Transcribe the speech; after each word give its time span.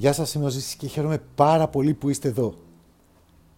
Γεια 0.00 0.12
σας, 0.12 0.34
είμαι 0.34 0.44
ο 0.44 0.48
Ζήσης 0.48 0.74
και 0.74 0.86
χαίρομαι 0.86 1.22
πάρα 1.34 1.68
πολύ 1.68 1.94
που 1.94 2.08
είστε 2.08 2.28
εδώ. 2.28 2.54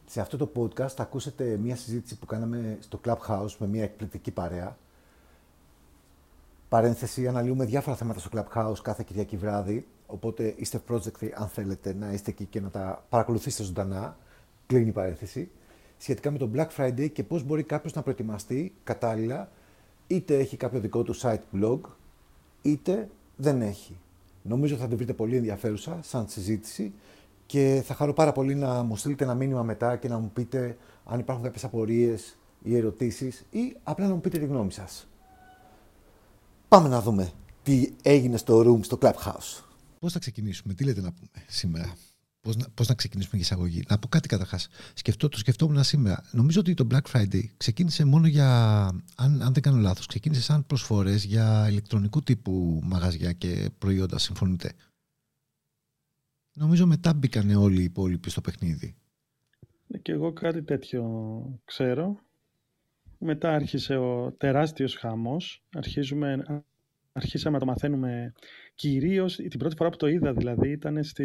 Σε 0.06 0.20
αυτό 0.20 0.36
το 0.36 0.52
podcast 0.56 0.88
θα 0.88 1.02
ακούσετε 1.02 1.56
μια 1.62 1.76
συζήτηση 1.76 2.18
που 2.18 2.26
κάναμε 2.26 2.78
στο 2.80 3.00
Clubhouse 3.04 3.56
με 3.58 3.66
μια 3.66 3.82
εκπληκτική 3.82 4.30
παρέα. 4.30 4.76
Παρένθεση, 6.68 7.28
αναλύουμε 7.28 7.64
διάφορα 7.64 7.96
θέματα 7.96 8.20
στο 8.20 8.30
Clubhouse 8.32 8.78
κάθε 8.82 9.02
Κυριακή 9.06 9.36
βράδυ, 9.36 9.86
οπότε 10.06 10.54
είστε 10.56 10.82
project 10.88 11.28
αν 11.34 11.48
θέλετε 11.48 11.94
να 11.94 12.12
είστε 12.12 12.30
εκεί 12.30 12.44
και 12.44 12.60
να 12.60 12.70
τα 12.70 13.04
παρακολουθήσετε 13.08 13.62
ζωντανά. 13.62 14.16
Κλείνει 14.66 14.88
η 14.88 14.92
παρένθεση. 14.92 15.50
Σχετικά 15.98 16.30
με 16.30 16.38
το 16.38 16.50
Black 16.54 16.68
Friday 16.76 17.10
και 17.12 17.24
πώς 17.24 17.42
μπορεί 17.42 17.62
κάποιος 17.62 17.92
να 17.92 18.02
προετοιμαστεί 18.02 18.74
κατάλληλα, 18.84 19.50
είτε 20.06 20.38
έχει 20.38 20.56
κάποιο 20.56 20.80
δικό 20.80 21.02
του 21.02 21.16
site 21.20 21.42
blog, 21.54 21.80
είτε 22.62 23.08
δεν 23.36 23.62
έχει. 23.62 23.96
Νομίζω 24.42 24.76
θα 24.76 24.88
την 24.88 24.96
βρείτε 24.96 25.12
πολύ 25.12 25.36
ενδιαφέρουσα 25.36 25.98
σαν 26.02 26.28
συζήτηση 26.28 26.92
και 27.46 27.82
θα 27.84 27.94
χαρώ 27.94 28.12
πάρα 28.12 28.32
πολύ 28.32 28.54
να 28.54 28.82
μου 28.82 28.96
στείλετε 28.96 29.24
ένα 29.24 29.34
μήνυμα 29.34 29.62
μετά 29.62 29.96
και 29.96 30.08
να 30.08 30.18
μου 30.18 30.30
πείτε 30.32 30.76
αν 31.04 31.18
υπάρχουν 31.18 31.44
κάποιες 31.44 31.64
απορίες 31.64 32.38
ή 32.62 32.76
ερωτήσεις 32.76 33.46
ή 33.50 33.76
απλά 33.82 34.06
να 34.06 34.14
μου 34.14 34.20
πείτε 34.20 34.38
τη 34.38 34.46
γνώμη 34.46 34.72
σας. 34.72 35.06
Πάμε 36.68 36.88
να 36.88 37.02
δούμε 37.02 37.32
τι 37.62 37.92
έγινε 38.02 38.36
στο 38.36 38.60
room 38.60 38.84
στο 38.84 38.98
Clubhouse. 39.00 39.64
Πώς 39.98 40.12
θα 40.12 40.18
ξεκινήσουμε, 40.18 40.74
τι 40.74 40.84
λέτε 40.84 41.00
να 41.00 41.12
πούμε 41.12 41.44
σήμερα; 41.46 41.94
Πώς 42.42 42.56
να, 42.56 42.66
πώς 42.74 42.88
να 42.88 42.94
ξεκινήσουμε 42.94 43.36
για 43.36 43.44
εισαγωγή. 43.44 43.84
Να 43.88 43.98
πω 43.98 44.08
κάτι 44.08 44.28
καταρχάς. 44.28 44.68
Σκεφτώ, 44.94 45.28
το 45.28 45.38
σκεφτόμουν 45.38 45.84
σήμερα. 45.84 46.24
Νομίζω 46.32 46.60
ότι 46.60 46.74
το 46.74 46.86
Black 46.90 47.02
Friday 47.12 47.42
ξεκίνησε 47.56 48.04
μόνο 48.04 48.26
για, 48.26 48.82
αν, 49.16 49.42
αν 49.42 49.52
δεν 49.52 49.62
κάνω 49.62 49.76
λάθος, 49.76 50.06
ξεκίνησε 50.06 50.42
σαν 50.42 50.66
προσφορές 50.66 51.24
για 51.24 51.66
ηλεκτρονικού 51.70 52.22
τύπου 52.22 52.80
μαγαζιά 52.82 53.32
και 53.32 53.70
προϊόντα. 53.78 54.18
Συμφωνείτε. 54.18 54.72
Νομίζω 56.54 56.86
μετά 56.86 57.14
μπήκαν 57.14 57.50
όλοι 57.50 57.80
οι 57.80 57.84
υπόλοιποι 57.84 58.30
στο 58.30 58.40
παιχνίδι. 58.40 58.94
Ναι, 59.86 59.98
και 59.98 60.12
εγώ 60.12 60.32
κάτι 60.32 60.62
τέτοιο 60.62 61.04
ξέρω. 61.64 62.18
Μετά 63.18 63.54
άρχισε 63.54 63.96
ο 63.96 64.32
τεράστιος 64.32 64.96
χαμός. 64.96 65.64
Αρχίζουμε, 65.72 66.44
αρχίσαμε 67.12 67.54
να 67.54 67.64
το 67.64 67.70
μαθαίνουμε 67.70 68.32
κυρίως, 68.74 69.36
την 69.36 69.58
πρώτη 69.58 69.76
φορά 69.76 69.90
που 69.90 69.96
το 69.96 70.06
είδα 70.06 70.32
δηλαδή 70.32 70.70
ήταν 70.70 71.04
στη, 71.04 71.24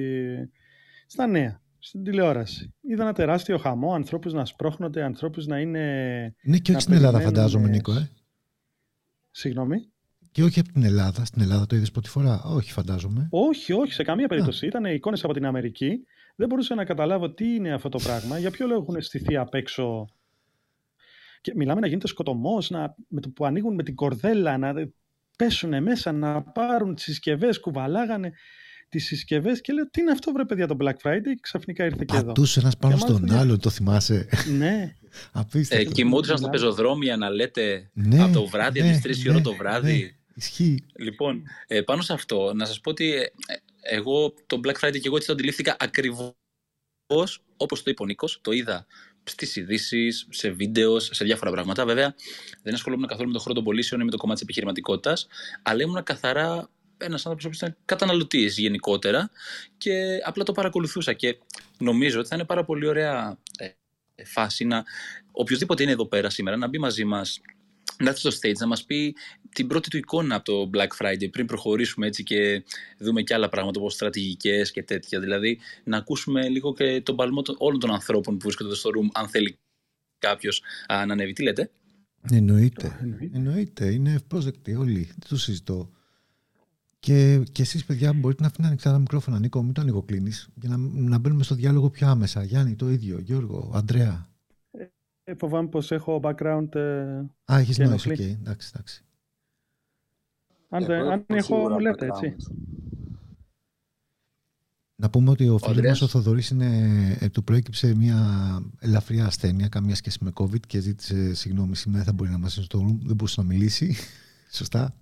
στα 1.08 1.28
νέα, 1.28 1.62
στην 1.80 2.04
τηλεόραση. 2.04 2.74
Είδα 2.82 3.04
ένα 3.04 3.14
τεράστιο 3.14 3.58
χαμό, 3.58 3.94
ανθρώπους 3.94 4.34
να 4.34 4.46
σπρώχνονται, 4.46 5.04
ανθρώπους 5.04 5.46
να 5.46 5.60
είναι... 5.60 6.36
Ναι 6.44 6.58
και 6.58 6.72
όχι 6.72 6.82
στην 6.82 6.94
Ελλάδα 6.94 7.20
φαντάζομαι 7.20 7.68
Νίκο, 7.68 7.94
ε. 7.94 8.10
Συγγνώμη. 9.32 9.92
Και 10.32 10.44
όχι 10.44 10.60
από 10.60 10.72
την 10.72 10.84
Ελλάδα. 10.84 11.26
Στην 11.26 11.42
Ελλάδα 11.42 11.66
το 11.66 11.76
είδες 11.76 11.92
πρώτη 11.92 12.10
φορά; 12.10 12.44
Όχι, 12.44 12.72
φαντάζομαι. 12.72 13.28
Όχι, 13.32 13.74
όχι, 13.74 13.94
σε 13.94 14.04
καμία 14.04 14.28
περίπτωση. 14.28 14.66
Ήταν 14.66 14.86
εικόνες 14.86 15.24
από 15.24 15.34
την 15.34 15.46
Αμερική. 15.46 16.04
Δεν 16.36 16.48
μπορούσα 16.48 16.76
να 16.76 16.86
καταλάβω 16.86 17.34
τι 17.34 17.56
είναι 17.56 17.74
αυτό 17.74 17.90
το 17.90 18.00
πράγμα. 18.04 18.40
Για 18.40 18.52
ποιο 18.52 18.68
λόγο 18.68 18.82
έχουν 18.82 19.02
στηθεί 19.02 19.38
απ' 19.38 19.54
έξω; 19.54 20.06
Και 21.42 21.54
μιλάμε 21.56 21.80
να 21.80 21.88
γίνεται 21.88 22.08
σκοτωμός, 22.08 22.70
με 23.08 23.22
το 23.22 23.30
που 23.30 23.46
ανοίγουν 23.46 23.74
με 23.74 23.84
την 23.84 23.96
κορδέλα, 23.96 24.58
να 24.58 24.74
πέσουν 25.38 25.84
μέσα, 25.84 26.12
να 26.12 26.42
πάρουν 26.44 26.96
τις 26.96 27.04
συσκευές, 27.04 27.60
κουβαλάγανε 27.60 28.32
τις 28.90 29.06
συσκευές 29.06 29.62
και 29.62 29.74
λέω 29.74 29.90
τι 29.90 30.02
είναι 30.02 30.12
αυτό 30.12 30.32
βρε 30.32 30.46
παιδιά 30.46 30.68
το 30.68 30.78
Black 30.80 30.96
Friday 31.04 31.22
και 31.24 31.40
ξαφνικά 31.42 31.86
ήρθε 31.86 32.06
και 32.06 32.16
εδώ. 32.16 32.26
Πατούσε 32.26 32.60
ένας 32.60 32.78
πάνω 32.78 32.98
στον 32.98 33.32
άλλο, 33.32 33.58
το 33.58 33.70
θυμάσαι; 33.70 34.28
Ναι. 34.58 34.94
Ε, 35.70 35.84
κοιμούνταν 35.84 36.38
στα 36.38 36.50
πεζοδρόμια 36.50 37.18
να 37.18 37.30
λέτε 37.30 37.90
ναι, 37.94 38.24
από 38.24 38.34
το 38.34 38.46
βράδυ, 38.46 38.82
ναι, 38.82 38.90
από 38.96 39.08
τις 39.08 39.22
3 39.22 39.26
ναι, 39.26 39.32
ώρα 39.32 39.42
το 39.42 39.54
βράδυ. 39.54 40.02
Ναι, 40.02 40.10
ισχύει. 40.36 40.84
Λοιπόν, 40.96 41.44
ε, 41.68 41.82
πάνω 41.82 42.02
σε 42.02 42.14
αυτό, 42.14 42.54
να 42.54 42.66
σας 42.66 42.82
πω 42.82 42.90
ότι 42.90 43.14
ε, 43.14 43.30
εγώ 43.82 44.34
το 44.46 44.60
Black 44.64 44.86
Friday 44.86 45.00
και 45.00 45.08
εγώ 45.08 45.16
έτσι 45.16 45.28
το 45.28 45.34
αντιλήφθηκα 45.34 45.76
ακριβώς 45.80 46.34
όπως 47.58 47.84
το 47.84 47.92
είπε 47.92 48.04
ο 48.04 48.06
Νίκος, 48.06 48.40
το 48.42 48.52
είδα 48.52 48.86
στις 49.24 49.56
ειδήσεις, 49.56 50.28
σε 50.30 50.50
βίντεος, 50.50 51.10
σε 51.14 51.26
διάφορα 51.26 51.52
πράγματα. 51.52 51.86
Βέβαια, 51.86 52.16
δεν 52.64 52.74
ασχολούμαι 52.74 53.08
καθόλου 53.08 53.28
με 53.28 53.34
το 53.34 53.40
χώρο 53.40 53.54
των 53.54 53.64
πωλήσεων 53.64 54.02
ή 54.02 54.04
με 54.04 54.12
το 54.12 54.18
κομμάτι 54.18 54.40
της 54.40 54.44
επιχειρηματικότητας, 54.48 55.28
αλλά 55.62 55.82
ήμουν 55.82 56.04
καθαρά 56.04 56.70
ένας 56.98 57.26
άνθρωπος 57.26 57.58
που 57.58 57.66
ήταν 57.66 57.78
καταναλωτής 57.86 58.58
γενικότερα 58.58 59.30
και 59.78 60.20
απλά 60.24 60.44
το 60.44 60.52
παρακολουθούσα. 60.52 61.14
Και 61.14 61.38
νομίζω 61.78 62.20
ότι 62.20 62.28
θα 62.28 62.36
είναι 62.36 62.46
πάρα 62.46 62.64
πολύ 62.64 62.88
ωραία 62.88 63.38
ε, 63.58 64.24
φάση 64.24 64.66
να 64.66 64.84
οποιοδήποτε 65.32 65.84
είναι 65.84 65.92
εδώ 65.92 66.06
πέρα 66.06 66.30
σήμερα 66.30 66.58
να 66.58 66.68
μπει 66.68 66.78
μαζί 66.78 67.06
μας 67.06 67.42
να 68.00 68.10
έρθει 68.10 68.20
στο 68.20 68.30
stage 68.30 68.58
να 68.60 68.68
μας 68.68 68.84
πει 68.84 69.16
την 69.54 69.68
πρώτη 69.68 69.90
του 69.90 69.98
εικόνα 69.98 70.36
από 70.36 70.46
το 70.46 70.70
Black 70.74 71.06
Friday 71.06 71.32
πριν 71.32 71.46
προχωρήσουμε 71.46 72.08
έτσι 72.08 72.24
και 72.24 72.64
δούμε 72.98 73.22
και 73.22 73.34
άλλα 73.34 73.50
πράγματα 73.50 73.80
όπως 73.80 73.94
στρατηγικές 73.94 74.72
και 74.72 74.84
τέτοια. 74.84 75.20
Δηλαδή 75.20 75.60
να 75.84 75.98
ακούσουμε 75.98 76.50
λίγο 76.50 76.74
και 76.74 77.02
τον 77.02 77.16
παλμό 77.16 77.42
όλων 77.58 77.80
των 77.80 77.92
ανθρώπων 77.92 78.38
που 78.38 78.44
βρίσκονται 78.44 78.76
στο 78.76 78.90
room 78.90 79.08
αν 79.14 79.28
θέλει 79.28 79.58
κάποιος 80.20 80.62
να 80.88 80.96
ανέβει. 80.96 81.34
Τι 81.34 81.44
λέτε; 81.44 81.70
Εννοείται. 82.32 83.00
Εννοείται. 83.34 83.86
Είναι 83.92 84.14
ευπρόσδεκτοι 84.14 84.76
όλοι. 84.76 85.04
Δεν 85.04 85.30
το 85.30 85.38
συζητώ. 85.38 85.92
Και, 87.00 87.44
και 87.52 87.62
εσείς, 87.62 87.86
παιδιά, 87.86 88.14
μπορείτε 88.14 88.42
να 88.42 88.48
αφήνετε 88.48 88.68
ανοιχτά 88.68 88.92
τα 88.92 89.00
μικρόφωνα. 89.00 89.40
Νίκο, 89.40 89.64
μην 89.64 89.74
το 89.74 89.82
ανοιγοκλίνεις, 89.82 90.50
για 90.56 90.70
να, 90.70 90.78
να 90.78 91.18
μπαίνουμε 91.18 91.44
στο 91.44 91.56
διάλογο 91.56 91.90
πιο 91.90 92.08
άμεσα. 92.08 92.44
Γιάννη, 92.44 92.76
το 92.76 92.90
ίδιο. 92.90 93.20
Γιώργο, 93.20 93.72
Αντρέα. 93.74 94.30
Ε, 95.24 95.36
φοβάμαι 95.36 95.68
πως 95.68 95.92
έχω 95.92 96.20
background. 96.24 96.76
Ε, 96.76 97.24
Α, 97.46 97.58
έχεις 97.58 97.78
νόηση. 97.78 98.10
Okay. 98.10 98.20
Εντάξει, 98.20 98.72
εντάξει. 98.74 99.04
Αν, 100.70 100.84
ε, 100.84 101.12
αν 101.12 101.26
έχω, 101.28 101.70
μου 101.70 101.80
λέτε 101.80 102.06
έτσι. 102.06 102.36
Να 104.96 105.10
πούμε 105.10 105.30
ότι 105.30 105.50
ο 105.50 105.58
φίλος 105.58 105.86
μας 105.86 106.02
ο 106.02 106.08
Θοδωρής 106.08 106.52
ε, 106.52 107.30
του 107.32 107.44
προέκυψε 107.44 107.96
μια 107.96 108.18
ελαφριά 108.80 109.26
ασθένεια, 109.26 109.68
καμία 109.68 109.96
σχέση 109.96 110.24
με 110.24 110.32
COVID 110.34 110.60
και 110.68 110.80
ζήτησε 110.80 111.34
συγγνώμη 111.34 111.76
σήμερα. 111.76 112.04
Δεν 112.04 112.14
θα 112.14 112.18
μπορεί 112.18 112.30
να 112.30 112.38
μας 112.38 112.54
στο 112.54 112.80
δεν 112.80 113.16
μπορούσε 113.16 113.42
να 113.42 113.48
μιλήσει. 113.48 113.96
Σωστά. 114.58 114.96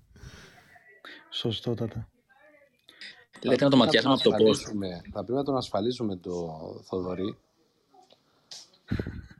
Σωστότατα. 1.35 2.09
Λέτε 3.43 3.63
να 3.63 3.69
το 3.69 3.77
ματιάσουμε 3.77 4.13
από 4.13 4.23
το 4.23 4.35
πώς. 4.43 4.61
Θα 5.11 5.23
πρέπει 5.23 5.31
να 5.31 5.43
τον 5.43 5.57
ασφαλίζουμε 5.57 6.15
το 6.15 6.49
Θοδωρή 6.85 7.37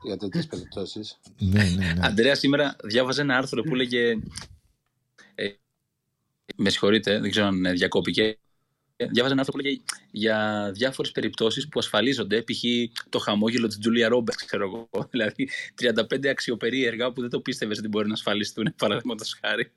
για 0.02 0.16
τέτοιες 0.16 0.46
περιπτώσεις. 0.46 1.18
ναι, 1.38 1.62
ναι, 1.62 1.92
ναι. 1.92 2.06
Αντρέα, 2.06 2.34
σήμερα 2.34 2.76
διάβαζε 2.84 3.20
ένα 3.20 3.36
άρθρο 3.36 3.62
που 3.62 3.74
έλεγε. 3.74 4.18
Ε, 5.34 5.48
με 6.56 6.70
συγχωρείτε, 6.70 7.20
δεν 7.20 7.30
ξέρω 7.30 7.46
αν 7.46 7.62
διακόπηκε. 7.62 8.38
Διάβαζε 8.96 9.32
ένα 9.32 9.40
άρθρο 9.40 9.52
που 9.52 9.58
έλεγε 9.58 9.82
για 10.10 10.70
διάφορες 10.74 11.10
περιπτώσεις 11.10 11.68
που 11.68 11.78
ασφαλίζονται. 11.78 12.42
Π.χ. 12.42 12.62
το 13.08 13.18
χαμόγελο 13.18 13.66
της 13.66 13.78
Τζούλια 13.78 14.08
Ρόμπερτς, 14.08 14.44
ξέρω 14.44 14.64
εγώ. 14.64 14.88
Δηλαδή 15.10 15.48
35 15.80 16.26
αξιοπερίεργα 16.26 17.12
που 17.12 17.20
δεν 17.20 17.30
το 17.30 17.40
πίστευες 17.40 17.78
ότι 17.78 17.88
μπορεί 17.88 18.06
να 18.06 18.14
ασφαλιστούν, 18.14 18.74
παραδείγματος 18.76 19.38
χάρη. 19.40 19.72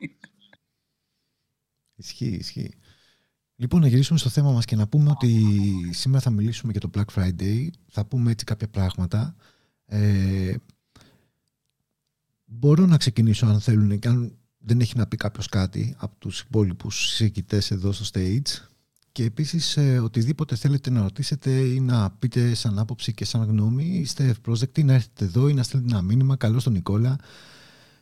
Ισχύει, 2.00 2.26
ισχύει. 2.26 2.74
Λοιπόν, 3.56 3.82
να 3.82 3.88
γυρίσουμε 3.88 4.20
στο 4.20 4.30
θέμα 4.30 4.52
μας 4.52 4.66
και 4.66 4.76
να 4.76 4.88
πούμε 4.88 5.10
ότι 5.10 5.46
σήμερα 5.92 6.22
θα 6.22 6.30
μιλήσουμε 6.30 6.72
για 6.72 6.82
το 6.82 6.90
Black 6.94 7.06
Friday. 7.16 7.68
Θα 7.88 8.06
πούμε 8.06 8.32
έτσι 8.32 8.46
κάποια 8.46 8.68
πράγματα. 8.68 9.36
Ε, 9.86 10.56
μπορώ 12.46 12.86
να 12.86 12.98
ξεκινήσω 12.98 13.46
αν 13.46 13.60
θέλουν 13.60 14.00
και 14.00 14.08
αν 14.08 14.38
δεν 14.58 14.80
έχει 14.80 14.98
να 14.98 15.08
πει 15.08 15.18
κάποιος 15.18 15.48
κάτι 15.48 15.96
από 15.98 16.16
τους 16.20 16.40
υπόλοιπους 16.40 17.10
συζητητές 17.10 17.72
εδώ 17.72 17.92
στο 17.92 18.06
stage. 18.14 18.68
Και 19.12 19.24
επίσης 19.24 19.78
ε, 19.78 20.00
οτιδήποτε 20.00 20.56
θέλετε 20.56 20.90
να 20.90 21.02
ρωτήσετε 21.02 21.52
ή 21.52 21.80
να 21.80 22.12
πείτε 22.12 22.54
σαν 22.54 22.80
άποψη 22.80 23.14
και 23.14 23.26
σαν 23.26 23.44
γνώμη 23.44 23.86
είστε 23.86 24.28
ευπρόσδεκτοι 24.28 24.84
να 24.84 24.94
έρθετε 24.94 25.26
εδώ 25.26 25.48
ή 25.48 25.54
να 25.54 25.64
στείλετε 25.64 25.90
ένα 25.90 26.02
μήνυμα 26.02 26.36
καλό 26.36 26.60
στον 26.60 26.74
Νικόλα, 26.74 27.20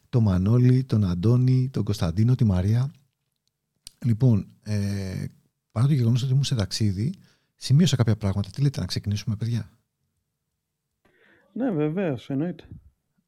τον 0.09 0.23
Μανώλη, 0.23 0.83
τον 0.83 1.03
Αντώνη, 1.03 1.69
τον 1.69 1.83
Κωνσταντίνο, 1.83 2.35
τη 2.35 2.43
Μαρία 2.43 2.91
Λοιπόν, 4.05 4.47
ε, 4.63 5.25
παρά 5.71 5.87
το 5.87 5.93
γεγονός 5.93 6.21
ότι 6.23 6.31
ήμουν 6.31 6.43
σε 6.43 6.55
ταξίδι, 6.55 7.13
σημείωσα 7.55 7.95
κάποια 7.95 8.17
πράγματα. 8.17 8.49
Τι 8.49 8.61
λέτε, 8.61 8.79
να 8.79 8.85
ξεκινήσουμε, 8.85 9.35
παιδιά; 9.35 9.69
Ναι, 11.53 11.71
βεβαίως, 11.71 12.29
εννοείται. 12.29 12.67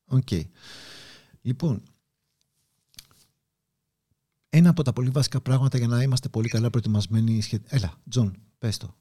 Okay. 0.05 0.43
Λοιπόν, 1.41 1.83
ένα 4.49 4.69
από 4.69 4.83
τα 4.83 4.93
πολύ 4.93 5.09
βασικά 5.09 5.41
πράγματα 5.41 5.77
για 5.77 5.87
να 5.87 6.01
είμαστε 6.01 6.29
πολύ 6.29 6.47
καλά 6.47 6.69
προετοιμασμένοι. 6.69 7.41
Έλα, 7.67 7.93
Τζον, 8.09 8.35
πες 8.57 8.77
το. 8.77 8.95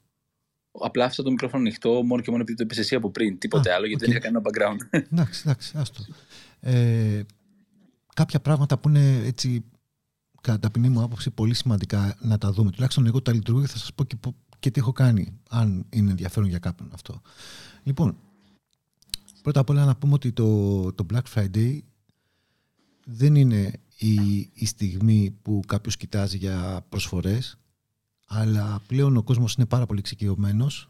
Απλά 0.71 1.05
αυτό 1.05 1.23
το 1.23 1.29
μικρόφωνο 1.29 1.61
ανοιχτό 1.61 2.03
μόνο 2.03 2.21
και 2.21 2.29
μόνο 2.29 2.41
επειδή 2.41 2.57
το 2.57 2.63
είπες 2.63 2.77
εσύ 2.77 2.95
από 2.95 3.11
πριν. 3.11 3.37
Τίποτε 3.37 3.73
άλλο, 3.73 3.85
γιατί 3.85 4.05
δεν 4.05 4.15
είχα 4.15 4.19
κανένα 4.19 4.43
background. 4.45 4.99
Εντάξει, 5.11 5.41
εντάξει, 5.45 5.77
άστο. 5.77 6.03
Ε, 6.59 7.21
κάποια 8.13 8.39
πράγματα 8.39 8.77
που 8.77 8.89
είναι 8.89 9.21
έτσι 9.25 9.65
κατά 10.41 10.59
ταπεινή 10.59 10.89
μου 10.89 11.01
άποψη, 11.01 11.31
πολύ 11.31 11.53
σημαντικά 11.53 12.17
να 12.21 12.37
τα 12.37 12.51
δούμε. 12.51 12.71
Τουλάχιστον 12.71 13.05
εγώ 13.05 13.21
τα 13.21 13.33
λειτουργώ 13.33 13.61
και 13.61 13.67
θα 13.67 13.77
σας 13.77 13.93
πω 13.93 14.03
και, 14.03 14.17
και 14.59 14.71
τι 14.71 14.79
έχω 14.79 14.91
κάνει, 14.91 15.39
αν 15.49 15.85
είναι 15.89 16.09
ενδιαφέρον 16.09 16.49
για 16.49 16.59
κάποιον 16.59 16.89
αυτό. 16.93 17.21
Λοιπόν, 17.83 18.17
πρώτα 19.41 19.59
απ' 19.59 19.69
όλα 19.69 19.85
να 19.85 19.95
πούμε 19.95 20.13
ότι 20.13 20.31
το, 20.31 20.93
το 20.93 21.05
Black 21.13 21.23
Friday 21.35 21.79
δεν 23.05 23.35
είναι 23.35 23.79
η, 23.97 24.13
η 24.53 24.65
στιγμή 24.65 25.37
που 25.41 25.61
κάποιος 25.67 25.97
κοιτάζει 25.97 26.37
για 26.37 26.85
προσφορές, 26.89 27.57
αλλά 28.27 28.81
πλέον 28.87 29.17
ο 29.17 29.23
κόσμος 29.23 29.53
είναι 29.53 29.65
πάρα 29.65 29.85
πολύ 29.85 29.99
εξοικειωμένος 29.99 30.89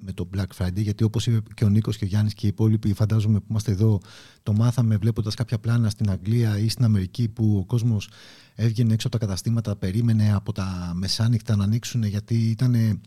με 0.00 0.12
το 0.12 0.28
Black 0.36 0.46
Friday, 0.58 0.82
γιατί 0.82 1.04
όπως 1.04 1.26
είπε 1.26 1.40
και 1.54 1.64
ο 1.64 1.68
Νίκος 1.68 1.96
και 1.96 2.04
ο 2.04 2.08
Γιάννης 2.08 2.34
και 2.34 2.46
οι 2.46 2.48
υπόλοιποι 2.48 2.92
φαντάζομαι 2.92 3.38
που 3.38 3.46
είμαστε 3.50 3.72
εδώ, 3.72 4.00
το 4.42 4.52
μάθαμε 4.52 4.96
βλέποντας 4.96 5.34
κάποια 5.34 5.58
πλάνα 5.58 5.90
στην 5.90 6.10
Αγγλία 6.10 6.58
ή 6.58 6.68
στην 6.68 6.84
Αμερική 6.84 7.28
που 7.28 7.56
ο 7.56 7.64
κόσμος 7.64 8.08
έβγαινε 8.54 8.92
έξω 8.92 9.06
από 9.06 9.18
τα 9.18 9.26
καταστήματα, 9.26 9.76
περίμενε 9.76 10.32
από 10.34 10.52
τα 10.52 10.92
μεσάνυχτα 10.94 11.56
να 11.56 11.64
ανοίξουν 11.64 12.02
γιατί 12.02 12.50
ήταν 12.50 13.00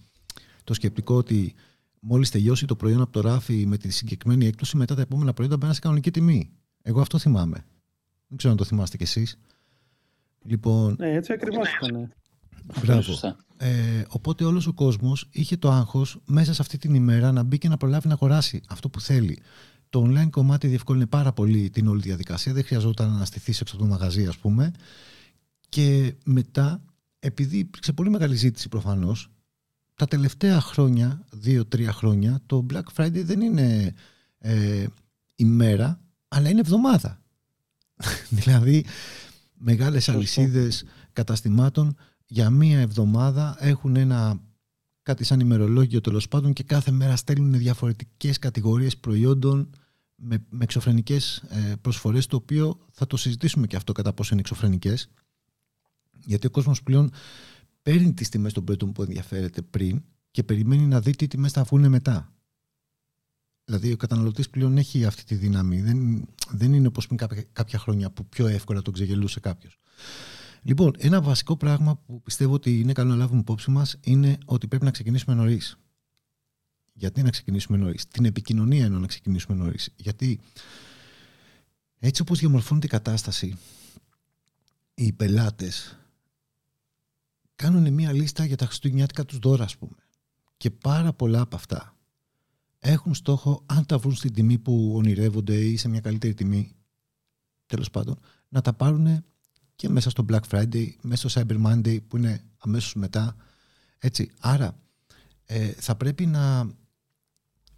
το 0.63 0.73
σκεπτικό 0.73 1.15
ότι 1.15 1.53
μόλις 1.99 2.29
τελειώσει 2.29 2.65
το 2.65 2.75
προϊόν 2.75 3.01
από 3.01 3.11
το 3.11 3.21
ράφι 3.21 3.65
με 3.65 3.77
τη 3.77 3.89
συγκεκριμένη 3.89 4.45
έκπτωση, 4.45 4.77
μετά 4.77 4.95
τα 4.95 5.01
επόμενα 5.01 5.33
προϊόντα 5.33 5.57
μπαίνουν 5.57 5.73
σε 5.73 5.79
κανονική 5.79 6.11
τιμή. 6.11 6.49
Εγώ 6.81 7.01
αυτό 7.01 7.17
θυμάμαι. 7.17 7.65
Δεν 8.27 8.37
ξέρω 8.37 8.53
αν 8.53 8.59
το 8.59 8.65
θυμάστε 8.65 8.97
κι 8.97 9.03
εσείς. 9.03 9.39
Λοιπόν, 10.43 10.95
ναι, 10.99 11.13
έτσι 11.13 11.33
ακριβώς 11.33 11.67
ήταν. 11.73 12.13
Μπράβο. 12.81 13.37
Ε, 13.57 14.03
οπότε 14.07 14.43
όλος 14.43 14.67
ο 14.67 14.73
κόσμος 14.73 15.27
είχε 15.31 15.57
το 15.57 15.71
άγχος 15.71 16.17
μέσα 16.25 16.53
σε 16.53 16.61
αυτή 16.61 16.77
την 16.77 16.93
ημέρα 16.93 17.31
να 17.31 17.43
μπει 17.43 17.57
και 17.57 17.69
να 17.69 17.77
προλάβει 17.77 18.07
να 18.07 18.13
αγοράσει 18.13 18.61
αυτό 18.69 18.89
που 18.89 19.01
θέλει. 19.01 19.39
Το 19.89 20.05
online 20.07 20.29
κομμάτι 20.29 20.67
διευκόλυνε 20.67 21.05
πάρα 21.05 21.33
πολύ 21.33 21.69
την 21.69 21.87
όλη 21.87 22.01
διαδικασία. 22.01 22.53
Δεν 22.53 22.63
χρειαζόταν 22.63 23.11
να 23.17 23.25
στηθεί 23.25 23.51
έξω 23.51 23.75
από 23.75 23.83
το 23.83 23.89
μαγαζί, 23.89 24.25
ας 24.25 24.37
πούμε. 24.37 24.71
Και 25.69 26.15
μετά, 26.25 26.81
επειδή 27.19 27.57
υπήρξε 27.57 27.93
πολύ 27.93 28.09
μεγάλη 28.09 28.35
ζήτηση 28.35 28.69
προφανώς, 28.69 29.31
τα 29.95 30.07
τελευταία 30.07 30.61
χρόνια, 30.61 31.25
δύο-τρία 31.31 31.91
χρόνια, 31.91 32.41
το 32.45 32.65
Black 32.73 32.83
Friday 32.95 33.23
δεν 33.23 33.41
είναι 33.41 33.93
ε, 34.37 34.85
ημέρα, 35.35 35.99
αλλά 36.27 36.49
είναι 36.49 36.59
εβδομάδα. 36.59 37.21
δηλαδή, 38.39 38.85
μεγάλες 39.53 40.09
αλυσίδες 40.09 40.83
καταστημάτων 41.13 41.95
για 42.33 42.49
μία 42.49 42.79
εβδομάδα 42.79 43.55
έχουν 43.59 43.95
ένα 43.95 44.41
κάτι 45.01 45.23
σαν 45.23 45.39
ημερολόγιο 45.39 46.01
τέλος 46.01 46.27
πάντων 46.27 46.53
και 46.53 46.63
κάθε 46.63 46.91
μέρα 46.91 47.15
στέλνουν 47.15 47.57
διαφορετικές 47.57 48.39
κατηγορίες 48.39 48.97
προϊόντων 48.97 49.69
με, 50.15 50.45
με 50.49 50.63
εξωφρενικές 50.63 51.37
ε, 51.37 51.73
προσφορές 51.81 52.25
το 52.27 52.35
οποίο 52.35 52.79
θα 52.91 53.07
το 53.07 53.17
συζητήσουμε 53.17 53.67
και 53.67 53.75
αυτό 53.75 53.91
κατά 53.91 54.13
πόσο 54.13 54.29
είναι 54.31 54.41
εξωφρενικές 54.41 55.09
γιατί 56.25 56.47
ο 56.47 56.49
κόσμος 56.49 56.83
πλέον 56.83 57.11
παίρνει 57.81 58.13
τις 58.13 58.29
τιμές 58.29 58.53
των 58.53 58.63
προϊόντων 58.63 58.91
που 58.91 59.01
ενδιαφέρεται 59.01 59.61
πριν 59.61 60.03
και 60.31 60.43
περιμένει 60.43 60.85
να 60.85 60.99
δει 60.99 61.15
τι 61.15 61.27
τιμές 61.27 61.51
θα 61.51 61.63
βγουν 61.63 61.89
μετά. 61.89 62.33
Δηλαδή 63.65 63.91
ο 63.91 63.97
καταναλωτής 63.97 64.49
πλέον 64.49 64.77
έχει 64.77 65.05
αυτή 65.05 65.23
τη 65.23 65.35
δύναμη. 65.35 65.81
Δεν, 65.81 66.27
δεν 66.49 66.73
είναι 66.73 66.87
όπως 66.87 67.05
πριν 67.05 67.17
κάποια, 67.17 67.43
κάποια 67.53 67.79
χρόνια 67.79 68.11
που 68.11 68.25
πιο 68.25 68.47
εύκολα 68.47 68.81
τον 68.81 68.93
ξεγελούσε 68.93 69.39
κάποιος. 69.39 69.79
Λοιπόν, 70.63 70.93
ένα 70.97 71.21
βασικό 71.21 71.57
πράγμα 71.57 71.95
που 71.95 72.21
πιστεύω 72.21 72.53
ότι 72.53 72.79
είναι 72.79 72.93
καλό 72.93 73.09
να 73.09 73.15
λάβουμε 73.15 73.39
υπόψη 73.39 73.71
μας 73.71 73.97
είναι 74.03 74.37
ότι 74.45 74.67
πρέπει 74.67 74.85
να 74.85 74.91
ξεκινήσουμε 74.91 75.35
νωρίς. 75.35 75.77
Γιατί 76.93 77.21
να 77.21 77.29
ξεκινήσουμε 77.29 77.77
νωρίς; 77.77 78.07
Την 78.07 78.25
επικοινωνία 78.25 78.85
εννοώ 78.85 78.99
να 78.99 79.07
ξεκινήσουμε 79.07 79.57
νωρίς. 79.57 79.89
Γιατί 79.95 80.39
έτσι 81.99 82.21
όπως 82.21 82.39
διαμορφώνεται 82.39 82.85
η 82.85 82.89
κατάσταση, 82.89 83.57
οι 84.93 85.13
πελάτες 85.13 85.97
κάνουν 87.55 87.93
μια 87.93 88.13
λίστα 88.13 88.45
για 88.45 88.57
τα 88.57 88.65
χριστουγεννιάτικα 88.65 89.25
τους 89.25 89.37
δώρα, 89.37 89.63
ας 89.63 89.77
πούμε. 89.77 89.95
Και 90.57 90.71
πάρα 90.71 91.13
πολλά 91.13 91.41
από 91.41 91.55
αυτά 91.55 91.95
έχουν 92.79 93.13
στόχο, 93.13 93.63
αν 93.65 93.85
τα 93.85 93.97
βρουν 93.97 94.15
στην 94.15 94.33
τιμή 94.33 94.57
που 94.57 94.91
ονειρεύονται 94.95 95.55
ή 95.55 95.77
σε 95.77 95.89
μια 95.89 95.99
καλύτερη 95.99 96.33
τιμή, 96.33 96.75
τέλος 97.65 97.89
πάντων, 97.89 98.19
να 98.49 98.61
τα 98.61 98.73
πάρουν 98.73 99.23
και 99.83 99.89
μέσα 99.89 100.09
στο 100.09 100.25
Black 100.29 100.39
Friday, 100.49 100.87
μέσα 101.01 101.29
στο 101.29 101.41
Cyber 101.41 101.65
Monday 101.65 101.97
που 102.07 102.17
είναι 102.17 102.43
αμέσως 102.57 102.93
μετά. 102.95 103.35
Έτσι. 103.99 104.31
Άρα 104.39 104.79
ε, 105.45 105.67
θα 105.67 105.95
πρέπει 105.95 106.25
να, 106.25 106.63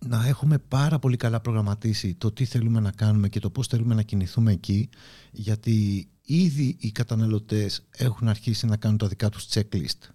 να 0.05 0.27
έχουμε 0.27 0.57
πάρα 0.57 0.99
πολύ 0.99 1.17
καλά 1.17 1.39
προγραμματίσει 1.41 2.15
το 2.15 2.31
τι 2.31 2.45
θέλουμε 2.45 2.79
να 2.79 2.91
κάνουμε 2.91 3.29
και 3.29 3.39
το 3.39 3.49
πώς 3.49 3.67
θέλουμε 3.67 3.93
να 3.93 4.01
κινηθούμε 4.01 4.51
εκεί 4.51 4.89
γιατί 5.31 6.07
ήδη 6.21 6.75
οι 6.79 6.91
καταναλωτές 6.91 7.81
έχουν 7.91 8.27
αρχίσει 8.27 8.65
να 8.65 8.77
κάνουν 8.77 8.97
τα 8.97 9.07
δικά 9.07 9.29
τους 9.29 9.47
checklist. 9.49 10.09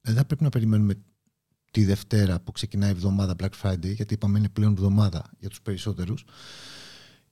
Δεν 0.00 0.26
πρέπει 0.26 0.42
να 0.42 0.48
περιμένουμε 0.48 0.94
τη 1.70 1.84
Δευτέρα 1.84 2.40
που 2.40 2.52
ξεκινάει 2.52 2.90
η 2.90 2.92
εβδομάδα 2.92 3.34
Black 3.38 3.62
Friday 3.62 3.94
γιατί 3.94 4.14
είπαμε 4.14 4.38
είναι 4.38 4.48
πλέον 4.48 4.72
εβδομάδα 4.72 5.30
για 5.38 5.48
τους 5.48 5.62
περισσότερους 5.62 6.24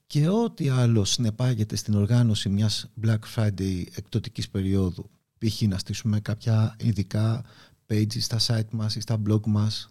και 0.07 0.27
ό,τι 0.27 0.69
άλλο 0.69 1.05
συνεπάγεται 1.05 1.75
στην 1.75 1.93
οργάνωση 1.93 2.49
μιας 2.49 2.89
Black 3.03 3.19
Friday 3.35 3.83
εκτοτικής 3.95 4.49
περίοδου 4.49 5.09
π.χ. 5.37 5.61
να 5.61 5.77
στήσουμε 5.77 6.19
κάποια 6.19 6.75
ειδικά 6.79 7.43
pages 7.87 8.19
στα 8.19 8.39
site 8.39 8.69
μας 8.71 8.95
ή 8.95 8.99
στα 8.99 9.21
blog 9.27 9.45
μας 9.45 9.89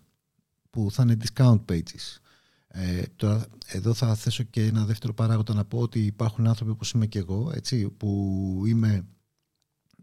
που 0.70 0.90
θα 0.90 1.02
είναι 1.02 1.16
discount 1.24 1.64
pages. 1.68 2.18
Ε, 2.68 3.02
τώρα, 3.16 3.46
εδώ 3.66 3.94
θα 3.94 4.14
θέσω 4.14 4.42
και 4.42 4.62
ένα 4.62 4.84
δεύτερο 4.84 5.14
παράγοντα 5.14 5.54
να 5.54 5.64
πω 5.64 5.78
ότι 5.78 6.04
υπάρχουν 6.04 6.46
άνθρωποι 6.46 6.70
όπως 6.70 6.90
είμαι 6.90 7.06
και 7.06 7.18
εγώ 7.18 7.52
έτσι, 7.54 7.88
που 7.88 8.62
είμαι 8.66 9.06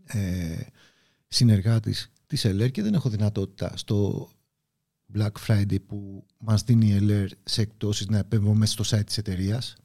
ε, 0.04 0.62
συνεργάτης 1.28 2.12
της 2.28 2.46
LR 2.46 2.72
και 2.72 2.82
δεν 2.82 2.94
έχω 2.94 3.10
δυνατότητα 3.10 3.78
στο 3.78 4.30
Black 5.16 5.32
Friday 5.48 5.82
που 5.86 6.26
μας 6.38 6.64
δίνει 6.64 6.88
η 6.88 7.00
LR 7.02 7.28
σε 7.44 7.62
εκτόσεις 7.62 8.08
να 8.08 8.18
επέμβω 8.18 8.54
μέσα 8.54 8.84
στο 8.84 8.98
site 8.98 9.06
της 9.06 9.18
εταιρείας 9.18 9.76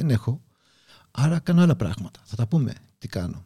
δεν 0.00 0.10
έχω. 0.10 0.42
Άρα 1.10 1.38
κάνω 1.38 1.62
άλλα 1.62 1.76
πράγματα. 1.76 2.20
Θα 2.24 2.36
τα 2.36 2.46
πούμε 2.46 2.74
τι 2.98 3.08
κάνω. 3.08 3.44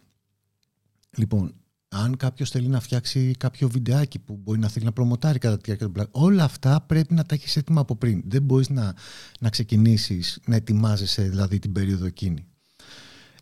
Λοιπόν, 1.17 1.55
αν 1.89 2.17
κάποιος 2.17 2.51
θέλει 2.51 2.69
να 2.69 2.81
φτιάξει 2.81 3.33
κάποιο 3.39 3.69
βιντεάκι 3.69 4.19
που 4.19 4.37
μπορεί 4.37 4.59
να 4.59 4.69
θέλει 4.69 4.85
να 4.85 4.93
προμοτάρει 4.93 5.39
κατά 5.39 5.57
τη 5.57 5.63
διάρκεια 5.65 5.87
του 5.87 5.93
Black, 5.97 6.11
όλα 6.11 6.45
αυτά 6.45 6.81
πρέπει 6.81 7.15
να 7.15 7.25
τα 7.25 7.35
έχεις 7.35 7.57
έτοιμα 7.57 7.81
από 7.81 7.97
πριν. 7.97 8.23
Δεν 8.27 8.43
μπορείς 8.43 8.69
να, 8.69 8.95
να 9.41 9.51
ξεκινήσεις 9.51 10.41
να 10.47 10.57
ετοιμάζεσαι 10.57 11.23
δηλαδή 11.23 11.59
την 11.59 11.73
περίοδο 11.73 12.07
εκείνη. 12.07 12.47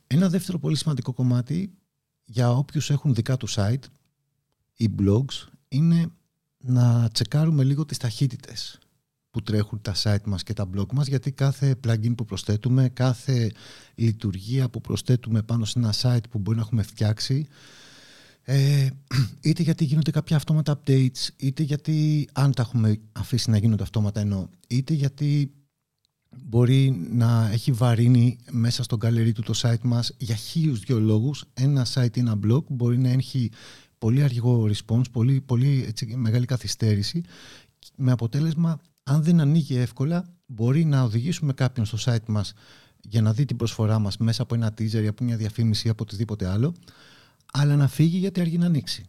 Ένα 0.07 0.29
δεύτερο 0.29 0.59
πολύ 0.59 0.77
σημαντικό 0.77 1.13
κομμάτι 1.13 1.75
για 2.25 2.51
όποιους 2.51 2.91
έχουν 2.91 3.15
δικά 3.15 3.37
τους 3.37 3.55
site 3.59 3.85
ή 4.77 4.91
blogs 4.99 5.47
είναι 5.69 6.07
να 6.59 7.09
τσεκάρουμε 7.13 7.65
λίγο 7.65 7.85
τις 7.85 7.99
ταχύτητες 7.99 8.79
που 9.33 9.43
τρέχουν 9.43 9.81
τα 9.83 9.95
site 10.03 10.25
μας 10.25 10.43
και 10.43 10.53
τα 10.53 10.69
blog 10.75 10.93
μας 10.93 11.07
γιατί 11.07 11.33
κάθε 11.33 11.75
plugin 11.87 12.15
που 12.17 12.25
προσθέτουμε, 12.25 12.89
κάθε 12.89 13.53
λειτουργία 13.95 14.69
που 14.69 14.81
προσθέτουμε 14.81 15.43
πάνω 15.43 15.65
σε 15.65 15.79
ένα 15.79 15.95
site 16.03 16.29
που 16.31 16.39
μπορεί 16.39 16.57
να 16.57 16.63
έχουμε 16.63 16.83
φτιάξει 16.83 17.47
ε, 18.43 18.89
είτε 19.49 19.63
γιατί 19.63 19.85
γίνονται 19.85 20.11
κάποια 20.11 20.37
αυτόματα 20.37 20.81
updates 20.81 21.29
είτε 21.37 21.63
γιατί 21.63 22.29
αν 22.33 22.53
τα 22.53 22.63
έχουμε 22.63 23.01
αφήσει 23.13 23.51
να 23.51 23.57
γίνονται 23.57 23.83
αυτόματα 23.83 24.21
ενώ 24.21 24.51
είτε 24.69 24.95
γιατί 24.95 25.53
μπορεί 26.45 27.07
να 27.11 27.51
έχει 27.53 27.73
βαρύνει 27.73 28.39
μέσα 28.51 28.83
στο 28.83 28.97
gallery 29.03 29.33
του 29.35 29.43
το 29.43 29.53
site 29.57 29.83
μας 29.83 30.15
για 30.19 30.35
χίλιους 30.35 30.81
δυο 30.81 31.01
λόγους. 31.01 31.45
Ένα 31.55 31.87
site 31.95 32.17
ή 32.17 32.21
ένα 32.21 32.39
blog 32.47 32.65
μπορεί 32.69 32.99
να 32.99 33.09
έχει 33.09 33.51
πολύ 33.99 34.23
αργό 34.23 34.71
response, 34.73 35.11
πολύ, 35.13 35.41
πολύ 35.41 35.85
έτσι, 35.89 36.17
μεγάλη 36.17 36.47
καθυστέρηση 36.47 37.23
με 37.97 38.13
αποτέλεσμα 38.13 38.81
αν 39.03 39.23
δεν 39.23 39.41
ανοίγει 39.41 39.77
εύκολα, 39.77 40.35
μπορεί 40.47 40.85
να 40.85 41.03
οδηγήσουμε 41.03 41.53
κάποιον 41.53 41.87
στο 41.87 41.99
site 42.01 42.27
μας 42.27 42.53
για 43.01 43.23
να 43.23 43.33
δει 43.33 43.45
την 43.45 43.57
προσφορά 43.57 43.99
μας 43.99 44.17
μέσα 44.17 44.43
από 44.43 44.55
ένα 44.55 44.75
teaser 44.79 45.03
ή 45.03 45.07
από 45.07 45.25
μια 45.25 45.37
διαφήμιση 45.37 45.87
ή 45.87 45.91
από 45.91 46.03
οτιδήποτε 46.03 46.47
άλλο, 46.47 46.75
αλλά 47.53 47.77
να 47.77 47.89
φύγει 47.89 48.19
γιατί 48.19 48.41
αργεί 48.41 48.59
να 48.59 48.67
ανοίξει. 48.67 49.05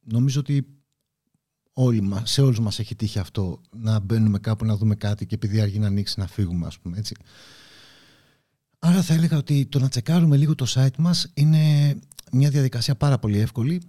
Νομίζω 0.00 0.40
ότι 0.40 0.66
όλοι 1.72 2.00
μας, 2.00 2.30
σε 2.30 2.42
όλους 2.42 2.60
μας 2.60 2.78
έχει 2.78 2.94
τύχει 2.94 3.18
αυτό 3.18 3.60
να 3.76 3.98
μπαίνουμε 3.98 4.38
κάπου 4.38 4.64
να 4.64 4.76
δούμε 4.76 4.94
κάτι 4.94 5.26
και 5.26 5.34
επειδή 5.34 5.60
αργεί 5.60 5.78
να 5.78 5.86
ανοίξει 5.86 6.20
να 6.20 6.26
φύγουμε 6.26 6.66
ας 6.66 6.78
πούμε 6.78 6.98
έτσι. 6.98 7.16
Άρα 8.78 9.02
θα 9.02 9.14
έλεγα 9.14 9.36
ότι 9.36 9.66
το 9.66 9.78
να 9.78 9.88
τσεκάρουμε 9.88 10.36
λίγο 10.36 10.54
το 10.54 10.66
site 10.68 10.96
μας 10.98 11.30
είναι 11.34 11.94
μια 12.32 12.50
διαδικασία 12.50 12.94
πάρα 12.94 13.18
πολύ 13.18 13.38
εύκολη 13.38 13.82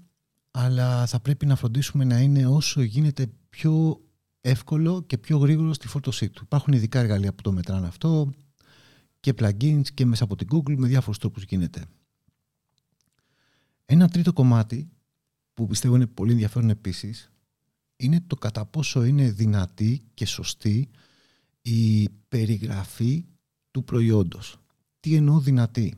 αλλά 0.52 1.06
θα 1.06 1.20
πρέπει 1.20 1.46
να 1.46 1.56
φροντίσουμε 1.56 2.04
να 2.04 2.20
είναι 2.20 2.48
όσο 2.48 2.82
γίνεται 2.82 3.28
πιο 3.50 4.02
εύκολο 4.46 5.02
και 5.02 5.18
πιο 5.18 5.38
γρήγορο 5.38 5.74
στη 5.74 5.88
φόρτωσή 5.88 6.30
του. 6.30 6.42
Υπάρχουν 6.44 6.74
ειδικά 6.74 7.00
εργαλεία 7.00 7.34
που 7.34 7.42
το 7.42 7.52
μετράνε 7.52 7.88
αυτό 7.88 8.32
και 9.20 9.34
plugins 9.38 9.88
και 9.94 10.06
μέσα 10.06 10.24
από 10.24 10.36
την 10.36 10.48
Google 10.52 10.76
με 10.78 10.88
διάφορους 10.88 11.18
τρόπους 11.18 11.44
γίνεται. 11.44 11.86
Ένα 13.86 14.10
τρίτο 14.10 14.34
κομμάτι 14.34 14.90
που 15.54 15.68
πιστεύω 15.68 15.96
είναι 15.96 16.08
πολύ 16.08 16.32
ενδιαφέρον 16.32 16.70
επίσης 16.70 17.32
είναι 17.96 18.24
το 18.28 18.36
κατά 18.36 18.66
πόσο 18.66 19.04
είναι 19.04 19.32
δυνατή 19.32 20.02
και 20.14 20.26
σωστή 20.26 20.90
η 21.62 22.10
περιγραφή 22.10 23.26
του 23.72 23.84
προϊόντος. 23.84 24.58
Τι 25.00 25.16
εννοώ 25.16 25.40
δυνατή; 25.40 25.96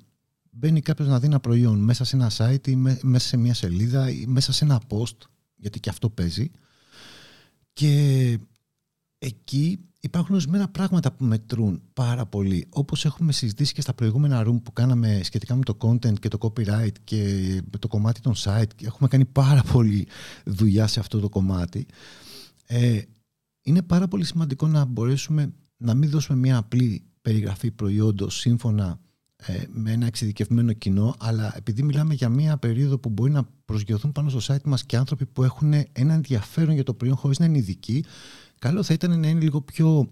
Μπαίνει 0.50 0.82
κάποιος 0.82 1.08
να 1.08 1.20
δει 1.20 1.26
ένα 1.26 1.40
προϊόν 1.40 1.80
μέσα 1.80 2.04
σε 2.04 2.16
ένα 2.16 2.32
site 2.38 2.68
ή 2.68 2.76
μέσα 2.76 3.28
σε 3.28 3.38
μια 3.38 3.54
σελίδα 3.54 4.10
ή 4.10 4.26
μέσα 4.28 4.52
σε 4.52 4.66
ένα 4.66 4.82
post, 4.90 5.18
γιατί 5.56 5.80
και 5.80 5.90
αυτό 5.90 6.10
παίζει, 6.10 6.52
και 7.76 8.40
εκεί 9.18 9.80
υπάρχουν 10.00 10.36
ορισμένα 10.36 10.68
πράγματα 10.68 11.12
που 11.12 11.26
μετρούν 11.26 11.82
πάρα 11.94 12.26
πολύ. 12.26 12.68
Όπως 12.70 13.06
έχουμε 13.06 13.32
συζητήσει 13.32 13.74
και 13.74 13.82
στα 13.82 13.94
προηγούμενα 13.94 14.44
room 14.48 14.62
που 14.64 14.74
κάναμε 14.74 15.20
σχετικά 15.24 15.56
με 15.56 15.64
το 15.64 15.78
content 15.80 16.20
και 16.20 16.28
το 16.28 16.38
copyright 16.42 16.94
και 17.04 17.62
το 17.80 17.88
κομμάτι 17.88 18.22
των 18.22 18.34
site. 18.38 18.84
Έχουμε 18.84 19.08
κάνει 19.10 19.26
πάρα 19.26 19.64
πολύ 19.72 20.08
δουλειά 20.46 20.88
σε 20.88 21.00
αυτό 21.00 21.20
το 21.20 21.30
κομμάτι. 21.30 21.86
Ε, 22.66 23.02
είναι 23.62 23.82
πάρα 23.82 24.08
πολύ 24.08 24.26
σημαντικό 24.26 24.68
να 24.68 24.86
μπορέσουμε 24.86 25.54
να 25.78 25.94
μην 25.94 26.10
δώσουμε 26.10 26.38
μια 26.38 26.58
απλή 26.58 27.04
περιγραφή 27.22 27.72
προϊόντος 27.72 28.40
σύμφωνα 28.40 28.90
ε, 28.90 29.05
με 29.70 29.92
ένα 29.92 30.06
εξειδικευμένο 30.06 30.74
κοινό, 30.74 31.16
αλλά 31.20 31.54
επειδή 31.58 31.84
μιλάμε 31.84 32.14
για 32.14 32.30
μια 32.30 32.58
περίοδο 32.58 32.98
που 32.98 33.10
μπορεί 33.10 33.32
να 33.32 33.48
προσγειωθούν 33.66 34.12
πάνω 34.12 34.30
στο 34.30 34.54
site 34.54 34.64
μας 34.64 34.86
και 34.86 34.98
άνθρωποι 34.98 35.26
που 35.26 35.44
έχουν 35.44 35.74
ένα 35.92 36.14
ενδιαφέρον 36.14 36.74
για 36.74 36.84
το 36.84 36.94
προϊόν 36.94 37.16
χωρίς 37.16 37.40
να 37.40 37.46
είναι 37.46 37.58
ειδικοί, 37.58 38.06
καλό 38.60 38.84
θα 38.84 38.94
ήταν 38.94 39.20
να 39.20 39.28
είναι 39.28 39.40
λίγο 39.40 39.62
πιο 39.62 40.12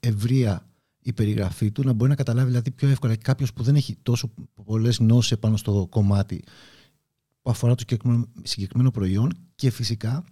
ευρεία 0.00 0.66
η 1.02 1.12
περιγραφή 1.12 1.70
του, 1.70 1.82
να 1.84 1.92
μπορεί 1.92 2.10
να 2.10 2.16
καταλάβει 2.16 2.48
δηλαδή 2.48 2.70
πιο 2.70 2.88
εύκολα 2.88 3.14
και 3.14 3.22
κάποιος 3.22 3.52
που 3.52 3.62
δεν 3.62 3.74
έχει 3.74 3.96
τόσο 4.02 4.30
πολλές 4.64 4.96
γνώσεις 4.96 5.38
πάνω 5.38 5.56
στο 5.56 5.86
κομμάτι 5.90 6.44
που 7.42 7.50
αφορά 7.50 7.74
το 7.74 7.84
συγκεκριμένο 8.42 8.90
προϊόν 8.90 9.36
και 9.54 9.70
φυσικά 9.70 10.24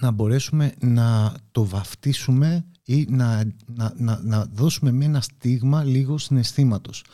να 0.00 0.10
μπορέσουμε 0.10 0.72
να 0.80 1.34
το 1.50 1.64
βαφτίσουμε 1.64 2.64
ή 2.84 3.06
να, 3.08 3.44
να, 3.66 3.94
να, 3.96 4.20
να 4.22 4.44
δώσουμε 4.44 4.92
με 4.92 5.04
ένα 5.04 5.20
στίγμα 5.20 5.84
λίγο 5.84 6.18
συναισθήματος. 6.18 7.04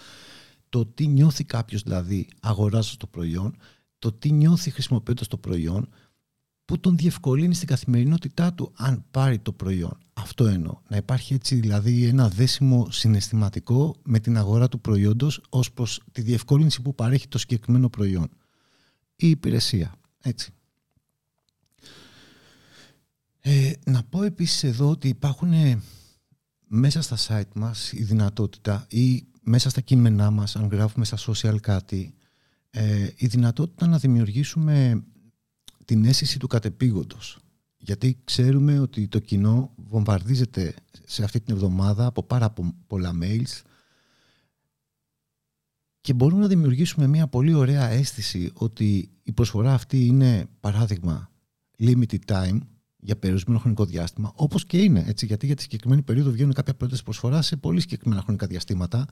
Το 0.68 0.86
τι 0.86 1.06
νιώθει 1.06 1.44
κάποιος 1.44 1.82
δηλαδή 1.82 2.28
αγοράζοντας 2.40 2.96
το 2.96 3.06
προϊόν, 3.06 3.56
το 3.98 4.12
τι 4.12 4.32
νιώθει 4.32 4.70
χρησιμοποιώντας 4.70 5.26
το 5.26 5.36
προϊόν, 5.36 5.88
που 6.68 6.80
τον 6.80 6.96
διευκολύνει 6.96 7.54
στην 7.54 7.68
καθημερινότητά 7.68 8.52
του 8.52 8.72
αν 8.76 9.04
πάρει 9.10 9.38
το 9.38 9.52
προϊόν. 9.52 9.98
Αυτό 10.12 10.46
εννοώ. 10.46 10.80
Να 10.88 10.96
υπάρχει 10.96 11.34
έτσι 11.34 11.54
δηλαδή 11.54 12.04
ένα 12.04 12.28
δέσιμο 12.28 12.90
συναισθηματικό 12.90 13.96
με 14.04 14.18
την 14.18 14.36
αγορά 14.36 14.68
του 14.68 14.80
προϊόντος 14.80 15.40
ως 15.48 15.72
προς 15.72 16.02
τη 16.12 16.20
διευκόλυνση 16.20 16.82
που 16.82 16.94
παρέχει 16.94 17.28
το 17.28 17.38
συγκεκριμένο 17.38 17.88
προϊόν. 17.88 18.28
Η 19.16 19.28
υπηρεσία. 19.28 19.94
Έτσι. 20.20 20.52
Ε, 23.40 23.72
να 23.84 24.02
πω 24.02 24.22
επίσης 24.22 24.64
εδώ 24.64 24.90
ότι 24.90 25.08
υπάρχουν 25.08 25.52
ε, 25.52 25.82
μέσα 26.66 27.02
στα 27.02 27.16
site 27.28 27.52
μας 27.54 27.92
η 27.92 28.02
δυνατότητα 28.02 28.86
ή 28.90 29.26
μέσα 29.48 29.70
στα 29.70 29.80
κείμενά 29.80 30.30
μας, 30.30 30.56
αν 30.56 30.66
γράφουμε 30.66 31.04
στα 31.04 31.18
social 31.26 31.56
κάτι, 31.60 32.14
ε, 32.70 33.08
η 33.16 33.26
δυνατότητα 33.26 33.86
να 33.86 33.98
δημιουργήσουμε 33.98 35.04
την 35.84 36.04
αίσθηση 36.04 36.38
του 36.38 36.46
κατεπήγοντος. 36.46 37.38
Γιατί 37.76 38.18
ξέρουμε 38.24 38.78
ότι 38.78 39.08
το 39.08 39.18
κοινό 39.18 39.72
βομβαρδίζεται 39.76 40.74
σε 41.04 41.24
αυτή 41.24 41.40
την 41.40 41.54
εβδομάδα 41.54 42.06
από 42.06 42.22
πάρα 42.22 42.54
πολλά 42.86 43.12
mails 43.22 43.62
και 46.00 46.12
μπορούμε 46.12 46.40
να 46.40 46.48
δημιουργήσουμε 46.48 47.06
μια 47.06 47.26
πολύ 47.26 47.54
ωραία 47.54 47.88
αίσθηση 47.88 48.50
ότι 48.54 49.10
η 49.22 49.32
προσφορά 49.32 49.72
αυτή 49.74 50.06
είναι 50.06 50.46
παράδειγμα 50.60 51.30
limited 51.78 52.18
time 52.26 52.58
για 53.00 53.16
περιορισμένο 53.16 53.58
χρονικό 53.58 53.84
διάστημα, 53.84 54.32
όπως 54.34 54.64
και 54.64 54.78
είναι, 54.78 55.04
έτσι, 55.06 55.26
γιατί 55.26 55.46
για 55.46 55.54
τη 55.54 55.62
συγκεκριμένη 55.62 56.02
περίοδο 56.02 56.30
βγαίνουν 56.30 56.52
κάποια 56.52 56.74
πρώτες 56.74 57.02
προσφορά 57.02 57.42
σε 57.42 57.56
πολύ 57.56 57.80
συγκεκριμένα 57.80 58.22
χρονικά 58.22 58.46
διαστήματα 58.46 59.06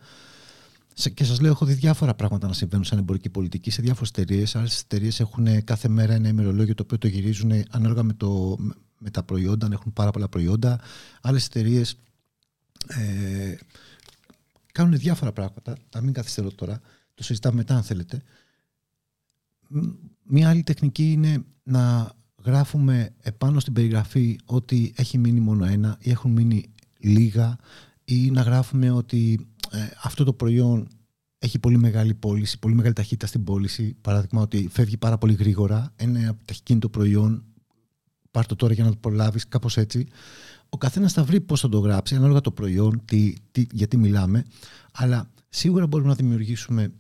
και 1.15 1.25
σας 1.25 1.41
λέω, 1.41 1.51
έχω 1.51 1.65
δει 1.65 1.73
διάφορα 1.73 2.15
πράγματα 2.15 2.47
να 2.47 2.53
συμβαίνουν 2.53 2.85
σαν 2.85 2.99
εμπορική 2.99 3.29
πολιτική 3.29 3.71
σε 3.71 3.83
διάφορες 3.83 4.09
εταιρείες. 4.09 4.57
Άλλες 4.57 4.81
εταιρείες 4.81 5.21
έχουν 5.21 5.65
κάθε 5.65 5.89
μέρα 5.89 6.15
ένα 6.15 6.29
ημερολόγιο 6.29 6.75
το 6.75 6.83
οποίο 6.83 6.99
το 6.99 7.07
γυρίζουν 7.07 7.53
ανάλογα 7.71 8.03
με, 8.03 8.13
το, 8.13 8.57
με 8.99 9.11
τα 9.11 9.23
προϊόντα, 9.23 9.67
αν 9.67 9.73
έχουν 9.73 9.93
πάρα 9.93 10.11
πολλά 10.11 10.29
προϊόντα. 10.29 10.81
Άλλες 11.21 11.47
εταιρείες 11.47 11.97
ε, 12.87 13.57
κάνουν 14.73 14.99
διάφορα 14.99 15.33
πράγματα. 15.33 15.77
Να 15.95 16.01
μην 16.01 16.13
καθυστερώ 16.13 16.51
τώρα. 16.51 16.81
Το 17.15 17.23
συζητάμε 17.23 17.57
μετά, 17.57 17.77
αν 17.77 17.83
θέλετε. 17.83 18.23
Μία 20.23 20.49
άλλη 20.49 20.63
τεχνική 20.63 21.13
είναι 21.13 21.45
να 21.63 22.16
γράφουμε 22.47 23.15
επάνω 23.23 23.61
στην 23.61 23.73
περιγραφή 23.73 24.39
ότι 24.45 24.93
έχει 24.97 25.19
μείνει 25.19 25.41
μόνο 25.41 25.65
ένα 25.65 25.97
ή 26.01 26.11
έχουν 26.11 26.31
μείνει 26.31 26.71
λίγα 26.99 27.59
ή 28.05 28.31
να 28.31 28.43
γράφουμε 28.43 28.91
ότι 28.91 29.47
ε, 29.71 29.79
αυτό 30.03 30.25
το 30.25 30.33
προϊόν 30.33 30.89
έχει 31.39 31.59
πολύ 31.59 31.79
μεγάλη 31.79 32.15
πώληση, 32.15 32.59
πολύ 32.59 32.75
μεγάλη 32.75 32.95
ταχύτητα 32.95 33.27
στην 33.27 33.45
πώληση. 33.45 33.97
Παράδειγμα, 34.01 34.41
ότι 34.41 34.69
φεύγει 34.73 34.97
πάρα 34.97 35.19
πολύ 35.19 35.35
γρήγορα. 35.35 35.93
Ένα 35.97 36.37
ταχυκίνητο 36.45 36.89
προϊόν, 36.89 37.45
πάρ 38.31 38.47
το 38.47 38.57
τώρα 38.57 38.73
για 38.73 38.85
να 38.85 38.91
το 38.91 38.97
προλάβεις, 38.97 39.49
κάπως 39.49 39.77
έτσι. 39.77 40.07
Ο 40.69 40.79
καθένας 40.79 41.13
θα 41.13 41.25
βρει 41.25 41.41
πώς 41.41 41.61
θα 41.61 41.69
το 41.69 41.79
γράψει, 41.79 42.15
ανάλογα 42.15 42.41
το 42.41 42.51
προϊόν, 42.51 43.03
τι, 43.05 43.35
τι, 43.51 43.67
γιατί 43.73 43.97
μιλάμε. 43.97 44.45
Αλλά 44.93 45.31
σίγουρα 45.49 45.87
μπορούμε 45.87 46.09
να 46.09 46.15
δημιουργήσουμε 46.15 46.93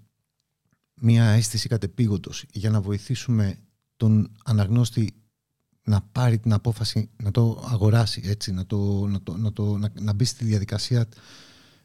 μια 1.01 1.25
αίσθηση 1.25 1.69
κατεπήγοντος 1.69 2.45
για 2.53 2.71
να 2.71 2.81
βοηθήσουμε 2.81 3.59
τον 3.97 4.31
αναγνώστη 4.45 5.15
να 5.87 6.01
πάρει 6.13 6.39
την 6.39 6.53
απόφαση 6.53 7.11
να 7.23 7.31
το 7.31 7.65
αγοράσει 7.69 8.23
έτσι, 8.25 8.53
να, 8.53 8.67
το, 8.67 9.07
να, 9.07 9.23
το, 9.23 9.37
να, 9.37 9.53
το, 9.53 9.77
να, 9.77 9.93
να 10.01 10.13
μπει 10.13 10.25
στη 10.25 10.45
διαδικασία 10.45 11.09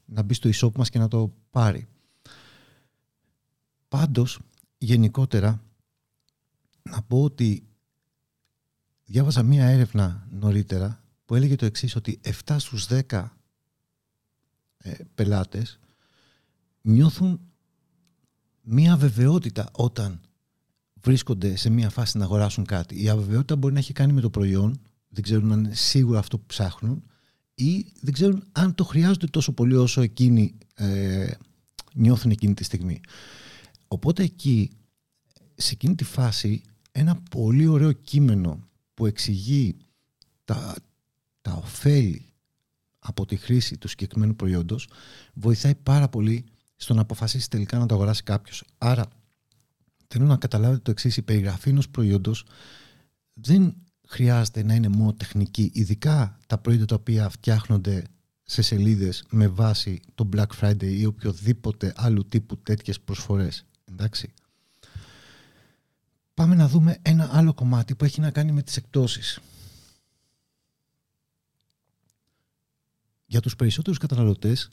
να 0.05 0.22
μπει 0.22 0.34
στο 0.34 0.50
e 0.53 0.72
μας 0.75 0.89
και 0.89 1.00
να 1.00 1.08
το 1.08 1.34
πάρει. 1.50 1.88
Πάντως, 3.88 4.39
γενικότερα, 4.77 5.63
να 6.81 7.01
πω 7.01 7.24
ότι 7.24 7.63
διάβαζα 9.05 9.43
μία 9.43 9.65
έρευνα 9.65 10.27
νωρίτερα 10.31 11.03
που 11.25 11.36
έλεγε 11.36 11.55
το 11.55 11.65
εξής, 11.65 11.96
ότι 11.96 12.20
7 12.46 12.55
στους 12.60 12.88
10 12.89 13.27
ε, 14.77 14.93
πελάτες 15.15 15.79
νιώθουν 16.81 17.39
μία 18.62 18.98
βεβαιότητα 18.98 19.70
όταν 19.72 20.22
βρίσκονται 21.03 21.55
σε 21.55 21.70
μία 21.70 21.89
φάση 21.89 22.17
να 22.17 22.24
αγοράσουν 22.24 22.65
κάτι. 22.65 23.03
Η 23.03 23.10
αβεβαιότητα 23.10 23.55
μπορεί 23.55 23.74
να 23.74 23.79
έχει 23.79 23.93
κάνει 23.93 24.13
με 24.13 24.22
το 24.22 24.29
προϊόν, 24.29 24.81
δεν 25.10 25.24
ξέρουν 25.24 25.51
αν 25.51 25.63
είναι 25.63 25.74
σίγουρα 25.74 26.20
αυτό 26.20 26.38
που 26.38 26.46
ψάχνουν, 26.46 27.03
ή 27.53 27.86
δεν 28.01 28.13
ξέρουν 28.13 28.43
αν 28.51 28.75
το 28.75 28.84
χρειάζονται 28.84 29.27
τόσο 29.27 29.51
πολύ 29.51 29.75
όσο 29.75 30.01
εκείνοι 30.01 30.58
ε, 30.75 31.31
νιώθουν 31.93 32.31
εκείνη 32.31 32.53
τη 32.53 32.63
στιγμή. 32.63 33.01
Οπότε 33.88 34.24
εκεί, 34.24 34.72
σε 35.55 35.72
εκείνη 35.74 35.96
τη 35.96 36.03
φάση, 36.03 36.62
ένα 36.91 37.15
πολύ 37.29 37.67
ωραίο 37.67 37.91
κείμενο 37.91 38.67
που 38.93 39.05
εξηγεί 39.05 39.77
τα, 40.43 40.75
τα 41.41 41.53
ωφέλη 41.53 42.25
από 43.00 43.25
τη 43.25 43.36
χρήση 43.36 43.77
του 43.77 43.88
συγκεκριμένου 43.88 44.36
προϊόντος 44.36 44.88
βοηθάει 45.34 45.75
πάρα 45.75 46.10
πολύ 46.10 46.46
στο 46.75 46.93
να 46.93 47.01
αποφασίσει 47.01 47.50
τελικά 47.50 47.77
να 47.77 47.86
το 47.86 47.96
αγοράσει 47.96 48.24
κάποιος. 48.24 48.63
Άρα, 48.77 49.05
θέλω 50.12 50.25
να 50.25 50.38
καταλάβετε 50.38 50.82
το 50.82 50.91
εξής 50.91 51.18
η 51.18 51.22
περιγραφή 51.22 51.70
ενός 51.70 51.89
προϊόντος 51.89 52.46
δεν 53.34 53.75
χρειάζεται 54.08 54.63
να 54.63 54.74
είναι 54.74 54.88
μόνο 54.88 55.13
τεχνική, 55.13 55.72
ειδικά 55.74 56.38
τα 56.48 56.58
προϊόντα 56.58 56.86
τα 56.86 56.96
οποία 56.96 57.30
φτιάχνονται 57.30 58.03
σε 58.44 58.62
σελίδες 58.62 59.25
με 59.30 59.48
βάση 59.48 60.01
το 60.15 60.30
Black 60.34 60.48
Friday 60.60 60.84
ή 60.84 61.06
οποιοδήποτε 61.06 61.94
άλλου 61.96 62.25
τύπου 62.27 62.58
τέτοιες 62.58 63.00
προσφορές. 63.00 63.65
Εντάξει. 63.91 64.34
Πάμε 66.34 66.56
να 66.56 66.68
δούμε 66.68 66.98
ένα 67.01 67.30
άλλο 67.32 67.53
κομμάτι 67.53 67.96
που 67.96 68.06
έχει 68.06 68.22
να 68.22 68.32
κάνει 68.32 68.51
με 68.51 68.62
τις 68.62 68.77
εκτόσεις. 68.77 69.39
Για 73.25 73.39
τους 73.39 73.56
περισσότερους 73.56 73.98
καταναλωτές 73.98 74.70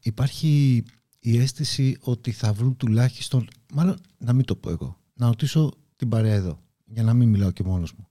υπάρχει 0.00 0.82
η 1.20 1.38
αίσθηση 1.38 1.96
ότι 2.00 2.32
θα 2.32 2.52
βρουν 2.52 2.76
τουλάχιστον, 2.76 3.48
μάλλον 3.72 4.00
να 4.18 4.32
μην 4.32 4.44
το 4.44 4.56
πω 4.56 4.70
εγώ, 4.70 5.00
να 5.14 5.26
ρωτήσω 5.26 5.72
την 5.96 6.08
παρέα 6.08 6.34
εδώ, 6.34 6.62
για 6.84 7.02
να 7.02 7.14
μην 7.14 7.28
μιλάω 7.28 7.50
και 7.50 7.62
μόνος 7.62 7.92
μου 7.92 8.10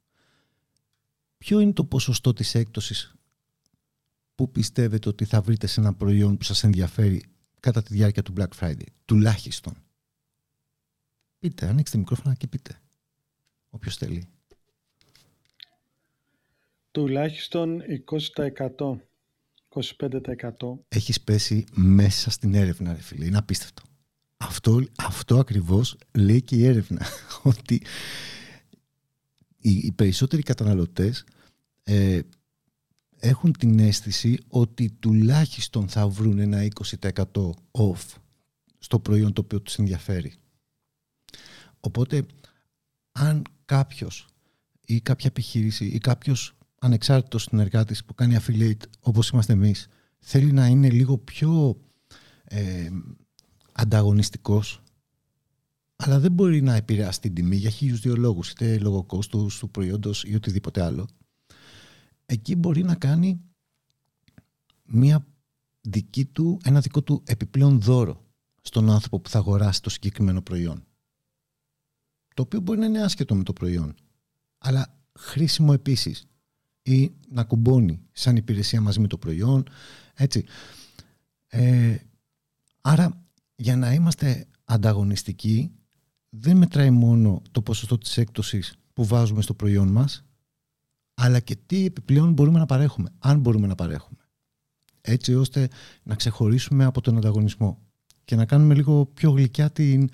ποιο 1.40 1.60
είναι 1.60 1.74
το 1.74 1.86
ποσοστό 1.86 2.34
της 2.34 2.56
έκπτωσης 2.56 3.14
που 4.36 4.52
πιστεύετε 4.52 5.10
ότι 5.10 5.26
θα 5.26 5.42
βρείτε 5.42 5.68
σε 5.68 5.80
ένα 5.80 5.94
προϊόν 5.94 6.38
που 6.38 6.44
σας 6.44 6.64
ενδιαφέρει 6.64 7.24
κατά 7.60 7.84
τη 7.84 7.94
διάρκεια 7.94 8.24
του 8.24 8.34
Black 8.38 8.50
Friday, 8.60 8.88
τουλάχιστον; 9.06 9.74
Πείτε, 11.40 11.68
ανοίξτε 11.68 11.98
μικρόφωνα 11.98 12.36
και 12.36 12.48
πείτε. 12.48 12.82
Όποιος 13.70 13.98
θέλει. 13.98 14.28
Τουλάχιστον 16.92 17.82
20%. 18.78 19.00
25%. 19.70 19.82
Έχεις 20.88 21.22
πέσει 21.22 21.66
μέσα 21.74 22.30
στην 22.30 22.54
έρευνα, 22.54 22.94
ρε 22.94 23.02
φίλε. 23.02 23.26
Είναι 23.26 23.38
απίστευτο. 23.38 23.82
Αυτό, 24.38 24.84
αυτό 24.98 25.40
ακριβώς 25.40 25.98
λέει 26.18 26.42
και 26.42 26.56
η 26.56 26.66
έρευνα. 26.66 27.06
Ότι 27.44 27.82
οι, 29.58 29.72
οι 29.72 29.92
περισσότεροι 29.92 30.42
καταναλωτές 30.42 31.26
ε, 31.84 32.20
έχουν 33.20 33.52
την 33.52 33.80
αίσθηση 33.80 34.38
ότι 34.48 34.90
τουλάχιστον 35.00 35.90
θα 35.90 36.08
βρουν 36.08 36.40
ένα 36.40 36.68
20% 37.02 37.24
off 37.72 38.16
στο 38.78 39.00
προϊόν 39.00 39.34
το 39.34 39.42
οποίο 39.42 39.62
τους 39.62 39.78
ενδιαφέρει. 39.78 40.34
Οπότε, 41.80 42.26
αν 43.12 43.44
κάποιος 43.66 44.28
ή 44.86 45.02
κάποια 45.02 45.30
επιχείρηση 45.30 45.86
ή 45.86 45.98
κάποιος 45.98 46.58
ανεξάρτητος 46.80 47.44
συνεργάτης 47.44 48.06
που 48.06 48.14
κάνει 48.14 48.38
affiliate 48.40 48.84
όπως 49.00 49.30
είμαστε 49.30 49.54
εμείς 49.54 49.88
θέλει 50.20 50.52
να 50.52 50.68
είναι 50.68 50.90
λίγο 50.90 51.18
πιο 51.18 51.82
ε, 52.44 52.90
ανταγωνιστικός 53.72 54.82
αλλά 55.96 56.20
δεν 56.20 56.32
μπορεί 56.32 56.62
να 56.62 56.76
επηρεάσει 56.76 57.20
την 57.20 57.34
τιμή 57.34 57.56
για 57.56 57.70
χίλιους 57.70 58.00
δύο 58.00 58.16
λόγους 58.16 58.52
είτε 58.52 58.78
λόγω 58.78 59.04
κόστους 59.04 59.60
του 59.60 59.70
προϊόντος 59.70 60.24
ή 60.24 60.36
οτιδήποτε 60.36 60.84
άλλο 60.84 61.08
εκεί 62.26 62.56
μπορεί 62.56 62.84
να 62.84 62.96
κάνει 62.96 63.42
μια 64.84 65.26
δική 65.82 66.26
του, 66.26 66.60
ένα 66.64 66.80
δικό 66.80 67.04
του 67.04 67.24
επιπλέον 67.26 67.82
δώρο 67.82 68.26
στον 68.62 68.90
άνθρωπο 68.90 69.20
που 69.20 69.30
θα 69.30 69.38
αγοράσει 69.38 69.82
το 69.82 69.90
συγκεκριμένο 69.90 70.42
προϊόν. 70.42 70.84
Το 72.34 72.42
οποίο 72.42 72.60
μπορεί 72.60 72.80
να 72.80 72.86
είναι 72.86 73.04
άσχετο 73.04 73.36
με 73.36 73.44
το 73.44 73.54
προϊόν, 73.54 73.96
αλλά 74.58 75.00
χρήσιμο 75.20 75.72
επίσης 75.74 76.26
ή 76.82 77.12
να 77.30 77.44
κουμπώνει 77.44 78.02
σαν 78.12 78.36
υπηρεσία 78.36 78.82
μαζί 78.82 79.00
με 79.00 79.08
το 79.08 79.18
προϊόν, 79.18 79.64
έτσι. 80.14 80.46
Ε, 81.48 81.96
άρα, 82.82 83.24
για 83.56 83.76
να 83.76 83.94
είμαστε 83.94 84.48
ανταγωνιστικοί, 84.64 85.72
δεν 86.30 86.58
μετράει 86.58 86.90
μόνο 86.90 87.42
το 87.52 87.62
ποσοστό 87.62 87.98
της 87.98 88.18
έκπτωσης 88.18 88.74
που 88.94 89.06
βάζουμε 89.06 89.42
στο 89.42 89.54
προϊόν 89.54 89.88
μας, 89.88 90.24
αλλά 91.14 91.40
και 91.40 91.56
τι 91.66 91.86
επιπλέον 91.86 92.34
μπορούμε 92.34 92.60
να 92.60 92.66
παρέχουμε, 92.66 93.10
αν 93.20 93.40
μπορούμε 93.40 93.68
να 93.68 93.76
παρέχουμε. 93.76 94.20
Έτσι 95.02 95.36
ώστε 95.36 95.70
να 96.04 96.16
ξεχωρίσουμε 96.16 96.86
από 96.86 97.02
τον 97.02 97.18
ανταγωνισμό 97.18 97.82
και 98.26 98.36
να 98.36 98.46
κάνουμε 98.46 98.74
λίγο 98.74 99.06
πιο 99.06 99.32
γλυκιά 99.32 99.72
την, 99.72 100.10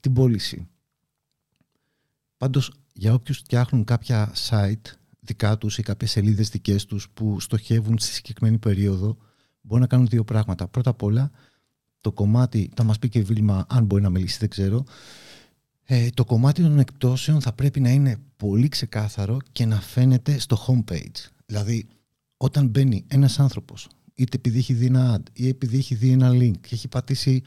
την 0.00 0.12
πώληση. 0.12 0.68
Πάντως, 2.36 2.72
για 2.92 3.14
όποιους 3.14 3.38
φτιάχνουν 3.38 3.84
κάποια 3.84 4.32
site 4.48 4.99
δικά 5.20 5.58
τους 5.58 5.78
ή 5.78 5.82
κάποιες 5.82 6.10
σελίδες 6.10 6.48
δικές 6.48 6.84
τους 6.84 7.10
που 7.10 7.40
στοχεύουν 7.40 7.98
στη 7.98 8.12
συγκεκριμένη 8.12 8.58
περίοδο, 8.58 9.16
μπορούν 9.60 9.80
να 9.80 9.86
κάνουν 9.88 10.06
δύο 10.06 10.24
πράγματα. 10.24 10.68
Πρώτα 10.68 10.90
απ' 10.90 11.02
όλα, 11.02 11.30
το 12.00 12.12
κομμάτι, 12.12 12.70
θα 12.74 12.82
μας 12.82 12.98
πει 12.98 13.08
και 13.08 13.18
η 13.18 13.22
Βίλμα 13.22 13.66
αν 13.68 13.84
μπορεί 13.84 14.02
να 14.02 14.10
μιλήσει, 14.10 14.38
δεν 14.38 14.48
ξέρω, 14.48 14.84
ε, 15.84 16.08
το 16.14 16.24
κομμάτι 16.24 16.62
των 16.62 16.78
εκπτώσεων 16.78 17.40
θα 17.40 17.52
πρέπει 17.52 17.80
να 17.80 17.90
είναι 17.90 18.16
πολύ 18.36 18.68
ξεκάθαρο 18.68 19.36
και 19.52 19.66
να 19.66 19.80
φαίνεται 19.80 20.38
στο 20.38 20.58
homepage. 20.66 21.28
Δηλαδή, 21.46 21.88
όταν 22.36 22.68
μπαίνει 22.68 23.04
ένας 23.08 23.38
άνθρωπος, 23.40 23.88
είτε 24.14 24.36
επειδή 24.36 24.58
έχει 24.58 24.72
δει 24.72 24.86
ένα 24.86 25.16
ad 25.18 25.22
ή 25.32 25.48
επειδή 25.48 25.78
έχει 25.78 25.94
δει 25.94 26.10
ένα 26.10 26.30
link 26.30 26.58
και 26.60 26.74
έχει 26.74 26.88
πατήσει, 26.88 27.42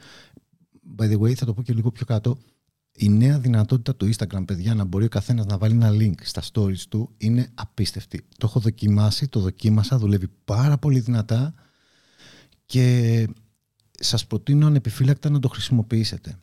by 0.98 1.04
the 1.04 1.18
way, 1.18 1.32
θα 1.32 1.46
το 1.46 1.54
πω 1.54 1.62
και 1.62 1.72
λίγο 1.72 1.90
πιο 1.90 2.06
κάτω, 2.06 2.38
η 2.96 3.08
νέα 3.08 3.38
δυνατότητα 3.38 3.96
του 3.96 4.10
Instagram, 4.14 4.44
παιδιά, 4.46 4.74
να 4.74 4.84
μπορεί 4.84 5.04
ο 5.04 5.08
καθένας 5.08 5.46
να 5.46 5.58
βάλει 5.58 5.74
ένα 5.74 5.90
link 5.90 6.14
στα 6.22 6.42
stories 6.52 6.78
του 6.88 7.14
είναι 7.16 7.50
απίστευτη. 7.54 8.26
Το 8.38 8.46
έχω 8.46 8.60
δοκιμάσει, 8.60 9.28
το 9.28 9.40
δοκίμασα, 9.40 9.98
δουλεύει 9.98 10.28
πάρα 10.44 10.78
πολύ 10.78 11.00
δυνατά 11.00 11.54
και 12.66 13.26
σας 13.90 14.26
προτείνω 14.26 14.66
ανεπιφύλακτα 14.66 15.30
να 15.30 15.38
το 15.38 15.48
χρησιμοποιήσετε. 15.48 16.38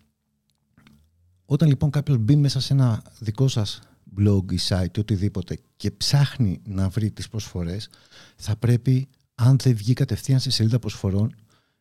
Όταν 1.46 1.68
λοιπόν 1.68 1.90
κάποιος 1.90 2.18
μπει 2.18 2.36
μέσα 2.36 2.60
σε 2.60 2.74
ένα 2.74 3.04
δικό 3.20 3.48
σας 3.48 3.82
blog 4.18 4.52
ή 4.52 4.58
site 4.68 4.98
ή 4.98 5.00
οτιδήποτε 5.00 5.58
και 5.76 5.92
ψάχνει 5.92 6.62
να 6.66 6.90
βρει 6.90 7.12
τις 7.12 7.30
προσφορές, 7.30 7.90
θα 8.36 8.56
πρέπει, 8.56 9.08
αν 9.36 9.58
δεν 9.58 9.76
βγει 9.76 9.94
κατευθείαν 9.94 10.40
σε 10.40 10.50
σελίδα 10.50 10.80
προσφορών, 10.80 11.36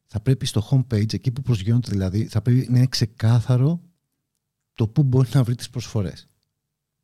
θα 0.06 0.20
πρέπει 0.20 0.46
στο 0.46 0.68
homepage, 0.70 1.14
εκεί 1.14 1.30
που 1.30 1.42
προσγειώνεται 1.42 1.90
δηλαδή, 1.90 2.24
θα 2.24 2.42
πρέπει 2.42 2.66
να 2.70 2.76
είναι 2.78 2.86
ξεκάθαρο 2.86 3.80
το 4.80 4.86
πού 4.86 5.02
μπορεί 5.02 5.28
να 5.32 5.42
βρει 5.42 5.54
τις 5.54 5.70
προσφορές. 5.70 6.26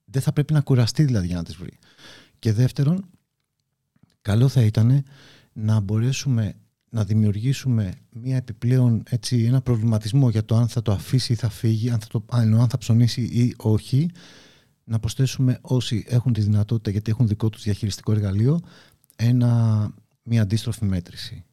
Δεν 0.05 0.23
θα 0.23 0.33
πρέπει 0.33 0.53
να 0.53 0.61
κουραστεί 0.61 1.05
δηλαδή 1.05 1.27
για 1.27 1.37
να 1.37 1.43
τις 1.43 1.57
βρει. 1.57 1.79
Και 2.39 2.53
δεύτερον, 2.53 3.09
καλό 4.23 4.49
θα 4.49 4.63
ήταν 4.63 5.05
να 5.53 5.81
μπορέσουμε 5.81 6.55
να 6.89 7.05
δημιουργήσουμε 7.05 7.95
μια 8.11 8.37
επιπλέον 8.37 9.03
έτσι, 9.09 9.45
ένα 9.45 9.61
προβληματισμό 9.61 10.31
για 10.31 10.45
το 10.45 10.57
αν 10.57 10.69
θα 10.69 10.83
το 10.83 10.93
αφήσει 10.93 11.33
ή 11.33 11.37
θα 11.37 11.49
φύγει, 11.49 11.91
αν 11.91 12.01
θα, 12.01 12.07
το, 12.07 12.25
αν 12.29 12.69
θα 12.69 12.79
ψωνίσει 12.79 13.23
ή 13.23 13.55
όχι, 13.57 14.11
να 14.85 14.99
προσθέσουμε 14.99 15.59
όσοι 15.61 16.05
έχουν 16.09 16.33
τη 16.33 16.41
δυνατότητα 16.41 16.91
γιατί 16.91 17.11
έχουν 17.11 17.29
δικό 17.29 17.49
τους 17.49 17.63
διαχειριστικό 17.63 18.13
εργαλείο 18.13 18.61
ένα, 19.17 19.91
μια 20.23 20.43
αντίστροφη 20.43 20.85
μέτρηση. 20.85 21.45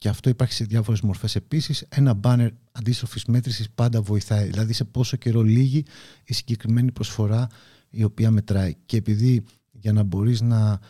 Και 0.00 0.08
αυτό 0.08 0.28
υπάρχει 0.28 0.52
σε 0.52 0.64
διάφορες 0.64 1.00
μορφές 1.00 1.36
επίσης. 1.36 1.84
Ένα 1.88 2.14
μπάνερ 2.14 2.50
αντίστροφης 2.72 3.24
μέτρησης 3.24 3.70
πάντα 3.70 4.00
βοηθάει. 4.02 4.48
Δηλαδή 4.48 4.72
σε 4.72 4.84
πόσο 4.84 5.16
καιρό 5.16 5.42
λύγει 5.42 5.84
η 6.24 6.34
συγκεκριμένη 6.34 6.92
προσφορά 6.92 7.46
η 7.90 8.04
οποία 8.04 8.30
μετράει. 8.30 8.74
Και 8.86 8.96
επειδή 8.96 9.44
για 9.70 9.92
να 9.92 10.02
μπορείς 10.02 10.40
να 10.40 10.80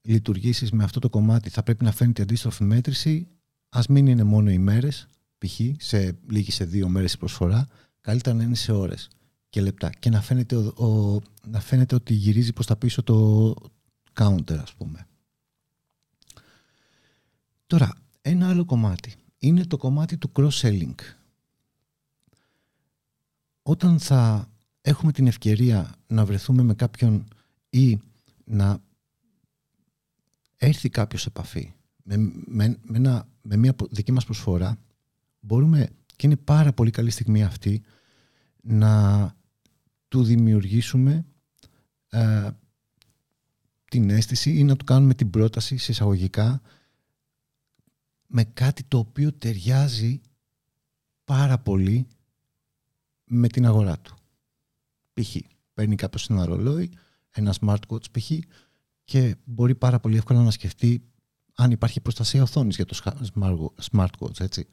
λειτουργήσεις 0.00 0.70
με 0.70 0.84
αυτό 0.84 0.98
το 0.98 1.08
κομμάτι 1.08 1.50
θα 1.50 1.62
πρέπει 1.62 1.84
να 1.84 1.92
φαίνεται 1.92 2.22
αντίστροφη 2.22 2.64
μέτρηση, 2.64 3.28
ας 3.68 3.86
μην 3.86 4.06
είναι 4.06 4.22
μόνο 4.22 4.50
οι 4.50 4.58
μέρες, 4.58 5.08
π.χ. 5.38 5.60
σε 5.78 6.18
λίγη 6.30 6.50
σε 6.50 6.64
δύο 6.64 6.88
μέρες 6.88 7.12
η 7.12 7.18
προσφορά, 7.18 7.66
καλύτερα 8.00 8.36
να 8.36 8.42
είναι 8.42 8.54
σε 8.54 8.72
ώρες 8.72 9.08
και 9.48 9.60
λεπτά 9.60 9.90
και 9.90 10.10
να 10.10 10.20
φαίνεται, 10.20 10.56
ο, 10.56 11.20
να 11.46 11.60
φαίνεται 11.60 11.94
ότι 11.94 12.14
γυρίζει 12.14 12.52
προς 12.52 12.66
τα 12.66 12.76
πίσω 12.76 13.02
το 13.02 13.54
counter 14.14 14.56
ας 14.62 14.74
πούμε. 14.74 15.06
Τώρα, 17.66 18.05
ένα 18.28 18.48
άλλο 18.48 18.64
κομμάτι 18.64 19.14
είναι 19.38 19.64
το 19.64 19.76
κομμάτι 19.76 20.16
του 20.16 20.32
cross-selling. 20.34 20.94
Όταν 23.62 23.98
θα 23.98 24.50
έχουμε 24.80 25.12
την 25.12 25.26
ευκαιρία 25.26 25.94
να 26.06 26.24
βρεθούμε 26.24 26.62
με 26.62 26.74
κάποιον 26.74 27.28
ή 27.70 28.00
να 28.44 28.78
έρθει 30.56 30.88
κάποιος 30.88 31.22
σε 31.22 31.28
επαφή 31.28 31.74
με, 32.02 32.16
με, 32.46 32.78
με, 33.42 33.56
μια 33.56 33.76
δική 33.90 34.12
μας 34.12 34.24
προσφορά, 34.24 34.78
μπορούμε, 35.40 35.88
και 36.16 36.26
είναι 36.26 36.36
πάρα 36.36 36.72
πολύ 36.72 36.90
καλή 36.90 37.10
στιγμή 37.10 37.44
αυτή, 37.44 37.82
να 38.62 39.34
του 40.08 40.24
δημιουργήσουμε 40.24 41.24
ε, 42.08 42.50
την 43.90 44.10
αίσθηση 44.10 44.58
ή 44.58 44.64
να 44.64 44.76
του 44.76 44.84
κάνουμε 44.84 45.14
την 45.14 45.30
πρόταση 45.30 45.76
σε 45.76 45.92
εισαγωγικά 45.92 46.60
με 48.26 48.44
κάτι 48.44 48.82
το 48.84 48.98
οποίο 48.98 49.32
ταιριάζει 49.32 50.20
πάρα 51.24 51.58
πολύ 51.58 52.06
με 53.24 53.48
την 53.48 53.66
αγορά 53.66 53.98
του. 53.98 54.16
Π.χ. 55.12 55.36
παίρνει 55.74 55.94
κάποιος 55.94 56.30
ένα 56.30 56.44
ρολόι, 56.44 56.90
ένα 57.30 57.54
smartwatch 57.60 58.10
π.χ 58.12 58.30
και 59.04 59.36
μπορεί 59.44 59.74
πάρα 59.74 60.00
πολύ 60.00 60.16
εύκολα 60.16 60.42
να 60.42 60.50
σκεφτεί 60.50 61.02
αν 61.54 61.70
υπάρχει 61.70 62.00
προστασία 62.00 62.42
οθόνης 62.42 62.76
για 62.76 62.84
το 62.84 62.98
smartwatch. 63.90 64.40
Έτσι. 64.40 64.66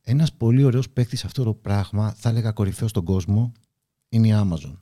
Ένας 0.00 0.32
πολύ 0.32 0.64
ωραίος 0.64 0.90
παίκτης 0.90 1.18
σε 1.18 1.26
αυτό 1.26 1.44
το 1.44 1.54
πράγμα, 1.54 2.12
θα 2.12 2.28
έλεγα 2.28 2.52
κορυφαίος 2.52 2.90
στον 2.90 3.04
κόσμο, 3.04 3.52
είναι 4.08 4.28
η 4.28 4.32
Amazon. 4.34 4.78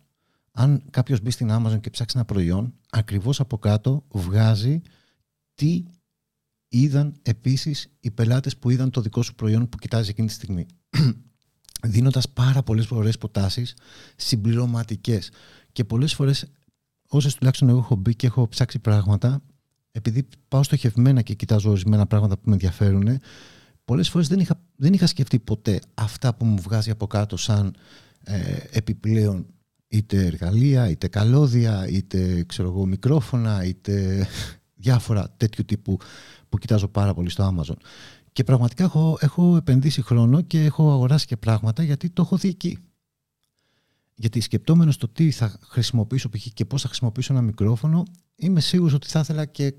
Αν 0.52 0.83
κάποιος 0.90 1.20
μπει 1.20 1.31
στην 1.31 1.48
Amazon 1.50 1.81
και 1.81 1.90
ψάξει 1.90 2.16
ένα 2.16 2.24
προϊόν, 2.24 2.74
ακριβώς 2.90 3.40
από 3.40 3.59
κάτω 3.59 4.05
βγάζει 4.09 4.81
τι 5.55 5.85
είδαν 6.72 7.14
επίσης 7.22 7.88
οι 8.00 8.11
πελάτες 8.11 8.56
που 8.56 8.70
είδαν 8.70 8.90
το 8.90 9.00
δικό 9.00 9.22
σου 9.22 9.35
προϊόν 9.35 9.68
που 9.68 9.76
κοιτάζεις 9.78 10.08
εκείνη 10.08 10.26
τη 10.26 10.32
στιγμή. 10.32 10.66
Δίνοντας 11.87 12.28
πάρα 12.28 12.62
πολλές 12.62 12.90
ωραίες 12.90 13.18
προτάσεις 13.18 13.74
συμπληρωματικές. 14.16 15.30
Και 15.72 15.85
πολλές 15.85 16.14
φορές 16.14 16.50
όσες 17.08 17.35
τουλάχιστον 17.35 17.68
εγώ 17.68 17.78
έχω 17.78 17.96
μπει 17.96 18.14
και 18.14 18.26
έχω 18.26 18.48
ψάξει 18.48 18.78
πράγματα, 18.78 19.42
επειδή 19.92 20.28
πάω 20.48 20.62
στοχευμένα 20.62 21.22
και 21.22 21.35
κοιτάζω 21.35 21.70
ορισμένα 21.70 22.06
πράγματα 22.06 22.35
που 22.35 22.42
με 22.44 22.52
ενδιαφέρουν, 22.52 23.18
πολλές 23.85 24.08
φορές 24.08 24.28
δεν 24.28 24.40
είχα, 24.40 24.61
δεν 24.76 24.92
είχα 24.92 25.06
σκεφτεί 25.06 25.38
ποτέ 25.38 25.80
αυτά 25.94 26.35
που 26.35 26.44
μου 26.44 26.61
βγάζει 26.61 26.90
από 26.90 27.06
κάτω 27.06 27.37
σαν 27.37 27.74
ε, 28.24 28.56
επιπλέον 28.70 29.46
είτε 29.88 30.26
εργαλεία, 30.26 30.88
είτε 30.88 31.08
καλώδια, 31.08 31.88
είτε 31.88 32.44
ξέρω 32.44 32.68
εγώ, 32.68 32.87
μικρόφωνα, 32.87 33.64
είτε 33.64 34.26
διάφορα 34.82 35.34
τέτοιου 35.36 35.64
τύπου 35.64 35.98
που 36.48 36.58
κοιτάζω 36.58 36.88
πάρα 36.88 37.14
πολύ 37.14 37.30
στο 37.30 37.54
Amazon. 37.54 37.76
Και 38.32 38.44
πραγματικά 38.44 38.84
έχω, 38.84 39.16
έχω 39.20 39.56
επενδύσει 39.56 40.02
χρόνο 40.02 40.40
και 40.40 40.64
έχω 40.64 40.92
αγοράσει 40.92 41.26
και 41.26 41.36
πράγματα 41.36 41.82
γιατί 41.82 42.10
το 42.10 42.22
έχω 42.22 42.36
δει 42.36 42.48
εκεί. 42.48 42.78
Γιατί 44.14 44.40
σκεπτόμενος 44.40 44.96
το 44.96 45.08
τι 45.08 45.30
θα 45.30 45.58
χρησιμοποιήσω 45.62 46.28
π.χ. 46.28 46.46
και 46.54 46.64
πώς 46.64 46.82
θα 46.82 46.88
χρησιμοποιήσω 46.88 47.32
ένα 47.32 47.42
μικρόφωνο, 47.42 48.02
είμαι 48.36 48.60
σίγουρος 48.60 48.92
ότι 48.92 49.08
θα 49.08 49.20
ήθελα 49.20 49.44
και 49.44 49.74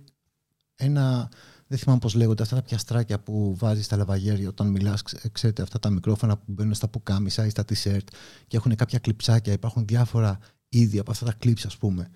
ένα. 0.76 1.30
Δεν 1.68 1.78
θυμάμαι 1.78 2.00
πώς 2.00 2.14
λέγονται 2.14 2.44
αυτά 2.44 2.56
τα 2.56 2.62
πιαστράκια 2.62 3.20
που 3.20 3.56
βάζεις 3.56 3.86
στα 3.86 3.98
λαβαγέρια 3.98 4.50
όταν 4.50 4.68
μιλάς. 4.68 5.02
Ξέρετε, 5.32 5.62
αυτά 5.62 5.80
τα 5.80 5.90
μικρόφωνα 5.90 6.38
που 6.38 6.44
μπαίνουν 6.46 6.74
στα 6.74 6.88
πουκάμισα 6.88 7.46
ή 7.46 7.50
στα 7.50 7.64
t-shirt 7.64 8.08
και 8.48 8.58
έχουν 8.58 8.76
κάποια 8.76 9.00
κλειψάκια. 9.00 9.54
Υπάρχουν 9.54 9.86
διάφορα 9.86 10.40
είδη 10.70 11.00
από 11.00 11.12
αυτά 11.12 11.26
τα 11.26 11.36
clips, 11.44 11.66
ας 11.66 11.78
πούμε. 11.78 12.10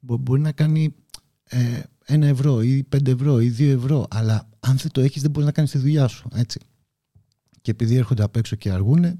Μπορεί 0.00 0.40
να 0.40 0.52
κάνει 0.52 0.94
ε, 1.44 1.80
ένα 2.06 2.26
ευρώ 2.26 2.62
ή 2.62 2.82
πέντε 2.82 3.10
ευρώ 3.10 3.40
ή 3.40 3.48
δύο 3.48 3.72
ευρώ, 3.72 4.06
αλλά 4.10 4.48
αν 4.60 4.76
δεν 4.76 4.90
το 4.90 5.00
έχεις, 5.00 5.22
δεν 5.22 5.30
μπορείς 5.30 5.46
να 5.46 5.52
κάνεις 5.52 5.70
τη 5.70 5.78
δουλειά 5.78 6.08
σου. 6.08 6.28
Έτσι. 6.34 6.60
Και 7.60 7.70
επειδή 7.70 7.96
έρχονται 7.96 8.22
απ' 8.22 8.36
έξω 8.36 8.56
και 8.56 8.70
αργούν, 8.70 9.18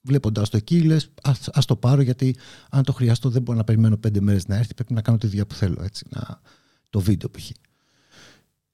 βλέποντας 0.00 0.48
το 0.48 0.56
εκεί, 0.56 0.82
λες: 0.82 1.10
Α 1.52 1.60
το 1.66 1.76
πάρω, 1.76 2.02
γιατί 2.02 2.36
αν 2.70 2.82
το 2.82 2.92
χρειαστώ, 2.92 3.30
δεν 3.30 3.42
μπορώ 3.42 3.58
να 3.58 3.64
περιμένω 3.64 3.96
πέντε 3.96 4.20
μέρες 4.20 4.46
να 4.46 4.56
έρθει. 4.56 4.74
Πρέπει 4.74 4.94
να 4.94 5.02
κάνω 5.02 5.18
τη 5.18 5.26
δουλειά 5.26 5.46
που 5.46 5.54
θέλω. 5.54 5.82
Έτσι, 5.82 6.06
να, 6.08 6.40
το 6.90 7.00
βίντεο 7.00 7.30
π.χ. 7.30 7.50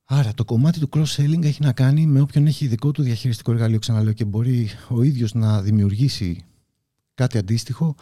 Άρα 0.05 0.35
το 0.35 0.45
κομμάτι 0.45 0.81
του 0.81 0.89
cross-selling 0.93 1.45
έχει 1.45 1.63
να 1.63 1.73
κάνει 1.73 2.07
με 2.07 2.21
όποιον 2.21 2.47
έχει 2.47 2.67
δικό 2.67 2.91
του 2.91 3.03
διαχειριστικό 3.03 3.53
εργαλείο, 3.53 3.79
ξαναλέω, 3.79 4.13
και 4.13 4.25
μπορεί 4.25 4.69
ο 4.89 5.03
ίδιος 5.03 5.35
να 5.35 5.63
δημιουργήσει 5.63 6.45
κάτι 7.15 7.39
αντίστοιχο 7.39 7.95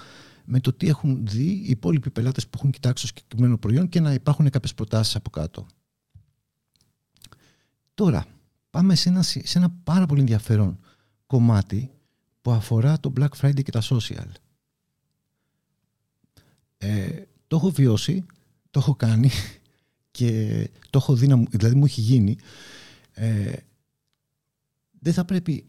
με 0.46 0.60
το 0.60 0.72
τι 0.72 0.88
έχουν 0.88 1.26
δει 1.26 1.46
οι 1.46 1.68
υπόλοιποι 1.68 2.10
πελάτες 2.10 2.44
που 2.44 2.52
έχουν 2.54 2.70
κοιτάξει 2.70 3.02
το 3.02 3.08
συγκεκριμένο 3.08 3.58
προϊόν 3.58 3.88
και 3.88 4.00
να 4.00 4.12
υπάρχουν 4.12 4.50
κάποιες 4.50 4.74
προτάσεις 4.74 5.16
από 5.16 5.30
κάτω. 5.30 5.66
Τώρα, 7.94 8.26
πάμε 8.70 8.94
σε 8.94 9.08
ένα, 9.08 9.22
σε 9.22 9.42
ένα 9.54 9.70
πάρα 9.70 10.06
πολύ 10.06 10.20
ενδιαφέρον 10.20 10.78
κομμάτι 11.26 11.90
που 12.42 12.50
αφορά 12.50 13.00
το 13.00 13.12
Black 13.16 13.28
Friday 13.40 13.62
και 13.62 13.70
τα 13.70 13.82
social. 13.82 14.28
Ε, 16.78 17.22
το 17.46 17.56
έχω 17.56 17.70
βιώσει, 17.70 18.24
το 18.70 18.78
έχω 18.78 18.94
κάνει 18.94 19.30
και 20.10 20.70
το 20.90 20.98
έχω 20.98 21.14
δει, 21.14 21.46
δηλαδή 21.50 21.74
μου 21.74 21.84
έχει 21.84 22.00
γίνει, 22.00 22.36
ε, 23.12 23.52
δεν 25.00 25.12
θα 25.12 25.24
πρέπει, 25.24 25.66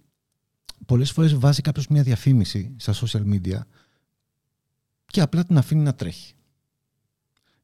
πολλές 0.86 1.12
φορές 1.12 1.36
βάζει 1.36 1.62
κάποιος 1.62 1.88
μια 1.88 2.04
διαφήμιση 2.04 2.76
στα 2.78 2.94
social 2.94 3.24
media 3.34 3.60
και 5.08 5.22
απλά 5.22 5.46
την 5.46 5.58
αφήνει 5.58 5.82
να 5.82 5.94
τρέχει. 5.94 6.34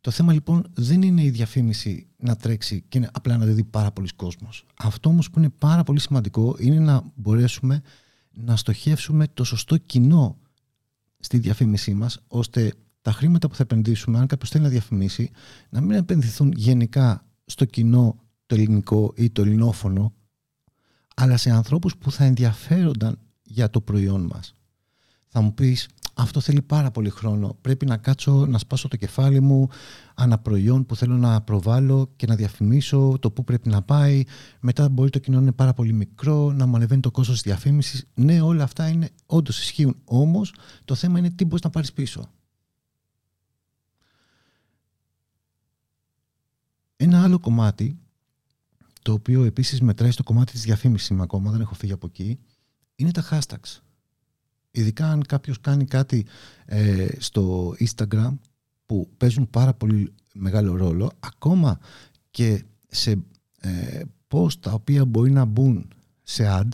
Το 0.02 0.12
θέμα 0.12 0.34
λοιπόν 0.34 0.66
δεν 0.74 1.02
είναι 1.02 1.24
η 1.24 1.30
διαφήμιση 1.30 2.08
να 2.18 2.36
τρέξει 2.36 2.84
και 2.90 3.10
απλά 3.12 3.38
να 3.38 3.46
δει 3.46 3.64
πάρα 3.64 3.92
πολλοί 3.92 4.08
κόσμος. 4.16 4.66
Αυτό 4.78 5.10
όμως 5.10 5.30
που 5.30 5.40
είναι 5.40 5.50
πάρα 5.50 5.84
πολύ 5.84 6.00
σημαντικό 6.00 6.56
είναι 6.60 6.80
να 6.80 7.12
μπορέσουμε 7.16 7.82
να 8.32 8.56
στοχεύσουμε 8.56 9.28
το 9.34 9.44
σωστό 9.44 9.78
κοινό 9.78 10.38
στη 11.20 11.38
διαφήμισή 11.38 11.94
μας 11.94 12.20
ώστε 12.28 12.74
τα 13.02 13.12
χρήματα 13.12 13.48
που 13.48 13.56
θα 13.56 13.64
επενδύσουμε, 13.64 14.20
αν 14.20 14.28
κάποιος 14.28 14.50
θέλει 14.50 14.64
να 14.64 14.70
διαφημίσει, 14.70 15.32
να 15.70 15.82
μην 15.82 15.92
επενδυθούν 15.92 16.52
γενικά 16.52 17.26
στο 17.46 17.66
κοινό 17.66 18.16
το 18.46 18.56
ελληνικό 18.56 19.14
ή 19.16 19.30
το 19.30 19.42
ελληνόφωνο, 19.42 20.14
αλλά 21.16 21.38
σε 21.38 21.50
ανθρώπους 21.50 21.98
που 21.98 22.12
θα 22.12 22.24
ενδιαφέρονταν 22.24 23.20
για 23.44 23.70
το 23.70 23.82
προϊόν 23.82 24.26
μας. 24.26 24.56
Θα 25.28 25.42
μου 25.42 25.54
πεις, 25.54 25.88
αυτό 26.14 26.40
θέλει 26.40 26.62
πάρα 26.62 26.92
πολύ 26.92 27.10
χρόνο. 27.10 27.58
Πρέπει 27.62 27.86
να 27.86 27.98
κάτσω 27.98 28.46
να 28.46 28.58
σπάσω 28.58 28.88
το 28.88 28.96
κεφάλι 28.96 29.40
μου 29.40 29.70
ανά 30.14 30.38
προϊόν 30.38 30.86
που 30.86 30.96
θέλω 30.96 31.18
να 31.18 31.42
προβάλλω 31.42 32.12
και 32.16 32.26
να 32.28 32.36
διαφημίσω 32.36 33.18
το 33.20 33.32
πού 33.32 33.44
πρέπει 33.44 33.70
να 33.70 33.82
πάει. 33.82 34.24
Μετά 34.60 34.90
μπορεί 34.90 35.10
το 35.10 35.20
κοινό 35.20 35.36
να 35.38 35.42
είναι 35.42 35.52
πάρα 35.52 35.74
πολύ 35.74 35.94
μικρό, 35.94 36.52
να 36.52 36.66
μου 36.66 36.76
ανεβαίνει 36.76 37.02
το 37.02 37.12
κόστος 37.12 37.36
της 37.36 37.44
διαφήμισης. 37.44 38.08
Ναι, 38.14 38.42
όλα 38.42 38.64
αυτά 38.64 38.88
είναι, 38.88 39.10
όντως 39.26 39.62
ισχύουν. 39.62 39.98
Όμως 40.04 40.54
το 40.86 40.96
θέμα 40.96 41.20
είναι 41.20 41.30
τι 41.30 41.46
μπορείς 41.46 41.64
να 41.64 41.70
πάρεις 41.70 41.94
πίσω. 41.94 42.30
Ένα 46.96 47.24
άλλο 47.24 47.40
κομμάτι, 47.40 47.98
το 49.02 49.14
οποίο 49.14 49.44
επίσης 49.44 49.82
μετράει 49.82 50.12
στο 50.12 50.24
κομμάτι 50.24 50.52
της 50.52 50.64
διαφήμισης 50.64 51.12
ακόμα, 51.20 51.52
δεν 51.52 51.62
έχω 51.62 51.74
φύγει 51.74 51.92
από 51.92 52.08
εκεί, 52.08 52.40
είναι 52.96 53.12
τα 53.12 53.24
hashtags. 53.30 53.82
Ειδικά 54.76 55.12
αν 55.12 55.24
κάποιος 55.24 55.62
κάνει 55.62 55.86
κάτι 55.86 56.26
ε, 56.66 57.08
στο 57.18 57.76
Instagram 57.80 58.38
που 58.86 59.10
παίζουν 59.18 59.50
πάρα 59.50 59.74
πολύ 59.74 60.14
μεγάλο 60.34 60.76
ρόλο, 60.76 61.12
ακόμα 61.20 61.80
και 62.32 62.64
σε 62.88 63.24
ε, 63.60 64.02
post 64.28 64.54
τα 64.60 64.72
οποία 64.72 65.06
μπορεί 65.06 65.32
να 65.32 65.46
μπουν 65.46 65.88
σε 66.24 66.44
ad, 66.48 66.68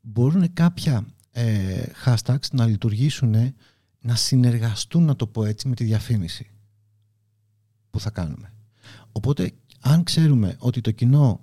μπορούν 0.00 0.52
κάποια 0.52 1.06
ε, 1.30 1.82
hashtags 2.04 2.50
να 2.52 2.66
λειτουργήσουν, 2.66 3.54
να 4.00 4.14
συνεργαστούν, 4.14 5.04
να 5.04 5.16
το 5.16 5.26
πω 5.26 5.44
έτσι, 5.44 5.68
με 5.68 5.74
τη 5.74 5.84
διαφήμιση 5.84 6.50
που 7.90 8.00
θα 8.00 8.10
κάνουμε. 8.10 8.52
Οπότε, 9.12 9.52
αν 9.80 10.02
ξέρουμε 10.02 10.56
ότι 10.58 10.80
το 10.80 10.90
κοινό 10.90 11.40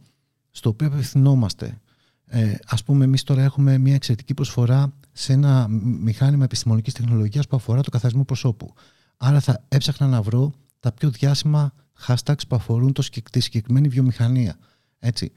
στο 0.51 0.69
οποίο 0.69 0.87
απευθυνόμαστε, 0.87 1.79
ε, 2.25 2.55
ας 2.65 2.83
πούμε 2.83 3.03
εμείς 3.03 3.23
τώρα 3.23 3.43
έχουμε 3.43 3.77
μια 3.77 3.95
εξαιρετική 3.95 4.33
προσφορά 4.33 4.93
σε 5.11 5.33
ένα 5.33 5.67
μηχάνημα 6.01 6.43
επιστημονικής 6.43 6.93
τεχνολογίας 6.93 7.47
που 7.47 7.55
αφορά 7.55 7.81
το 7.81 7.89
καθαρισμό 7.89 8.23
προσώπου. 8.23 8.73
Άρα 9.17 9.39
θα 9.39 9.65
έψαχνα 9.67 10.07
να 10.07 10.21
βρω 10.21 10.53
τα 10.79 10.91
πιο 10.91 11.09
διάσημα 11.09 11.73
hashtags 12.07 12.47
που 12.47 12.55
αφορούν 12.55 12.93
το, 12.93 13.03
τη 13.31 13.39
συγκεκριμένη 13.39 13.87
βιομηχανία. 13.87 14.57
Έτσι. 14.99 15.31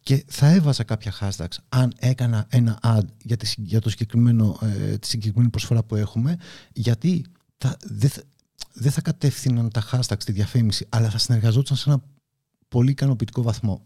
Και 0.00 0.24
θα 0.28 0.46
έβαζα 0.46 0.84
κάποια 0.84 1.12
hashtags 1.20 1.56
αν 1.68 1.92
έκανα 1.98 2.46
ένα 2.48 2.78
ad 2.82 3.04
για, 3.22 3.36
τη, 3.36 3.54
για 3.56 3.80
το 3.80 3.90
συγκεκριμένο, 3.90 4.58
ε, 4.62 4.98
τη 4.98 5.06
συγκεκριμένη 5.06 5.50
προσφορά 5.50 5.82
που 5.82 5.96
έχουμε, 5.96 6.36
γιατί 6.72 7.24
θα, 7.58 7.76
δεν, 7.84 8.10
δεν 8.72 8.92
θα 8.92 9.00
κατεύθυναν 9.00 9.70
τα 9.70 9.82
hashtags 9.92 10.18
στη 10.18 10.32
διαφήμιση, 10.32 10.86
αλλά 10.88 11.10
θα 11.10 11.18
συνεργαζόταν 11.18 11.76
σε 11.76 11.90
ένα 11.90 12.02
πολύ 12.68 12.90
ικανοποιητικό 12.90 13.42
βαθμό. 13.42 13.82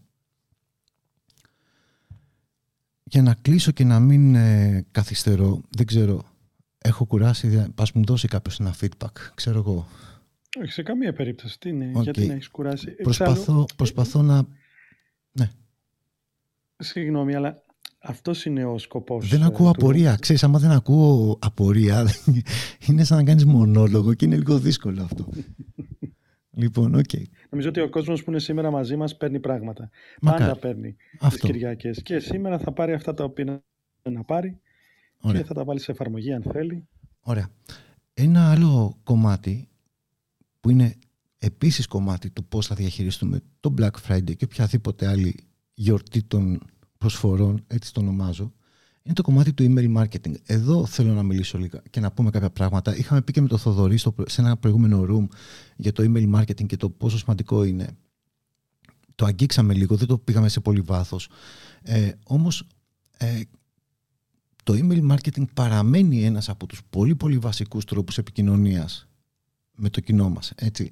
Για 3.12 3.22
να 3.22 3.34
κλείσω 3.34 3.70
και 3.70 3.84
να 3.84 4.00
μην 4.00 4.34
ε, 4.34 4.84
καθυστερώ, 4.90 5.60
δεν 5.70 5.86
ξέρω, 5.86 6.24
έχω 6.78 7.04
κουράσει, 7.04 7.72
πας 7.74 7.92
μου 7.92 8.04
δώσει 8.04 8.28
κάποιος 8.28 8.60
ένα 8.60 8.74
feedback, 8.80 9.12
ξέρω 9.34 9.58
εγώ. 9.58 9.88
Όχι, 10.60 10.72
σε 10.72 10.82
καμία 10.82 11.12
περίπτωση. 11.12 11.58
Τι 11.58 11.68
είναι, 11.68 11.90
γιατί 12.00 12.26
να 12.26 12.32
έχεις 12.32 12.48
κουράσει; 12.48 12.90
Προσπαθώ, 12.90 13.64
προσπαθώ 13.76 14.22
να... 14.22 14.42
Ναι. 15.32 15.50
Συγγνώμη, 16.76 17.34
αλλά 17.34 17.62
αυτός 18.00 18.44
είναι 18.44 18.64
ο 18.64 18.78
σκοπός. 18.78 19.28
Δεν 19.28 19.42
ε, 19.42 19.44
ακούω 19.44 19.68
απορία. 19.68 20.16
Ξέρεις, 20.20 20.42
άμα 20.42 20.58
δεν 20.58 20.70
ακούω 20.70 21.38
απορία, 21.40 22.06
είναι 22.88 23.04
σαν 23.04 23.16
να 23.16 23.24
κάνεις 23.24 23.44
μονόλογο 23.44 24.14
και 24.14 24.24
είναι 24.24 24.36
λίγο 24.36 24.58
δύσκολο 24.58 25.02
αυτό. 25.02 25.28
λοιπόν, 26.62 26.94
okay. 26.94 27.22
Νομίζω 27.52 27.70
ότι 27.70 27.80
ο 27.80 27.88
κόσμος 27.88 28.24
που 28.24 28.30
είναι 28.30 28.40
σήμερα 28.40 28.70
μαζί 28.70 28.96
μας 28.96 29.16
παίρνει 29.16 29.40
πράγματα. 29.40 29.90
Μακάρι. 30.20 30.44
Πάντα 30.44 30.58
παίρνει 30.58 30.96
τις 31.28 31.40
Κυριακές. 31.40 32.02
Και 32.02 32.18
σήμερα 32.18 32.58
θα 32.58 32.72
πάρει 32.72 32.92
αυτά 32.92 33.14
τα 33.14 33.24
οποία 33.24 33.64
να 34.02 34.24
πάρει 34.24 34.60
Ωραία. 35.20 35.40
και 35.40 35.46
θα 35.46 35.54
τα 35.54 35.64
βάλει 35.64 35.80
σε 35.80 35.92
εφαρμογή 35.92 36.32
αν 36.32 36.42
θέλει. 36.42 36.88
Ωραία. 37.20 37.48
Ένα 38.14 38.50
άλλο 38.50 38.98
κομμάτι 39.02 39.68
που 40.60 40.70
είναι 40.70 40.94
επίσης 41.38 41.86
κομμάτι 41.86 42.30
του 42.30 42.44
πώς 42.44 42.66
θα 42.66 42.74
διαχειριστούμε 42.74 43.40
το 43.60 43.74
Black 43.78 44.08
Friday 44.08 44.36
και 44.36 44.44
οποιαδήποτε 44.44 45.06
άλλη 45.06 45.34
γιορτή 45.74 46.22
των 46.22 46.60
προσφορών, 46.98 47.64
έτσι 47.66 47.92
το 47.92 48.00
ονομάζω, 48.00 48.52
είναι 49.02 49.14
το 49.14 49.22
κομμάτι 49.22 49.52
του 49.52 49.64
email 49.68 49.96
marketing. 49.96 50.34
Εδώ 50.46 50.86
θέλω 50.86 51.12
να 51.12 51.22
μιλήσω 51.22 51.58
λίγα 51.58 51.82
και 51.90 52.00
να 52.00 52.12
πούμε 52.12 52.30
κάποια 52.30 52.50
πράγματα. 52.50 52.96
Είχαμε 52.96 53.22
πει 53.22 53.32
και 53.32 53.40
με 53.40 53.48
το 53.48 53.56
Θοδωρή 53.56 53.96
στο, 53.96 54.14
σε 54.26 54.40
ένα 54.40 54.56
προηγούμενο 54.56 55.06
room 55.08 55.26
για 55.76 55.92
το 55.92 56.02
email 56.06 56.34
marketing 56.34 56.66
και 56.66 56.76
το 56.76 56.90
πόσο 56.90 57.18
σημαντικό 57.18 57.64
είναι. 57.64 57.88
Το 59.14 59.24
αγγίξαμε 59.24 59.74
λίγο, 59.74 59.96
δεν 59.96 60.06
το 60.06 60.18
πήγαμε 60.18 60.48
σε 60.48 60.60
πολύ 60.60 60.80
βάθος. 60.80 61.28
Ε, 61.82 62.10
όμως 62.24 62.66
ε, 63.16 63.40
το 64.64 64.72
email 64.76 65.10
marketing 65.10 65.44
παραμένει 65.54 66.24
ένας 66.24 66.48
από 66.48 66.66
τους 66.66 66.80
πολύ 66.90 67.14
πολύ 67.14 67.38
βασικούς 67.38 67.84
τρόπους 67.84 68.18
επικοινωνίας 68.18 69.08
με 69.76 69.90
το 69.90 70.00
κοινό 70.00 70.30
μας. 70.30 70.52
Έτσι. 70.54 70.90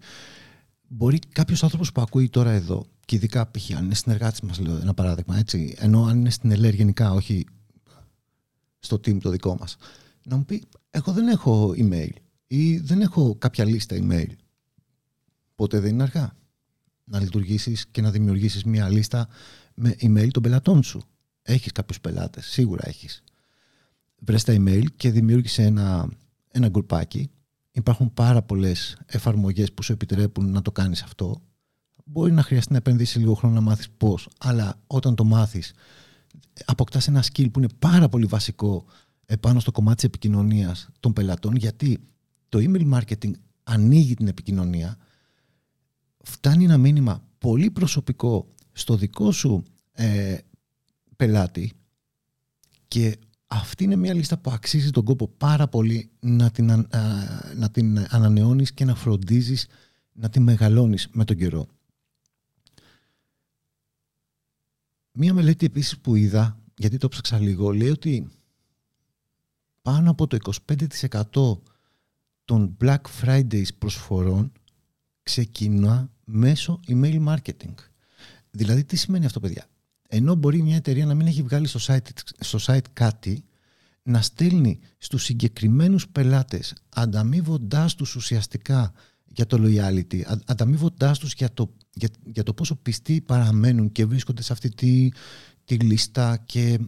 Μπορεί 0.88 1.18
κάποιος 1.32 1.62
άνθρωπος 1.62 1.92
που 1.92 2.00
ακούει 2.00 2.28
τώρα 2.28 2.50
εδώ 2.50 2.86
και 3.04 3.16
ειδικά 3.16 3.50
π.χ. 3.50 3.70
αν 3.76 3.84
είναι 3.84 3.94
συνεργάτης 3.94 4.40
μας, 4.40 4.58
λέω 4.58 4.76
ένα 4.76 4.94
παράδειγμα, 4.94 5.38
έτσι, 5.38 5.74
ενώ 5.78 6.04
αν 6.04 6.18
είναι 6.18 6.30
στην 6.30 6.50
ΕΛΕΡ 6.50 6.74
γενικά, 6.74 7.12
όχι 7.12 7.46
στο 8.80 8.96
team 8.96 9.20
το 9.20 9.30
δικό 9.30 9.56
μας, 9.60 9.76
να 10.24 10.36
μου 10.36 10.44
πει: 10.44 10.62
Εγώ 10.90 11.12
δεν 11.12 11.28
έχω 11.28 11.74
email 11.76 12.12
ή 12.46 12.78
δεν 12.78 13.00
έχω 13.00 13.34
κάποια 13.34 13.64
λίστα 13.64 13.96
email. 14.00 14.28
Ποτέ 15.54 15.80
δεν 15.80 15.90
είναι 15.90 16.02
αργά 16.02 16.32
να 17.04 17.20
λειτουργήσεις 17.20 17.86
και 17.86 18.00
να 18.00 18.10
δημιουργήσεις 18.10 18.64
μια 18.64 18.88
λίστα 18.88 19.28
με 19.74 19.96
email 20.00 20.28
των 20.30 20.42
πελατών 20.42 20.82
σου. 20.82 21.02
Έχεις 21.42 21.72
κάποιους 21.72 22.00
πελάτες, 22.00 22.46
σίγουρα 22.46 22.88
έχεις. 22.88 23.22
Βρες 24.18 24.44
τα 24.44 24.54
email 24.56 24.84
και 24.96 25.10
δημιούργησε 25.10 25.62
ένα, 25.62 26.08
ένα 26.50 26.68
γκρουπάκι. 26.68 27.30
Υπάρχουν 27.70 28.14
πάρα 28.14 28.42
πολλές 28.42 28.98
εφαρμογές 29.06 29.72
που 29.72 29.82
σου 29.82 29.92
επιτρέπουν 29.92 30.50
να 30.50 30.62
το 30.62 30.72
κάνεις 30.72 31.02
αυτό 31.02 31.42
μπορεί 32.10 32.32
να 32.32 32.42
χρειαστεί 32.42 32.72
να 32.72 32.78
επενδύσεις 32.78 33.16
λίγο 33.16 33.34
χρόνο 33.34 33.54
να 33.54 33.60
μάθεις 33.60 33.90
πώς, 33.90 34.28
αλλά 34.38 34.80
όταν 34.86 35.14
το 35.14 35.24
μάθεις, 35.24 35.72
αποκτάς 36.64 37.08
ένα 37.08 37.24
skill 37.24 37.52
που 37.52 37.58
είναι 37.58 37.68
πάρα 37.78 38.08
πολύ 38.08 38.26
βασικό 38.26 38.84
επάνω 39.26 39.60
στο 39.60 39.70
κομμάτι 39.70 39.96
της 39.96 40.04
επικοινωνίας 40.04 40.88
των 41.00 41.12
πελατών, 41.12 41.56
γιατί 41.56 41.98
το 42.48 42.58
email 42.62 42.92
marketing 42.92 43.30
ανοίγει 43.62 44.14
την 44.14 44.28
επικοινωνία, 44.28 44.96
φτάνει 46.22 46.64
ένα 46.64 46.76
μήνυμα 46.76 47.22
πολύ 47.38 47.70
προσωπικό 47.70 48.54
στο 48.72 48.96
δικό 48.96 49.32
σου 49.32 49.62
ε, 49.92 50.38
πελάτη 51.16 51.72
και 52.88 53.18
αυτή 53.46 53.84
είναι 53.84 53.96
μια 53.96 54.14
λίστα 54.14 54.38
που 54.38 54.50
αξίζει 54.50 54.90
τον 54.90 55.04
κόπο 55.04 55.28
πάρα 55.28 55.68
πολύ 55.68 56.10
να 56.20 56.50
την, 56.50 56.68
ε, 56.70 56.86
να 57.56 57.70
την 57.70 58.06
ανανεώνεις 58.08 58.72
και 58.72 58.84
να 58.84 58.94
φροντίζεις 58.94 59.66
να 60.12 60.28
την 60.28 60.42
μεγαλώνεις 60.42 61.08
με 61.12 61.24
τον 61.24 61.36
καιρό. 61.36 61.66
Μία 65.12 65.34
μελέτη 65.34 65.66
επίσης 65.66 65.98
που 65.98 66.14
είδα, 66.14 66.58
γιατί 66.76 66.96
το 66.96 67.08
ψάξα 67.08 67.38
λίγο, 67.38 67.70
λέει 67.70 67.90
ότι 67.90 68.28
πάνω 69.82 70.10
από 70.10 70.26
το 70.26 70.36
25% 71.32 71.58
των 72.44 72.76
Black 72.80 73.00
Fridays 73.22 73.74
προσφορών 73.78 74.52
ξεκινά 75.22 76.10
μέσω 76.24 76.80
email 76.88 77.26
marketing. 77.26 77.74
Δηλαδή 78.50 78.84
τι 78.84 78.96
σημαίνει 78.96 79.24
αυτό 79.24 79.40
παιδιά; 79.40 79.66
Ενώ 80.08 80.34
μπορεί 80.34 80.62
μια 80.62 80.76
εταιρεία 80.76 81.06
να 81.06 81.14
μην 81.14 81.26
έχει 81.26 81.42
βγάλει 81.42 81.66
στο 81.66 81.80
site, 81.82 82.08
στο 82.38 82.58
site 82.62 82.88
κάτι, 82.92 83.44
να 84.02 84.22
στέλνει 84.22 84.78
στους 84.98 85.24
συγκεκριμένους 85.24 86.08
πελάτες 86.08 86.74
ανταμείβοντάς 86.88 87.94
τους 87.94 88.14
ουσιαστικά 88.14 88.92
για 89.24 89.46
το 89.46 89.56
loyalty, 89.60 90.20
ανταμείβοντάς 90.44 91.18
τους 91.18 91.32
για 91.32 91.52
το, 91.52 91.74
για, 91.92 92.08
για 92.24 92.42
το 92.42 92.54
πόσο 92.54 92.76
πιστοί 92.76 93.20
παραμένουν 93.20 93.92
και 93.92 94.04
βρίσκονται 94.04 94.42
σε 94.42 94.52
αυτή 94.52 94.68
τη, 94.74 95.08
τη 95.64 95.74
λίστα 95.74 96.36
και 96.36 96.78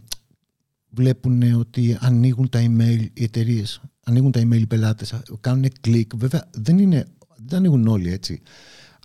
βλέπουν 0.89 1.53
ότι 1.53 1.97
ανοίγουν 1.99 2.49
τα 2.49 2.59
email 2.65 3.07
οι 3.13 3.23
εταιρείες, 3.23 3.81
ανοίγουν 4.03 4.31
τα 4.31 4.39
email 4.39 4.59
οι 4.59 4.65
πελάτες, 4.65 5.21
κάνουν 5.39 5.71
κλικ. 5.81 6.15
Βέβαια 6.15 6.49
δεν, 6.51 6.77
είναι, 6.77 7.05
δεν 7.35 7.57
ανοίγουν 7.57 7.87
όλοι 7.87 8.11
έτσι. 8.11 8.41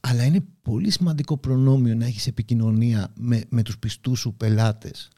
Αλλά 0.03 0.25
είναι 0.25 0.45
πολύ 0.63 0.91
σημαντικό 0.91 1.37
προνόμιο 1.37 1.95
να 1.95 2.07
έχεις 2.07 2.27
επικοινωνία 2.27 3.13
με, 3.17 3.43
με 3.49 3.63
τους 3.63 3.79
πιστούς 3.79 4.21
σου 4.21 4.35
πελάτες. 4.35 5.11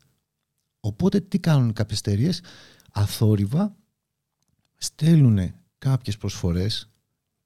Οπότε 0.80 1.20
τι 1.20 1.38
κάνουν 1.38 1.72
κάποιες 1.72 1.98
εταιρείες, 1.98 2.42
αθόρυβα 2.92 3.76
στέλνουν 4.76 5.52
κάποιες 5.78 6.16
προσφορές 6.16 6.90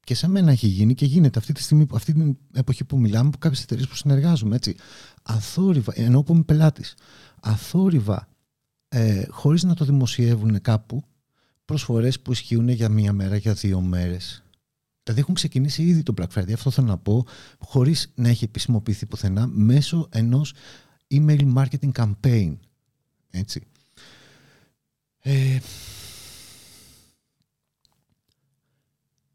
και 0.04 0.14
σε 0.14 0.28
μένα 0.28 0.50
έχει 0.50 0.66
γίνει 0.66 0.94
και 0.94 1.06
γίνεται 1.06 1.38
αυτή 1.38 1.52
τη 1.52 1.62
στιγμή, 1.62 1.86
αυτή 1.92 2.12
την 2.12 2.36
εποχή 2.52 2.84
που 2.84 2.98
μιλάμε, 2.98 3.28
από 3.28 3.38
κάποιες 3.38 3.62
εταιρείες 3.62 3.88
που 3.88 3.94
συνεργάζομαι 3.94 4.56
έτσι. 4.56 4.76
Αθόρυβα, 5.22 5.92
ενώ 5.96 6.22
που 6.22 6.32
είμαι 6.32 6.42
πελάτης, 6.42 6.94
αθόρυβα, 7.40 8.28
ε, 8.88 9.24
χωρίς 9.28 9.62
να 9.62 9.74
το 9.74 9.84
δημοσιεύουν 9.84 10.60
κάπου, 10.60 11.02
προσφορές 11.64 12.20
που 12.20 12.32
ισχύουν 12.32 12.68
για 12.68 12.88
μία 12.88 13.12
μέρα, 13.12 13.36
για 13.36 13.52
δύο 13.52 13.80
μέρες. 13.80 14.44
Δηλαδή 15.02 15.22
έχουν 15.22 15.34
ξεκινήσει 15.34 15.82
ήδη 15.82 16.02
το 16.02 16.14
Black 16.16 16.38
Friday, 16.38 16.52
αυτό 16.52 16.70
θέλω 16.70 16.86
να 16.86 16.98
πω, 16.98 17.26
χωρίς 17.58 18.12
να 18.14 18.28
έχει 18.28 18.44
επισημοποιηθεί 18.44 19.06
πουθενά, 19.06 19.46
μέσω 19.46 20.08
ενός 20.10 20.54
email 21.08 21.52
marketing 21.54 21.92
campaign. 21.92 22.56
Έτσι. 23.30 23.62
Ε, 25.18 25.58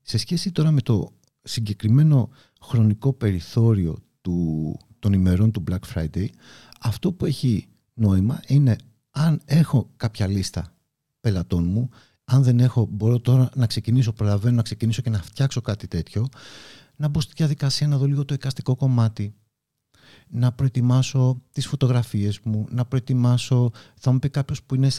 Σε 0.09 0.17
σχέση 0.17 0.51
τώρα 0.51 0.71
με 0.71 0.81
το 0.81 1.11
συγκεκριμένο 1.43 2.29
χρονικό 2.61 3.13
περιθώριο 3.13 3.97
του, 4.21 4.77
των 4.99 5.13
ημερών 5.13 5.51
του 5.51 5.63
Black 5.69 5.79
Friday, 5.93 6.27
αυτό 6.81 7.13
που 7.13 7.25
έχει 7.25 7.67
νόημα 7.93 8.41
είναι 8.47 8.75
αν 9.11 9.41
έχω 9.45 9.89
κάποια 9.95 10.27
λίστα 10.27 10.73
πελατών 11.19 11.63
μου, 11.63 11.89
αν 12.23 12.43
δεν 12.43 12.59
έχω, 12.59 12.87
μπορώ 12.91 13.19
τώρα 13.19 13.49
να 13.55 13.67
ξεκινήσω, 13.67 14.13
προλαβαίνω 14.13 14.55
να 14.55 14.61
ξεκινήσω 14.61 15.01
και 15.01 15.09
να 15.09 15.21
φτιάξω 15.21 15.61
κάτι 15.61 15.87
τέτοιο, 15.87 16.29
να 16.95 17.07
μπω 17.07 17.21
στη 17.21 17.33
διαδικασία 17.35 17.87
να 17.87 17.97
δω 17.97 18.05
λίγο 18.05 18.25
το 18.25 18.33
εικαστικό 18.33 18.75
κομμάτι, 18.75 19.35
να 20.27 20.51
προετοιμάσω 20.51 21.41
τις 21.51 21.67
φωτογραφίες 21.67 22.39
μου, 22.39 22.65
να 22.69 22.85
προετοιμάσω, 22.85 23.71
θα 23.95 24.11
μου 24.11 24.19
πει 24.19 24.29
κάποιος 24.29 24.63
που 24.63 24.75
είναι 24.75 24.89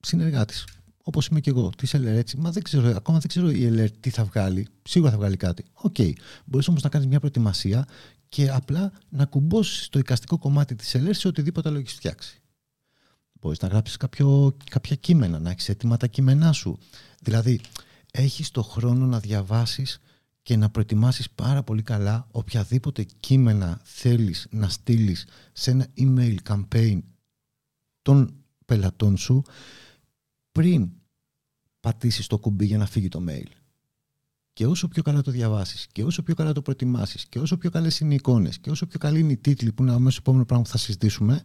συνεργάτης 0.00 0.64
Όπως 1.02 1.26
είμαι 1.26 1.40
και 1.40 1.50
εγώ, 1.50 1.70
τη 1.76 1.88
LR 1.92 2.04
έτσι. 2.04 2.36
Μα 2.36 2.50
δεν 2.50 2.62
ξέρω, 2.62 2.88
ακόμα 2.96 3.18
δεν 3.18 3.28
ξέρω 3.28 3.50
η 3.50 3.70
LR 3.72 3.90
τι 4.00 4.10
θα 4.10 4.24
βγάλει. 4.24 4.66
Σίγουρα 4.82 5.10
θα 5.10 5.16
βγάλει 5.16 5.36
κάτι. 5.36 5.64
Okay. 5.72 6.12
Μπορείς 6.44 6.68
όμως 6.68 6.82
να 6.82 6.88
κάνεις 6.88 7.06
μια 7.06 7.18
προετοιμασία 7.18 7.86
και 8.28 8.50
απλά 8.50 8.92
να 9.08 9.24
κουμπώσεις 9.24 9.88
το 9.88 9.98
εικαστικό 9.98 10.38
κομμάτι 10.38 10.74
της 10.74 10.96
LR 10.96 11.10
σε 11.10 11.28
οτιδήποτε 11.28 11.68
άλλο 11.68 11.78
έχεις 11.78 11.92
φτιάξει. 11.92 12.40
Μπορείς 13.32 13.60
να 13.60 13.68
γράψεις 13.68 13.96
κάποια 14.70 14.94
κείμενα, 15.00 15.38
να 15.38 15.50
έχεις 15.50 15.68
έτοιμα 15.68 15.96
τα 15.96 16.06
κείμενά 16.06 16.52
σου. 16.52 16.78
Δηλαδή, 17.20 17.60
έχεις 18.10 18.50
το 18.50 18.62
χρόνο 18.62 19.06
να 19.06 19.18
διαβάσεις 19.18 20.00
και 20.42 20.56
να 20.56 20.70
προετοιμάσεις 20.70 21.30
πάρα 21.30 21.62
πολύ 21.62 21.82
καλά 21.82 22.26
οποιαδήποτε 22.30 23.06
κείμενα 23.20 23.80
θέλεις 23.84 24.46
να 24.50 24.68
στείλεις 24.68 25.26
σε 25.52 25.70
ένα 25.70 25.86
email 25.98 26.36
campaign 26.48 26.98
των 28.02 28.34
πελατών 28.66 29.16
σου 29.16 29.42
πριν 30.52 30.90
πατήσεις 31.80 32.26
το 32.26 32.38
κουμπί 32.38 32.64
για 32.64 32.78
να 32.78 32.86
φύγει 32.86 33.08
το 33.08 33.24
mail. 33.28 33.46
Και 34.52 34.66
όσο 34.66 34.88
πιο 34.88 35.02
καλά 35.02 35.22
το 35.22 35.30
διαβάσεις 35.30 35.86
και 35.86 36.04
όσο 36.04 36.22
πιο 36.22 36.34
καλά 36.34 36.52
το 36.52 36.62
προετοιμάσεις 36.62 37.26
και 37.26 37.38
όσο 37.38 37.56
πιο 37.56 37.70
καλές 37.70 38.00
είναι 38.00 38.12
οι 38.12 38.16
εικόνες 38.16 38.58
και 38.58 38.70
όσο 38.70 38.86
πιο 38.86 38.98
καλή 38.98 39.20
είναι 39.20 39.32
η 39.32 39.36
τίτλη 39.36 39.72
που 39.72 39.82
είναι 39.82 39.92
αμέσως 39.92 40.18
επόμενο 40.18 40.44
πράγμα 40.44 40.64
που 40.64 40.70
θα 40.70 40.78
συζητήσουμε, 40.78 41.40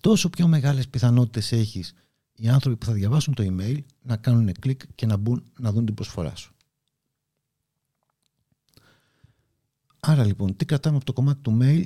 τόσο 0.00 0.30
πιο 0.30 0.46
μεγάλες 0.46 0.88
πιθανότητες 0.88 1.52
έχεις 1.52 1.94
οι 2.32 2.48
άνθρωποι 2.48 2.76
που 2.76 2.86
θα 2.86 2.92
διαβάσουν 2.92 3.34
το 3.34 3.44
email 3.46 3.78
να 4.02 4.16
κάνουν 4.16 4.52
κλικ 4.52 4.80
και 4.94 5.06
να 5.06 5.16
μπουν 5.16 5.44
να 5.58 5.72
δουν 5.72 5.84
την 5.84 5.94
προσφορά 5.94 6.36
σου. 6.36 6.54
Άρα 10.00 10.24
λοιπόν, 10.24 10.56
τι 10.56 10.64
κρατάμε 10.64 10.96
από 10.96 11.04
το 11.04 11.12
κομμάτι 11.12 11.40
του 11.40 11.58
mail, 11.60 11.84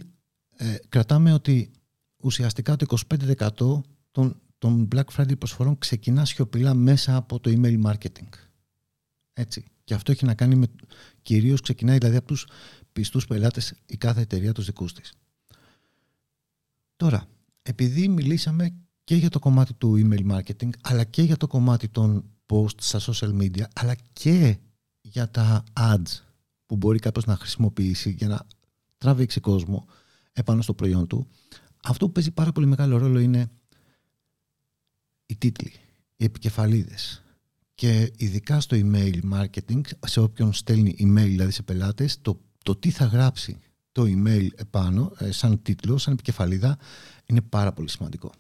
ε, 0.56 0.76
κρατάμε 0.88 1.32
ότι 1.32 1.70
ουσιαστικά 2.16 2.76
το 2.76 2.96
25% 3.58 3.80
των 4.10 4.40
των 4.58 4.88
Black 4.94 5.04
Friday 5.16 5.38
προσφορών 5.38 5.78
ξεκινά 5.78 6.24
σιωπηλά 6.24 6.74
μέσα 6.74 7.16
από 7.16 7.40
το 7.40 7.50
email 7.54 7.82
marketing. 7.82 8.28
Έτσι. 9.32 9.64
Και 9.84 9.94
αυτό 9.94 10.12
έχει 10.12 10.24
να 10.24 10.34
κάνει 10.34 10.54
με, 10.54 10.66
κυρίως 11.22 11.60
ξεκινάει 11.60 11.98
δηλαδή 11.98 12.16
από 12.16 12.26
τους 12.26 12.46
πιστούς 12.92 13.26
πελάτες 13.26 13.74
η 13.86 13.96
κάθε 13.96 14.20
εταιρεία 14.20 14.52
τους 14.52 14.66
δικούς 14.66 14.92
της. 14.92 15.12
Τώρα, 16.96 17.28
επειδή 17.62 18.08
μιλήσαμε 18.08 18.74
και 19.04 19.14
για 19.14 19.28
το 19.28 19.38
κομμάτι 19.38 19.74
του 19.74 19.94
email 19.96 20.30
marketing, 20.30 20.70
αλλά 20.80 21.04
και 21.04 21.22
για 21.22 21.36
το 21.36 21.46
κομμάτι 21.46 21.88
των 21.88 22.24
posts 22.46 22.80
στα 22.80 23.00
social 23.00 23.40
media, 23.40 23.64
αλλά 23.74 23.94
και 24.12 24.58
για 25.00 25.30
τα 25.30 25.64
ads 25.72 26.22
που 26.66 26.76
μπορεί 26.76 26.98
κάποιος 26.98 27.24
να 27.24 27.36
χρησιμοποιήσει 27.36 28.10
για 28.10 28.28
να 28.28 28.46
τραβήξει 28.98 29.40
κόσμο 29.40 29.86
επάνω 30.32 30.62
στο 30.62 30.74
προϊόν 30.74 31.06
του, 31.06 31.26
αυτό 31.82 32.06
που 32.06 32.12
παίζει 32.12 32.30
πάρα 32.30 32.52
πολύ 32.52 32.66
μεγάλο 32.66 32.98
ρόλο 32.98 33.18
είναι 33.18 33.50
οι 35.26 35.36
τίτλοι, 35.36 35.72
οι 36.16 36.24
επικεφαλίδες 36.24 37.22
και 37.74 38.12
ειδικά 38.16 38.60
στο 38.60 38.76
email 38.80 39.20
marketing, 39.32 39.80
σε 40.06 40.20
όποιον 40.20 40.52
στέλνει 40.52 40.96
email 40.98 41.26
δηλαδή 41.26 41.50
σε 41.50 41.62
πελάτες, 41.62 42.20
το, 42.20 42.40
το 42.62 42.76
τι 42.76 42.90
θα 42.90 43.04
γράψει 43.04 43.58
το 43.92 44.02
email 44.02 44.48
επάνω, 44.54 45.12
ε, 45.18 45.30
σαν 45.30 45.62
τίτλο, 45.62 45.98
σαν 45.98 46.12
επικεφαλίδα, 46.12 46.78
είναι 47.26 47.40
πάρα 47.40 47.72
πολύ 47.72 47.90
σημαντικό. 47.90 48.32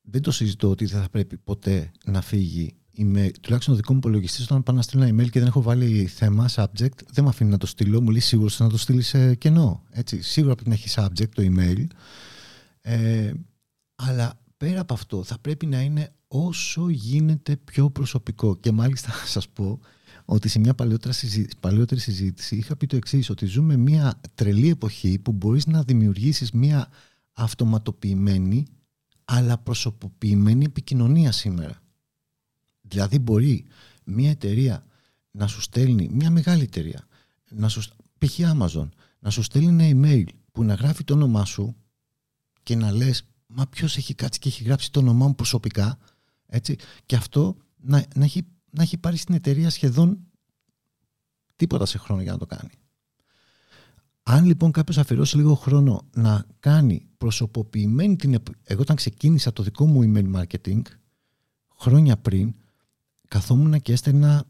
Δεν 0.00 0.22
το 0.22 0.30
συζητώ 0.30 0.70
ότι 0.70 0.84
δεν 0.84 1.00
θα 1.00 1.08
πρέπει 1.08 1.36
ποτέ 1.36 1.90
να 2.04 2.20
φύγει 2.20 2.74
email. 2.96 3.30
Τουλάχιστον 3.40 3.74
ο 3.74 3.76
δικός 3.76 3.90
μου 3.90 3.96
υπολογιστής, 3.96 4.44
όταν 4.44 4.62
πάω 4.62 4.76
να 4.76 4.82
στείλω 4.82 5.02
ένα 5.02 5.22
email 5.22 5.30
και 5.30 5.38
δεν 5.38 5.48
έχω 5.48 5.62
βάλει 5.62 6.06
θέμα, 6.06 6.48
subject, 6.54 7.04
δεν 7.10 7.24
με 7.24 7.28
αφήνει 7.28 7.50
να 7.50 7.58
το 7.58 7.66
στείλω. 7.66 8.00
Μου 8.00 8.10
λέει 8.10 8.20
σίγουρα 8.20 8.54
να 8.58 8.68
το 8.68 8.78
στείλεις 8.78 9.06
σε 9.06 9.34
κενό. 9.34 9.82
Έτσι. 9.90 10.22
Σίγουρα 10.22 10.54
πρέπει 10.54 10.68
να 10.68 10.74
έχει 10.74 10.88
subject 10.94 11.28
το 11.34 11.42
email. 11.42 11.84
Ε, 12.80 13.32
αλλά 13.94 14.40
πέρα 14.56 14.80
από 14.80 14.94
αυτό 14.94 15.24
θα 15.24 15.38
πρέπει 15.38 15.66
να 15.66 15.80
είναι 15.80 16.12
όσο 16.28 16.88
γίνεται 16.88 17.56
πιο 17.56 17.90
προσωπικό. 17.90 18.56
Και 18.56 18.72
μάλιστα 18.72 19.10
θα 19.10 19.26
σας 19.34 19.48
πω 19.48 19.80
ότι 20.24 20.48
σε 20.48 20.58
μια 20.58 20.74
παλαιότερη 20.74 21.14
συζήτηση, 21.14 21.56
παλαιότερη 21.60 22.00
συζήτηση 22.00 22.56
είχα 22.56 22.76
πει 22.76 22.86
το 22.86 22.96
εξής 22.96 23.30
ότι 23.30 23.46
ζούμε 23.46 23.76
μια 23.76 24.20
τρελή 24.34 24.68
εποχή 24.68 25.18
που 25.18 25.32
μπορείς 25.32 25.66
να 25.66 25.82
δημιουργήσεις 25.82 26.52
μια 26.52 26.88
αυτοματοποιημένη 27.32 28.66
αλλά 29.24 29.58
προσωποποιημένη 29.58 30.64
επικοινωνία 30.64 31.32
σήμερα. 31.32 31.82
Δηλαδή 32.80 33.18
μπορεί 33.18 33.66
μια 34.04 34.30
εταιρεία 34.30 34.86
να 35.30 35.46
σου 35.46 35.60
στέλνει, 35.60 36.08
μια 36.12 36.30
μεγάλη 36.30 36.62
εταιρεία, 36.62 37.06
να 37.50 37.68
σου, 37.68 37.82
π.χ. 38.18 38.38
Amazon, 38.38 38.88
να 39.18 39.30
σου 39.30 39.42
στέλνει 39.42 39.88
ένα 39.88 40.00
email 40.00 40.24
που 40.52 40.64
να 40.64 40.74
γράφει 40.74 41.04
το 41.04 41.14
όνομά 41.14 41.44
σου 41.44 41.76
και 42.62 42.76
να 42.76 42.92
λες 42.92 43.26
μα 43.46 43.66
ποιος 43.66 43.96
έχει 43.96 44.14
κάτσει 44.14 44.38
και 44.38 44.48
έχει 44.48 44.64
γράψει 44.64 44.92
το 44.92 45.00
όνομά 45.00 45.26
μου 45.26 45.34
προσωπικά, 45.34 45.98
έτσι, 46.46 46.76
και 47.06 47.16
αυτό 47.16 47.56
να, 47.76 48.04
να, 48.14 48.24
έχει, 48.24 48.46
να 48.70 48.82
έχει 48.82 48.98
πάρει 48.98 49.16
στην 49.16 49.34
εταιρεία 49.34 49.70
σχεδόν 49.70 50.18
τίποτα 51.56 51.86
σε 51.86 51.98
χρόνο 51.98 52.22
για 52.22 52.32
να 52.32 52.38
το 52.38 52.46
κάνει. 52.46 52.70
Αν 54.22 54.44
λοιπόν 54.44 54.70
κάποιος 54.70 54.98
αφιερώσει 54.98 55.36
λίγο 55.36 55.54
χρόνο 55.54 56.08
να 56.14 56.46
κάνει 56.60 57.08
προσωποποιημένη 57.16 58.16
την. 58.16 58.42
Εγώ, 58.64 58.80
όταν 58.80 58.96
ξεκίνησα 58.96 59.52
το 59.52 59.62
δικό 59.62 59.86
μου 59.86 60.12
email 60.14 60.42
marketing, 60.42 60.82
χρόνια 61.76 62.16
πριν, 62.16 62.54
καθόμουν 63.28 63.80
και 63.80 63.92
έστελνα 63.92 64.44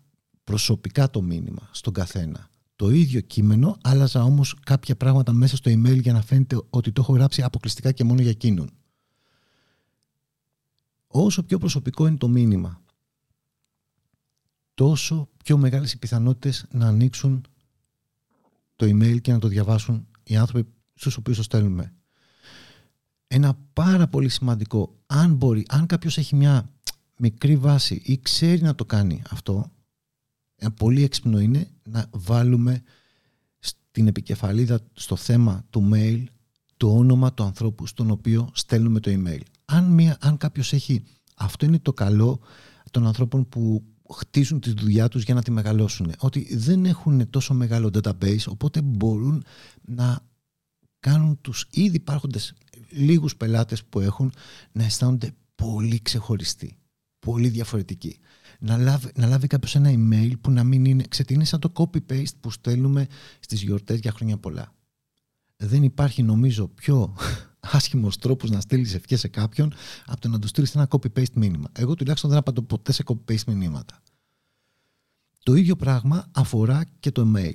προσωπικά 0.44 1.11
το 1.11 1.22
μήνυμα 1.22 1.68
στον 1.70 1.92
καθένα. 1.92 2.48
Το 2.76 2.90
ίδιο 2.90 3.20
κείμενο, 3.20 3.76
άλλαζα 3.83 4.22
όμως 4.22 4.57
κάποια 4.64 4.96
πράγματα 4.96 5.33
μέσα 5.33 5.57
στο 5.57 5.70
email 5.70 6.00
για 6.00 6.12
να 6.12 6.22
φαίνεται 6.22 6.61
ότι 6.70 6.92
το 6.92 7.00
έχω 7.00 7.12
γράψει 7.12 7.42
αποκλειστικά 7.42 7.92
και 7.92 8.04
μόνο 8.04 8.20
για 8.20 8.30
εκείνον 8.30 8.70
όσο 11.16 11.42
πιο 11.42 11.59
προσωπικό 11.59 12.07
είναι 12.07 12.16
το 12.16 12.29
μήνυμα, 12.29 12.83
τόσο 14.74 15.29
πιο 15.44 15.57
μεγάλες 15.57 15.92
οι 15.92 15.98
πιθανότητες 15.98 16.66
να 16.70 16.87
ανοίξουν 16.87 17.44
το 18.77 18.87
email 18.87 19.20
και 19.20 19.33
να 19.33 19.38
το 19.38 19.48
διαβάσουν 19.48 20.07
οι 20.22 20.37
άνθρωποι 20.37 20.70
στους 20.94 21.16
οποίους 21.16 21.37
το 21.37 21.42
στέλνουμε. 21.42 21.94
ένα 23.27 23.59
πάρα 23.72 24.09
πολύ 24.09 24.29
σημαντικό, 24.29 24.98
αν 25.07 25.35
μπορεί, 25.35 25.64
αν 25.68 25.87
κάποιος 25.87 26.18
έχει 26.18 26.37
μια 26.37 26.70
μικρή 27.16 27.57
βάση 27.57 28.00
ή 28.05 28.18
ξέρει 28.18 28.62
να 28.62 28.74
το 28.74 28.85
κάνει 28.85 29.22
αυτό, 29.31 29.72
ένα 30.57 30.70
πολύ 30.70 31.03
έξυπνο 31.03 31.40
είναι 31.40 31.70
να 31.83 32.07
βάλουμε 32.11 32.83
στην 33.59 34.07
επικεφαλίδα 34.07 34.81
στο 34.92 35.16
θέμα 35.16 35.64
του 35.70 35.90
mail 35.92 36.24
το 36.77 36.96
όνομα 36.96 37.35
του 37.35 37.42
ανθρώπου 37.42 37.87
στον 37.87 38.11
οποίο 38.11 38.50
στέλνουμε 38.53 39.00
το 39.00 39.11
email. 39.14 39.40
Αν, 39.64 39.85
μια, 39.85 40.16
αν 40.20 40.37
κάποιος 40.37 40.72
έχει, 40.72 41.05
αυτό 41.37 41.66
είναι 41.66 41.79
το 41.79 41.92
καλό 41.92 42.40
των 42.90 43.07
ανθρώπων 43.07 43.48
που 43.48 43.85
χτίζουν 44.11 44.61
τη 44.61 44.72
δουλειά 44.72 45.09
τους 45.09 45.22
για 45.22 45.35
να 45.35 45.42
τη 45.42 45.50
μεγαλώσουν. 45.50 46.12
Ότι 46.18 46.57
δεν 46.57 46.85
έχουν 46.85 47.31
τόσο 47.31 47.55
μεγάλο 47.55 47.90
database, 47.92 48.44
οπότε 48.46 48.83
μπορούν 48.83 49.44
να 49.83 50.20
κάνουν 51.00 51.40
τους 51.40 51.66
ήδη 51.70 51.96
υπάρχοντες 51.96 52.55
λίγους 52.90 53.37
πελάτες 53.37 53.85
που 53.85 54.00
έχουν 54.00 54.33
να 54.72 54.85
αισθάνονται 54.85 55.35
πολύ 55.55 56.03
ξεχωριστοί, 56.03 56.79
πολύ 57.18 57.48
διαφορετικοί. 57.48 58.18
Να 58.59 58.77
λάβει, 58.77 59.11
να 59.14 59.27
λάβει 59.27 59.46
κάποιος 59.46 59.74
ένα 59.74 59.90
email 59.90 60.33
που 60.40 60.50
να 60.50 60.64
μην 60.64 60.85
είναι, 60.85 61.05
ξετίνει 61.09 61.44
σαν 61.44 61.61
το 61.61 61.72
copy-paste 61.74 62.37
που 62.40 62.50
στέλνουμε 62.50 63.07
στις 63.40 63.62
γιορτές 63.62 63.98
για 63.98 64.12
χρόνια 64.12 64.37
πολλά. 64.37 64.74
Δεν 65.57 65.83
υπάρχει 65.83 66.22
νομίζω 66.22 66.68
πιο 66.68 67.16
άσχημος 67.72 68.18
τρόπος 68.18 68.50
να 68.50 68.61
στείλεις 68.61 68.94
ευχές 68.94 69.20
σε 69.20 69.29
κάποιον 69.29 69.74
από 70.07 70.20
το 70.20 70.29
να 70.29 70.38
του 70.38 70.46
στείλεις 70.46 70.74
ένα 70.74 70.88
copy-paste 70.90 71.33
μήνυμα. 71.35 71.68
Εγώ 71.72 71.94
τουλάχιστον 71.94 72.31
δεν 72.31 72.38
απαντώ 72.38 72.62
ποτέ 72.62 72.92
σε 72.92 73.03
copy-paste 73.07 73.44
μηνύματα. 73.46 74.03
Το 75.42 75.55
ίδιο 75.55 75.77
πράγμα 75.77 76.29
αφορά 76.33 76.85
και 77.00 77.11
το 77.11 77.33
email. 77.35 77.55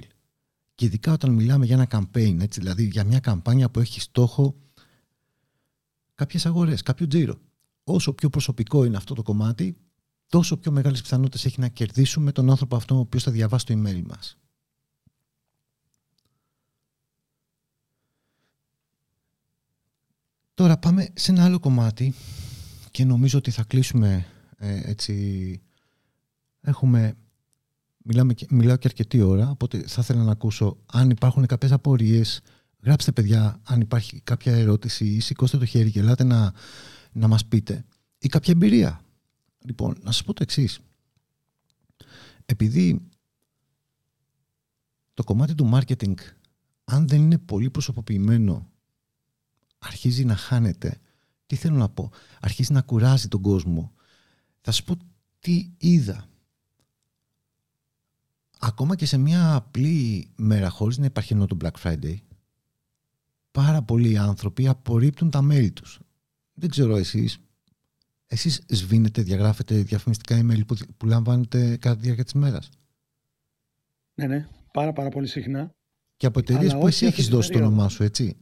Και 0.76 0.86
ειδικά 0.86 1.14
όταν 1.14 1.32
μιλάμε 1.32 1.66
για 1.66 1.76
ένα 1.76 1.88
campaign, 1.90 2.38
έτσι, 2.40 2.60
δηλαδή 2.60 2.84
για 2.84 3.04
μια 3.04 3.20
καμπάνια 3.20 3.70
που 3.70 3.80
έχει 3.80 4.02
στόχο 4.02 4.56
κάποιες 6.16 6.46
αγορές, 6.46 6.82
κάποιο 6.82 7.08
τζίρο. 7.08 7.36
Όσο 7.84 8.14
πιο 8.14 8.30
προσωπικό 8.30 8.84
είναι 8.84 8.98
αυτό 8.98 9.14
το 9.14 9.24
κομμάτι, 9.24 9.78
τόσο 10.28 10.58
πιο 10.58 10.72
μεγάλες 10.72 11.02
πιθανότητες 11.02 11.46
έχει 11.46 11.60
να 11.60 11.68
κερδίσουμε 11.68 12.32
τον 12.32 12.50
άνθρωπο 12.50 12.76
αυτό 12.76 12.96
ο 12.96 13.00
οποίος 13.00 13.24
θα 13.24 13.32
διαβάσει 13.32 13.66
το 13.66 13.74
email 13.74 14.02
μας. 14.08 14.38
Τώρα 20.60 20.78
πάμε 20.78 21.08
σε 21.14 21.32
ένα 21.32 21.44
άλλο 21.44 21.60
κομμάτι 21.60 22.14
και 22.92 23.06
νομίζω 23.06 23.38
ότι 23.38 23.52
θα 23.52 23.64
κλείσουμε 23.64 24.26
ε, 24.58 24.90
έτσι. 24.90 25.62
Έχουμε 26.62 27.18
μιλάμε, 27.98 28.34
μιλάω 28.50 28.76
και 28.76 28.88
αρκετή 28.88 29.22
ώρα, 29.22 29.50
οπότε 29.50 29.84
θα 29.88 30.02
ήθελα 30.02 30.24
να 30.24 30.32
ακούσω 30.32 30.78
αν 30.86 31.10
υπάρχουν 31.10 31.46
κάποιες 31.46 31.72
απορίες, 31.72 32.42
γράψτε 32.82 33.12
παιδιά 33.12 33.62
αν 33.64 33.82
υπάρχει 33.82 34.22
κάποια 34.22 34.56
ερώτηση 34.56 35.06
ή 35.06 35.20
σηκώστε 35.20 35.58
το 35.58 35.66
χέρι 35.66 35.92
και 35.92 36.00
ελάτε 36.00 36.24
να, 36.24 36.54
να 37.12 37.28
μας 37.28 37.46
πείτε 37.46 37.86
ή 38.18 38.28
κάποια 38.28 38.54
εμπειρία. 38.54 39.02
Λοιπόν, 39.66 39.98
να 40.04 40.12
σας 40.12 40.24
πω 40.24 40.34
το 40.34 40.44
εξής. 40.44 40.80
Επειδή 42.46 43.02
το 45.14 45.24
κομμάτι 45.24 45.56
του 45.56 45.70
marketing, 45.74 46.16
αν 46.84 47.08
δεν 47.08 47.22
είναι 47.22 47.38
πολύ 47.38 47.70
προσωποποιημένο, 47.70 48.70
αρχίζει 49.80 50.26
να 50.26 50.36
χάνεται. 50.36 51.00
Τι 51.46 51.56
θέλω 51.56 51.76
να 51.76 51.90
πω; 51.90 52.12
Αρχίζει 52.42 52.74
να 52.74 52.82
κουράζει 52.82 53.28
τον 53.28 53.42
κόσμο. 53.42 53.94
Θα 54.62 54.72
σου 54.72 54.84
πω 54.84 54.98
τι 55.40 55.72
είδα 55.78 56.30
ακόμα 58.60 58.96
και 58.96 59.06
σε 59.06 59.18
μια 59.18 59.56
απλή 59.56 60.30
μέρα 60.36 60.70
χωρίς 60.70 60.98
να 60.98 61.06
υπάρχει 61.06 61.34
ενώ 61.34 61.46
το 61.46 61.58
Black 61.62 61.84
Friday 61.84 62.18
πάρα 63.52 63.82
πολλοί 63.82 64.18
άνθρωποι 64.18 64.68
απορρίπτουν 64.68 65.30
τα 65.30 65.48
mail 65.52 65.74
τους. 65.74 66.00
Δεν 66.54 66.70
ξέρω 66.70 66.96
εσείς, 66.96 67.40
εσείς 68.28 68.62
σβήνετε, 68.68 69.22
διαγράφετε 69.22 69.76
διαφημιστικά 69.76 70.40
email 70.42 70.66
που, 70.68 70.76
που 70.98 71.06
λαμβάνετε 71.06 71.78
κατά 71.78 71.96
τη 71.96 72.02
διάρκεια 72.02 72.24
της 72.24 72.34
μέρας. 72.34 72.70
Ναι, 74.14 74.28
ναι, 74.28 74.48
πάρα 74.74 74.94
πάρα 74.94 75.10
πολύ 75.10 75.28
συχνά. 75.28 75.72
Και 76.18 76.26
από 76.26 76.40
εταιρείες 76.40 76.74
που 76.74 76.88
εσύ 76.88 77.06
έχεις 77.06 77.28
δώσει 77.28 77.52
το 77.52 77.58
όνομά 77.58 77.90
σου, 77.90 78.04
έτσι. 78.04 78.38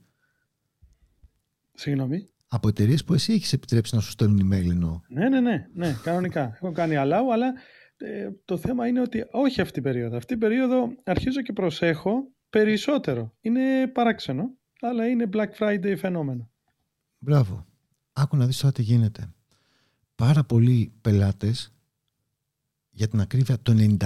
Συγγνώμη. 1.78 2.30
Από 2.48 2.68
εταιρείες 2.68 3.04
που 3.04 3.14
εσύ 3.14 3.34
έχεις 3.34 3.54
επιτρέψει 3.54 3.96
να 3.96 4.02
σου 4.02 4.10
στέλνουν 4.10 4.48
email 4.48 4.70
εννοώ. 4.70 5.00
Ναι, 5.08 5.30
ναι, 5.30 5.40
ναι, 5.40 5.68
ναι, 5.74 5.98
κανονικά. 6.04 6.52
Έχω 6.56 6.72
κάνει 6.72 6.96
allow, 6.98 7.24
αλλά 7.34 7.54
ε, 7.98 8.30
το 8.46 8.58
θέμα 8.58 8.88
είναι 8.88 9.02
ότι 9.02 9.26
όχι 9.32 9.62
αυτή 9.62 9.80
η 9.80 9.82
περίοδο. 9.82 10.18
Αυτή 10.18 10.34
η 10.34 10.38
περίοδο 10.38 10.96
αρχίζω 11.04 11.42
και 11.42 11.54
προσέχω 11.54 12.32
περισσότερο. 12.50 13.34
Είναι 13.42 13.88
παράξενο, 13.88 14.58
αλλά 14.82 15.08
είναι 15.08 15.30
Black 15.34 15.50
Friday 15.60 15.94
φαινόμενο. 15.98 16.52
Μπράβο. 17.18 17.66
Άκου 18.14 18.38
να 18.38 18.46
δεις 18.46 18.58
τώρα 18.58 18.74
τι 18.74 18.82
γίνεται. 18.82 19.34
Πάρα 20.16 20.44
πολλοί 20.44 20.94
πελάτες, 21.02 21.74
για 22.90 23.08
την 23.08 23.20
ακρίβεια 23.20 23.62
το 23.62 23.98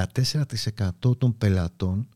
94% 1.02 1.18
των 1.18 1.38
πελατών 1.38 2.10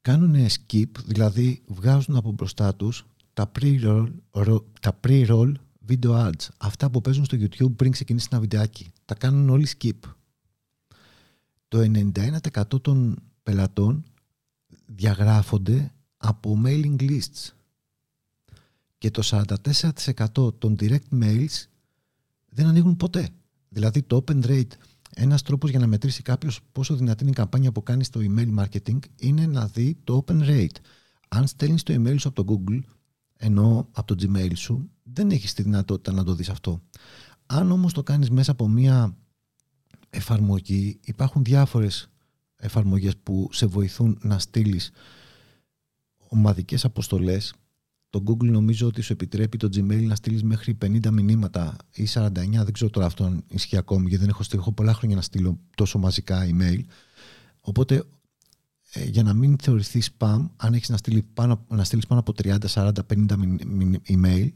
κάνουν 0.00 0.46
skip, 0.46 0.90
δηλαδή 1.06 1.62
βγάζουν 1.66 2.16
από 2.16 2.32
μπροστά 2.32 2.74
τους 2.74 3.09
τα 3.32 3.52
pre-roll, 3.58 4.08
τα 4.80 5.00
pre-roll 5.06 5.52
video 5.88 6.10
ads. 6.10 6.48
Αυτά 6.56 6.90
που 6.90 7.00
παίζουν 7.00 7.24
στο 7.24 7.36
YouTube 7.40 7.76
πριν 7.76 7.90
ξεκινήσει 7.90 8.28
ένα 8.30 8.40
βιντεάκι. 8.40 8.92
Τα 9.04 9.14
κάνουν 9.14 9.48
όλοι 9.48 9.68
skip. 9.78 9.98
Το 11.68 11.78
91% 11.78 12.82
των 12.82 13.22
πελατών 13.42 14.04
διαγράφονται 14.86 15.92
από 16.16 16.60
mailing 16.64 16.96
lists. 17.00 17.52
Και 18.98 19.10
το 19.10 19.22
44% 19.24 20.58
των 20.58 20.76
direct 20.80 21.08
mails 21.22 21.64
δεν 22.48 22.66
ανοίγουν 22.66 22.96
ποτέ. 22.96 23.28
Δηλαδή 23.68 24.02
το 24.02 24.24
open 24.26 24.44
rate, 24.44 24.72
ένας 25.14 25.42
τρόπος 25.42 25.70
για 25.70 25.78
να 25.78 25.86
μετρήσει 25.86 26.22
κάποιος 26.22 26.60
πόσο 26.72 26.96
δυνατή 26.96 27.22
είναι 27.22 27.30
η 27.30 27.34
καμπάνια 27.34 27.72
που 27.72 27.82
κάνει 27.82 28.04
στο 28.04 28.20
email 28.22 28.58
marketing 28.58 28.98
είναι 29.16 29.46
να 29.46 29.66
δει 29.66 29.96
το 30.04 30.24
open 30.26 30.42
rate. 30.42 30.76
Αν 31.28 31.46
στέλνεις 31.46 31.82
το 31.82 31.94
email 31.94 32.14
σου 32.18 32.28
από 32.28 32.44
το 32.44 32.62
Google, 32.66 32.80
ενώ 33.42 33.88
από 33.92 34.14
το 34.14 34.26
Gmail 34.26 34.52
σου, 34.54 34.90
δεν 35.02 35.30
έχεις 35.30 35.52
τη 35.54 35.62
δυνατότητα 35.62 36.12
να 36.12 36.24
το 36.24 36.34
δεις 36.34 36.48
αυτό. 36.48 36.82
Αν 37.46 37.70
όμως 37.70 37.92
το 37.92 38.02
κάνεις 38.02 38.30
μέσα 38.30 38.50
από 38.50 38.68
μία 38.68 39.16
εφαρμογή, 40.10 41.00
υπάρχουν 41.04 41.44
διάφορες 41.44 42.10
εφαρμογές 42.56 43.16
που 43.16 43.48
σε 43.52 43.66
βοηθούν 43.66 44.18
να 44.22 44.38
στείλεις 44.38 44.90
ομαδικές 46.28 46.84
αποστολές. 46.84 47.54
Το 48.10 48.22
Google 48.26 48.48
νομίζω 48.48 48.86
ότι 48.86 49.00
σου 49.00 49.12
επιτρέπει 49.12 49.56
το 49.56 49.68
Gmail 49.72 50.04
να 50.06 50.14
στείλεις 50.14 50.42
μέχρι 50.42 50.78
50 50.82 51.10
μηνύματα 51.10 51.76
ή 51.94 52.06
49, 52.14 52.30
δεν 52.32 52.72
ξέρω 52.72 52.90
τώρα 52.90 53.06
αυτό 53.06 53.24
αν 53.24 53.44
ισχύει 53.48 53.76
ακόμη 53.76 54.08
γιατί 54.08 54.24
δεν 54.24 54.28
έχω, 54.28 54.42
έχω 54.52 54.72
πολλά 54.72 54.94
χρόνια 54.94 55.16
να 55.16 55.22
στείλω 55.22 55.58
τόσο 55.76 55.98
μαζικά 55.98 56.46
email. 56.50 56.80
Οπότε 57.60 57.94
ε, 57.94 58.00
για 58.94 59.22
να 59.22 59.34
μην 59.34 59.56
θεωρηθεί 59.58 60.02
spam, 60.18 60.48
αν 60.56 60.74
έχεις 60.74 60.88
να, 60.88 60.96
στείλει 60.96 61.22
πάνω, 61.34 61.64
να 61.68 61.84
στείλεις 61.84 62.06
πάνω 62.06 62.20
από 62.20 62.32
30, 62.42 62.56
40, 62.74 62.90
50 63.06 63.26
email, 64.08 64.48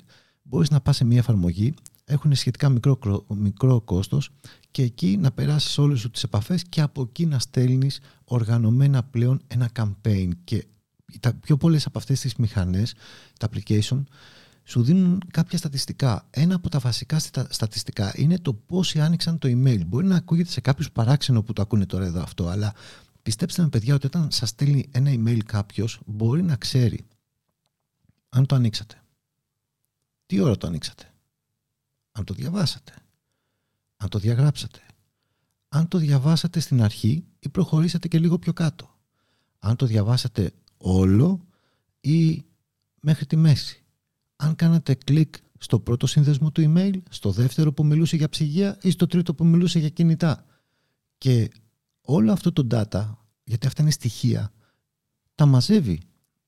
μπορείς 0.42 0.70
να 0.70 0.80
πας 0.80 0.96
σε 0.96 1.04
μια 1.04 1.18
εφαρμογή, 1.18 1.74
έχουν 2.04 2.34
σχετικά 2.34 2.68
μικρό, 2.68 3.26
μικρό 3.28 3.80
κόστος 3.80 4.30
και 4.70 4.82
εκεί 4.82 5.16
να 5.16 5.32
περάσεις 5.32 5.78
όλες 5.78 6.00
σου 6.00 6.10
τις 6.10 6.22
επαφές 6.22 6.62
και 6.68 6.80
από 6.80 7.02
εκεί 7.02 7.26
να 7.26 7.38
στέλνεις 7.38 8.00
οργανωμένα 8.24 9.02
πλέον 9.02 9.42
ένα 9.46 9.70
campaign 9.76 10.28
και 10.44 10.66
τα 11.20 11.34
πιο 11.34 11.56
πολλές 11.56 11.86
από 11.86 11.98
αυτές 11.98 12.20
τις 12.20 12.34
μηχανές, 12.34 12.94
τα 13.38 13.48
application, 13.50 14.02
σου 14.64 14.82
δίνουν 14.82 15.22
κάποια 15.30 15.58
στατιστικά. 15.58 16.26
Ένα 16.30 16.54
από 16.54 16.68
τα 16.68 16.78
βασικά 16.78 17.18
στατιστικά 17.48 18.12
είναι 18.16 18.38
το 18.38 18.54
πόσοι 18.54 19.00
άνοιξαν 19.00 19.38
το 19.38 19.48
email. 19.48 19.80
Μπορεί 19.86 20.06
να 20.06 20.16
ακούγεται 20.16 20.50
σε 20.50 20.60
κάποιους 20.60 20.90
παράξενο 20.90 21.42
που 21.42 21.52
το 21.52 21.62
ακούνε 21.62 21.86
τώρα 21.86 22.04
εδώ 22.04 22.22
αυτό, 22.22 22.48
αλλά 22.48 22.74
Πιστέψτε 23.24 23.62
με 23.62 23.68
παιδιά 23.68 23.94
ότι 23.94 24.06
όταν 24.06 24.30
σας 24.30 24.48
στέλνει 24.48 24.88
ένα 24.90 25.10
email 25.10 25.38
κάποιος 25.44 26.00
μπορεί 26.06 26.42
να 26.42 26.56
ξέρει 26.56 27.06
αν 28.28 28.46
το 28.46 28.54
ανοίξατε. 28.54 29.02
Τι 30.26 30.40
ώρα 30.40 30.56
το 30.56 30.66
ανοίξατε. 30.66 31.12
Αν 32.12 32.24
το 32.24 32.34
διαβάσατε. 32.34 32.92
Αν 33.96 34.08
το 34.08 34.18
διαγράψατε. 34.18 34.80
Αν 35.68 35.88
το 35.88 35.98
διαβάσατε 35.98 36.60
στην 36.60 36.82
αρχή 36.82 37.24
ή 37.38 37.48
προχωρήσατε 37.48 38.08
και 38.08 38.18
λίγο 38.18 38.38
πιο 38.38 38.52
κάτω. 38.52 38.98
Αν 39.58 39.76
το 39.76 39.86
διαβάσατε 39.86 40.52
όλο 40.76 41.46
ή 42.00 42.44
μέχρι 43.00 43.26
τη 43.26 43.36
μέση. 43.36 43.84
Αν 44.36 44.54
κάνατε 44.54 44.94
κλικ 44.94 45.34
στο 45.58 45.80
πρώτο 45.80 46.06
σύνδεσμο 46.06 46.50
του 46.50 46.72
email, 46.74 47.02
στο 47.10 47.30
δεύτερο 47.30 47.72
που 47.72 47.84
μιλούσε 47.84 48.16
για 48.16 48.28
ψυγεία 48.28 48.78
ή 48.82 48.90
στο 48.90 49.06
τρίτο 49.06 49.34
που 49.34 49.44
μιλούσε 49.44 49.78
για 49.78 49.88
κινητά. 49.88 50.46
Και 51.18 51.50
όλο 52.04 52.32
αυτό 52.32 52.52
το 52.52 52.66
data, 52.70 53.14
γιατί 53.44 53.66
αυτά 53.66 53.82
είναι 53.82 53.90
στοιχεία, 53.90 54.52
τα 55.34 55.46
μαζεύει 55.46 56.00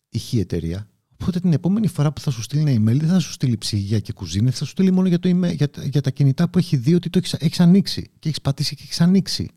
η 0.08 0.18
χή 0.18 0.38
εταιρεία. 0.38 0.88
Οπότε 1.12 1.40
την 1.40 1.52
επόμενη 1.52 1.86
φορά 1.86 2.12
που 2.12 2.20
θα 2.20 2.30
σου 2.30 2.42
στείλει 2.42 2.70
ένα 2.70 2.72
email 2.72 2.98
δεν 2.98 3.08
θα 3.08 3.18
σου 3.18 3.32
στείλει 3.32 3.56
ψυγεία 3.56 4.00
και 4.00 4.12
κουζίνη, 4.12 4.50
θα 4.50 4.64
σου 4.64 4.70
στείλει 4.70 4.90
μόνο 4.90 5.08
για, 5.08 5.18
το 5.18 5.28
email, 5.28 5.54
για, 5.54 5.70
για 5.82 6.00
τα 6.00 6.10
κινητά 6.10 6.48
που 6.48 6.58
έχει 6.58 6.76
δει 6.76 6.94
ότι 6.94 7.10
το 7.10 7.18
έχεις 7.18 7.32
έχεις 7.32 7.60
ανοίξει 7.60 8.10
και 8.18 8.28
έχεις 8.28 8.40
πατήσει 8.40 8.76
και 8.76 8.82
έχεις 8.82 9.00
ανοίξει. 9.00 9.50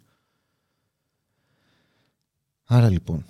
Άρα 2.63 2.89
λοιπόν, 2.89 3.25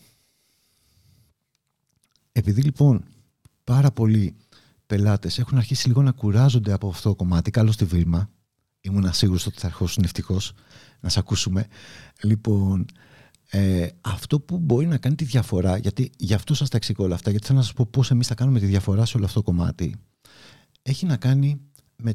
επειδή 2.31 2.61
λοιπόν 2.61 3.03
πάρα 3.63 3.91
πολλοί 3.91 4.35
πελάτες 4.85 5.39
έχουν 5.39 5.57
αρχίσει 5.57 5.87
λίγο 5.87 6.01
να 6.01 6.11
κουράζονται 6.11 6.71
από 6.71 6.89
αυτό 6.89 7.09
το 7.09 7.15
κομμάτι. 7.15 7.51
Καλώ 7.51 7.71
στη 7.71 7.85
Βίλμα. 7.85 8.29
Ήμουν 8.81 9.13
σίγουρος 9.13 9.45
ότι 9.45 9.59
θα 9.59 9.67
αρχίσουν 9.67 10.03
ευτυχώ 10.03 10.37
να 10.99 11.09
σε 11.09 11.19
ακούσουμε. 11.19 11.67
Λοιπόν, 12.23 12.85
ε, 13.49 13.87
αυτό 14.01 14.39
που 14.39 14.57
μπορεί 14.57 14.85
να 14.85 14.97
κάνει 14.97 15.15
τη 15.15 15.23
διαφορά, 15.23 15.77
γιατί 15.77 16.11
γι' 16.17 16.33
αυτό 16.33 16.53
σας 16.53 16.69
τα 16.69 16.77
εξηγώ 16.77 17.03
όλα 17.03 17.15
αυτά, 17.15 17.29
γιατί 17.29 17.45
θέλω 17.45 17.57
να 17.57 17.63
σας 17.63 17.73
πω 17.73 17.85
πώς 17.85 18.11
εμείς 18.11 18.27
θα 18.27 18.35
κάνουμε 18.35 18.59
τη 18.59 18.65
διαφορά 18.65 19.05
σε 19.05 19.17
όλο 19.17 19.25
αυτό 19.25 19.39
το 19.39 19.51
κομμάτι, 19.51 19.95
έχει 20.81 21.05
να 21.05 21.17
κάνει 21.17 21.61
με, 21.95 22.13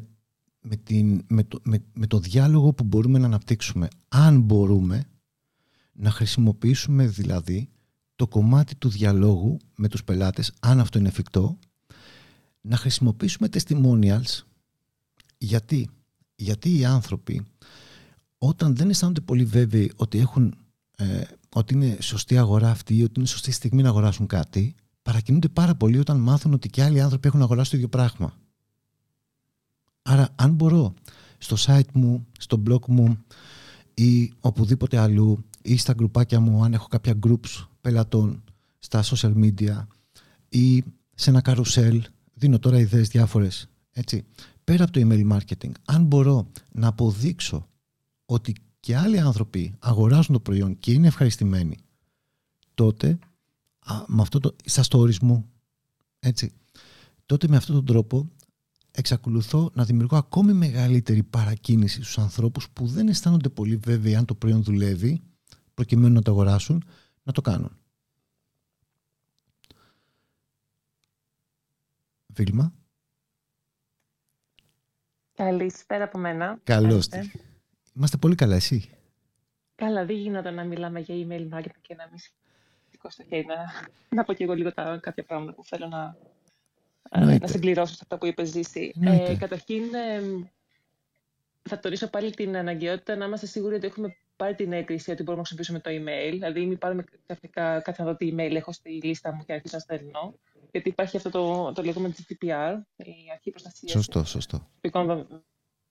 με, 0.61 0.75
την, 0.75 1.23
με, 1.27 1.43
το, 1.43 1.59
με, 1.63 1.83
με 1.93 2.07
το 2.07 2.19
διάλογο 2.19 2.73
που 2.73 2.83
μπορούμε 2.83 3.19
να 3.19 3.25
αναπτύξουμε. 3.25 3.87
Αν 4.07 4.41
μπορούμε 4.41 5.03
να 5.91 6.09
χρησιμοποιήσουμε 6.09 7.07
δηλαδή 7.07 7.69
το 8.15 8.27
κομμάτι 8.27 8.75
του 8.75 8.89
διαλόγου 8.89 9.57
με 9.75 9.87
τους 9.87 10.03
πελάτες, 10.03 10.53
αν 10.59 10.79
αυτό 10.79 10.99
είναι 10.99 11.07
εφικτό, 11.07 11.59
να 12.61 12.75
χρησιμοποιήσουμε 12.75 13.47
testimonials. 13.51 14.41
Γιατί, 15.37 15.89
γιατί 16.35 16.77
οι 16.77 16.85
άνθρωποι 16.85 17.45
όταν 18.37 18.75
δεν 18.75 18.89
αισθάνονται 18.89 19.21
πολύ 19.21 19.45
βέβαιοι 19.45 19.91
ότι, 19.95 20.19
έχουν, 20.19 20.55
ε, 20.97 21.21
ότι 21.53 21.73
είναι 21.73 21.97
σωστή 21.99 22.37
αγορά 22.37 22.69
αυτή 22.69 22.95
ή 22.95 23.03
ότι 23.03 23.13
είναι 23.19 23.27
σωστή 23.27 23.51
στιγμή 23.51 23.81
να 23.81 23.89
αγοράσουν 23.89 24.27
κάτι, 24.27 24.75
παρακινούνται 25.01 25.47
πάρα 25.47 25.75
πολύ 25.75 25.97
όταν 25.99 26.17
μάθουν 26.19 26.53
ότι 26.53 26.69
και 26.69 26.83
άλλοι 26.83 27.01
άνθρωποι 27.01 27.27
έχουν 27.27 27.41
αγοράσει 27.41 27.69
το 27.69 27.75
ίδιο 27.75 27.89
πράγμα. 27.89 28.33
Άρα, 30.01 30.29
αν 30.35 30.53
μπορώ 30.53 30.93
στο 31.37 31.55
site 31.59 31.91
μου, 31.93 32.27
στο 32.39 32.63
blog 32.67 32.85
μου 32.87 33.17
ή 33.93 34.33
οπουδήποτε 34.39 34.97
αλλού 34.97 35.45
ή 35.61 35.77
στα 35.77 35.93
γκρουπάκια 35.93 36.39
μου, 36.39 36.63
αν 36.63 36.73
έχω 36.73 36.87
κάποια 36.87 37.19
groups 37.27 37.67
πελατών 37.81 38.43
στα 38.79 39.03
social 39.03 39.33
media 39.33 39.85
ή 40.49 40.83
σε 41.15 41.29
ένα 41.29 41.41
καρουσέλ, 41.41 42.03
δίνω 42.33 42.59
τώρα 42.59 42.79
ιδέες 42.79 43.07
διάφορες, 43.07 43.69
έτσι. 43.91 44.25
Πέρα 44.65 44.83
από 44.83 44.93
το 44.93 45.01
email 45.03 45.31
marketing, 45.31 45.71
αν 45.85 46.03
μπορώ 46.03 46.51
να 46.71 46.87
αποδείξω 46.87 47.69
ότι 48.25 48.55
και 48.79 48.97
άλλοι 48.97 49.19
άνθρωποι 49.19 49.75
αγοράζουν 49.79 50.33
το 50.33 50.39
προϊόν 50.39 50.79
και 50.79 50.91
είναι 50.91 51.07
ευχαριστημένοι, 51.07 51.77
τότε 52.73 53.19
με 54.07 54.21
αυτό 54.21 54.39
το, 54.39 54.55
στα 54.65 54.83
stories 54.89 55.17
μου, 55.19 55.49
έτσι, 56.19 56.53
τότε 57.25 57.47
με 57.47 57.55
αυτόν 57.55 57.75
τον 57.75 57.85
τρόπο 57.85 58.31
εξακολουθώ 58.91 59.71
να 59.73 59.85
δημιουργώ 59.85 60.17
ακόμη 60.17 60.53
μεγαλύτερη 60.53 61.23
παρακίνηση 61.23 61.95
στους 61.95 62.17
ανθρώπους 62.17 62.69
που 62.69 62.87
δεν 62.87 63.07
αισθάνονται 63.07 63.49
πολύ 63.49 63.75
βέβαιοι 63.75 64.15
αν 64.15 64.25
το 64.25 64.35
προϊόν 64.35 64.63
δουλεύει 64.63 65.21
προκειμένου 65.73 66.13
να 66.13 66.21
το 66.21 66.31
αγοράσουν, 66.31 66.83
να 67.23 67.31
το 67.31 67.41
κάνουν. 67.41 67.77
Βίλμα. 72.27 72.73
Καλησπέρα 75.35 76.03
από 76.03 76.17
μένα. 76.17 76.59
Καλώς. 76.63 77.07
Είμαστε 77.95 78.17
πολύ 78.17 78.35
καλά, 78.35 78.55
εσύ; 78.55 78.89
Καλά, 79.75 80.05
δεν 80.05 80.15
γίνεται 80.15 80.51
να 80.51 80.63
μιλάμε 80.63 80.99
για 80.99 81.15
email 81.15 81.57
marketing 81.57 81.81
και 81.81 81.95
να 81.95 82.07
μην 82.09 82.19
σηκώ 82.91 83.09
στο 83.09 83.23
χέρι 83.23 83.45
να, 83.45 83.55
να 84.09 84.23
πω 84.23 84.33
και 84.33 84.43
εγώ 84.43 84.53
λίγο 84.53 84.73
τα, 84.73 84.99
κάποια 85.01 85.23
πράγματα 85.23 85.53
που 85.53 85.65
θέλω 85.65 85.87
να, 85.87 86.17
να 87.39 87.47
συμπληρώσω 87.47 87.93
σε 87.93 87.99
αυτά 88.01 88.17
που 88.17 88.25
είπες 88.25 88.49
Ζήση. 88.49 88.93
Ε, 89.01 89.35
καταρχήν, 89.35 89.83
ε, 89.93 90.21
θα 91.61 91.79
τονίσω 91.79 92.09
πάλι 92.09 92.31
την 92.31 92.57
αναγκαιότητα 92.57 93.15
να 93.15 93.25
είμαστε 93.25 93.45
σίγουροι 93.45 93.75
ότι 93.75 93.87
έχουμε 93.87 94.15
πάρει 94.35 94.55
την 94.55 94.73
έγκριση 94.73 95.11
ότι 95.11 95.23
μπορούμε 95.23 95.43
να 95.49 95.55
χρησιμοποιήσουμε 95.55 95.79
το 95.79 95.89
email. 95.89 96.31
Δηλαδή, 96.31 96.65
μην 96.65 96.77
πάρουμε 96.77 97.03
ξαφνικά 97.25 97.81
κάτι 97.81 98.01
να 98.01 98.07
δω 98.07 98.15
τι 98.15 98.33
email 98.35 98.55
έχω 98.55 98.71
στη 98.71 98.89
λίστα 98.89 99.33
μου 99.33 99.43
και 99.45 99.53
αρχίσω 99.53 99.75
να 99.75 99.81
στέλνω. 99.81 100.39
Γιατί 100.71 100.89
υπάρχει 100.89 101.17
αυτό 101.17 101.29
το, 101.29 101.71
το 101.71 101.83
λεγόμενο 101.83 102.13
GDPR, 102.17 102.77
η 102.95 103.31
αρχή 103.31 103.49
προστασίας 103.49 103.91
σωστό, 103.91 104.23
σωστό. 104.23 104.69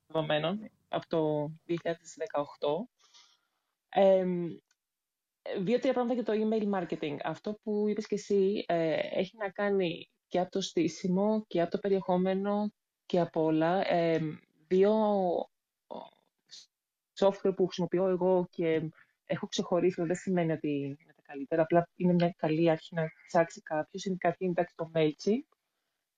δεδομένων 0.06 0.70
από 0.88 1.06
το 1.08 1.52
2018. 1.68 1.76
Ε, 3.88 4.24
Δύο-τρία 5.60 5.92
πράγματα 5.92 6.14
για 6.14 6.24
το 6.24 6.32
email 6.32 6.74
marketing. 6.74 7.16
Αυτό 7.22 7.58
που 7.62 7.88
είπες 7.88 8.06
και 8.06 8.14
εσύ 8.14 8.64
ε, 8.68 8.96
έχει 9.10 9.36
να 9.36 9.50
κάνει 9.50 10.10
και 10.28 10.38
από 10.38 10.50
το 10.50 10.60
στήσιμο 10.60 11.44
και 11.46 11.60
από 11.60 11.70
το 11.70 11.78
περιεχόμενο 11.78 12.72
και 13.06 13.20
από 13.20 13.42
όλα. 13.42 13.92
Ε, 13.92 14.20
δύο 14.66 14.92
software 17.18 17.52
που 17.56 17.64
χρησιμοποιώ 17.64 18.08
εγώ 18.08 18.46
και 18.50 18.90
έχω 19.24 19.46
ξεχωρίσει, 19.46 20.02
δεν 20.02 20.16
σημαίνει 20.16 20.52
ότι 20.52 20.68
είναι 20.68 21.12
τα 21.13 21.13
καλύτερα, 21.35 21.62
απλά 21.62 21.89
είναι 21.97 22.12
μια 22.12 22.35
καλή 22.37 22.70
αρχή 22.70 22.95
να 22.95 23.05
ψάξει 23.26 23.61
κάποιος. 23.61 24.05
Είναι 24.05 24.16
κάτι 24.18 24.45
εντάξει 24.45 24.74
το 24.76 24.91
MailChimp 24.95 25.57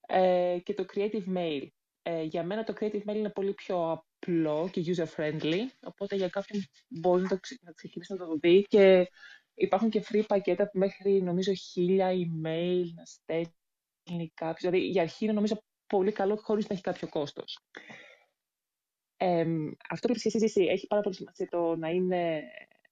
ε, 0.06 0.58
και 0.62 0.74
το 0.74 0.84
Creative 0.94 1.36
Mail. 1.36 1.66
Ε, 2.02 2.22
για 2.22 2.44
μένα 2.44 2.64
το 2.64 2.74
Creative 2.80 3.02
Mail 3.10 3.16
είναι 3.16 3.30
πολύ 3.30 3.54
πιο 3.54 3.90
απλό 3.90 4.68
και 4.72 4.82
user-friendly, 4.86 5.60
οπότε 5.82 6.16
για 6.16 6.28
κάποιον 6.28 6.62
μπορεί 6.88 7.22
να, 7.22 7.28
το, 7.28 7.38
να 7.60 7.72
ξεκινήσει 7.72 8.12
να 8.12 8.18
το 8.18 8.36
δει 8.40 8.62
και 8.62 9.10
υπάρχουν 9.54 9.90
και 9.90 10.04
free 10.08 10.24
πακέτα 10.26 10.70
που 10.70 10.78
μέχρι 10.78 11.22
νομίζω 11.22 11.52
χίλια 11.52 12.10
email 12.10 12.84
να 12.94 13.04
στέλνει 13.04 14.30
κάποιος. 14.34 14.60
Δηλαδή 14.60 14.78
για 14.78 15.02
αρχή 15.02 15.24
είναι 15.24 15.32
νομίζω 15.32 15.62
πολύ 15.86 16.12
καλό 16.12 16.36
χωρίς 16.36 16.68
να 16.68 16.74
έχει 16.74 16.82
κάποιο 16.82 17.08
κόστος. 17.08 17.58
Ε, 19.16 19.46
αυτό 19.88 20.08
που 20.08 20.14
είπες 20.22 20.56
έχει 20.56 20.86
πάρα 20.86 21.02
πολύ 21.02 21.14
σημασία 21.14 21.48
το 21.48 21.76
να 21.76 21.88
είναι 21.88 22.42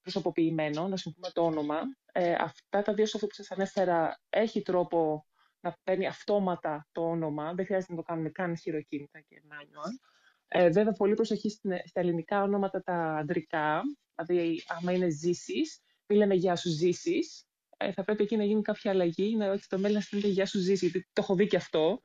προσωποποιημένο, 0.01 0.89
να 0.89 0.97
συμφωνούμε 0.97 1.33
το 1.33 1.45
όνομα. 1.45 1.81
Ε, 2.17 2.35
αυτά 2.39 2.83
τα 2.83 2.95
δύο 2.95 3.05
software 3.05 3.29
που 3.29 3.35
σας 3.35 3.51
ανέφερα 3.51 4.21
έχει 4.31 4.63
τρόπο 4.63 5.27
να 5.61 5.77
παίρνει 5.85 6.07
αυτόματα 6.07 6.87
το 6.93 7.09
όνομα. 7.09 7.55
Δεν 7.55 7.65
χρειάζεται 7.65 7.93
να 7.93 7.99
το 7.99 8.05
κάνουμε 8.05 8.29
καν 8.29 8.57
χειροκίνητα 8.57 9.21
και 9.21 9.43
manual. 9.49 10.09
Ε, 10.49 10.71
βέβαια, 10.71 10.93
πολύ 10.93 11.15
προσοχή 11.15 11.51
στα 11.85 12.01
ελληνικά 12.01 12.43
ονόματα 12.43 12.83
τα 12.83 13.17
αντρικά. 13.17 13.83
Δηλαδή, 14.15 14.63
άμα 14.67 14.93
είναι 14.93 15.09
ζήσεις, 15.09 15.81
μην 16.07 16.19
λέμε 16.19 16.35
Γεια 16.35 16.57
σου 16.57 16.71
ζήσεις. 16.71 17.45
Ε, 17.77 17.93
θα 17.93 18.05
πρέπει 18.05 18.23
εκεί 18.23 18.37
να 18.37 18.45
γίνει 18.45 18.63
κάποια 18.63 18.91
αλλαγή, 18.91 19.37
να 19.37 19.51
όχι 19.51 19.67
το 19.67 19.79
μέλλον 19.79 19.97
να 19.97 20.03
στείλετε 20.03 20.29
Γεια 20.29 20.47
σου 20.47 20.59
ζήσεις, 20.59 20.81
γιατί 20.81 21.09
το 21.13 21.21
έχω 21.23 21.35
δει 21.35 21.47
και 21.47 21.57
αυτό. 21.57 22.01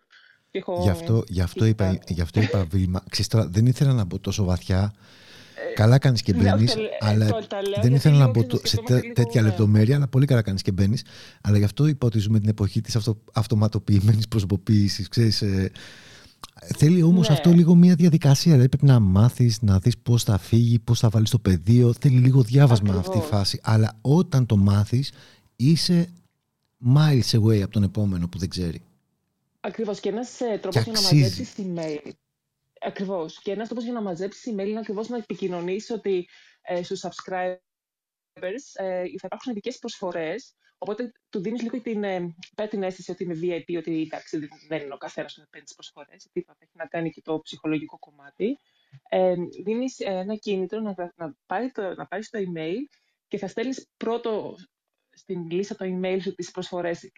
Και 0.51 0.57
έχω... 0.57 0.81
Γι' 0.81 0.89
αυτό, 0.89 1.23
γι 1.27 1.41
αυτό 1.41 1.65
είπα, 1.65 1.99
γι 2.07 2.21
αυτό 2.21 2.41
είπα 2.41 2.65
Βίλμα, 2.65 3.03
ξέρεις, 3.09 3.49
δεν 3.49 3.65
ήθελα 3.65 3.93
να 3.93 4.03
μπω 4.03 4.19
τόσο 4.19 4.43
βαθιά. 4.43 4.93
Ε, 5.79 5.81
καλά 5.81 5.97
κάνεις 5.97 6.21
και 6.21 6.33
ναι, 6.33 6.41
μπαίνεις, 6.41 6.75
αλλά 6.99 7.29
δεν 7.81 7.93
ήθελα 7.93 8.17
να 8.17 8.27
μπω 8.27 8.41
σε 8.63 8.77
τέτοια 9.13 9.41
λεπτομέρεια, 9.41 9.95
αλλά 9.95 10.07
πολύ 10.07 10.25
καλά 10.25 10.41
κάνεις 10.41 10.61
και 10.61 10.71
μπαίνεις. 10.71 11.03
Αλλά 11.41 11.57
γι' 11.57 11.63
αυτό 11.63 11.87
είπα 11.87 12.07
ότι 12.07 12.19
ζούμε 12.19 12.39
την 12.39 12.49
εποχή 12.49 12.81
της 12.81 12.95
αυτο, 12.95 13.17
αυτοματοποιημένης 13.33 14.27
προσωποποίησης. 14.27 15.07
Ε, 15.41 15.71
Θέλει 16.77 17.03
όμως 17.03 17.27
ναι. 17.27 17.33
αυτό 17.33 17.51
λίγο 17.51 17.75
μια 17.75 17.95
διαδικασία. 17.95 18.51
Δηλαδή 18.51 18.69
πρέπει 18.69 18.85
να 18.85 18.99
μάθεις, 18.99 19.61
να 19.61 19.79
δεις 19.79 19.97
πώς 19.97 20.23
θα 20.23 20.37
φύγει, 20.37 20.79
πώς 20.79 20.99
θα 20.99 21.09
βάλεις 21.09 21.29
το 21.29 21.39
πεδίο. 21.39 21.93
Θέλει 21.99 22.17
λίγο 22.17 22.41
διάβασμα 22.41 22.93
αυτή 22.93 23.17
η 23.17 23.21
φάση. 23.21 23.59
Αλλά 23.63 23.97
όταν 24.01 24.45
το 24.45 24.57
μάθεις, 24.57 25.11
είσαι 25.55 26.09
miles 26.95 27.39
away 27.39 27.61
από 27.61 27.71
τον 27.71 27.83
επόμενο 27.83 28.27
που 28.27 28.37
δεν 28.37 28.49
ξέρει. 28.49 28.81
Ακριβώς. 29.59 29.99
Και 29.99 30.09
ένας 30.09 30.39
ε, 30.39 30.57
τρόπος 30.61 30.83
για 30.83 30.93
να 30.93 31.01
μαζέψεις 31.01 31.49
email. 31.57 32.11
Ακριβώς. 32.81 33.41
Και 33.41 33.51
ένας 33.51 33.65
τρόπος 33.67 33.83
για 33.83 33.93
να 33.93 34.01
μαζέψεις 34.01 34.53
email 34.53 34.67
είναι 34.67 34.79
ακριβώς 34.79 35.09
να 35.09 35.17
επικοινωνήσει 35.17 35.93
ότι 35.93 36.27
ε, 36.61 36.83
στους 36.83 37.01
subscribers 37.03 37.57
ε, 38.73 39.03
θα 39.03 39.27
υπάρχουν 39.27 39.51
ειδικές 39.51 39.77
προσφορές 39.77 40.55
Οπότε 40.81 41.11
του 41.29 41.39
δίνεις 41.39 41.61
λίγο 41.61 41.81
την, 41.81 42.03
ε, 42.03 42.35
την 42.69 42.83
αίσθηση 42.83 43.11
ότι 43.11 43.23
είναι 43.23 43.39
VIP, 43.41 43.77
ότι 43.77 44.01
εντάξει, 44.01 44.47
δεν 44.67 44.81
είναι 44.81 44.93
ο 44.93 44.97
καθένας 44.97 45.33
που 45.33 45.47
παίρνει 45.49 45.65
τις 45.65 45.75
προσφορές. 45.75 46.27
Τίποτα. 46.31 46.57
Έχει 46.61 46.71
να 46.73 46.85
κάνει 46.85 47.09
και 47.09 47.21
το 47.21 47.39
ψυχολογικό 47.39 47.99
κομμάτι. 47.99 48.57
Ε, 49.09 49.35
δίνεις 49.63 49.99
ένα 49.99 50.35
κίνητρο 50.35 50.79
να, 50.79 51.13
να, 51.15 51.35
πάρει 51.45 51.71
το, 51.71 51.95
να 51.95 52.07
πάρεις 52.07 52.29
το 52.29 52.39
email 52.39 52.75
και 53.27 53.37
θα 53.37 53.47
στέλνεις 53.47 53.89
πρώτο 53.97 54.55
στην 55.09 55.49
λίστα 55.49 55.75
το 55.75 55.85
email 55.85 56.17
σου 56.21 56.35
τις 56.35 56.51
προσφορές 56.51 57.11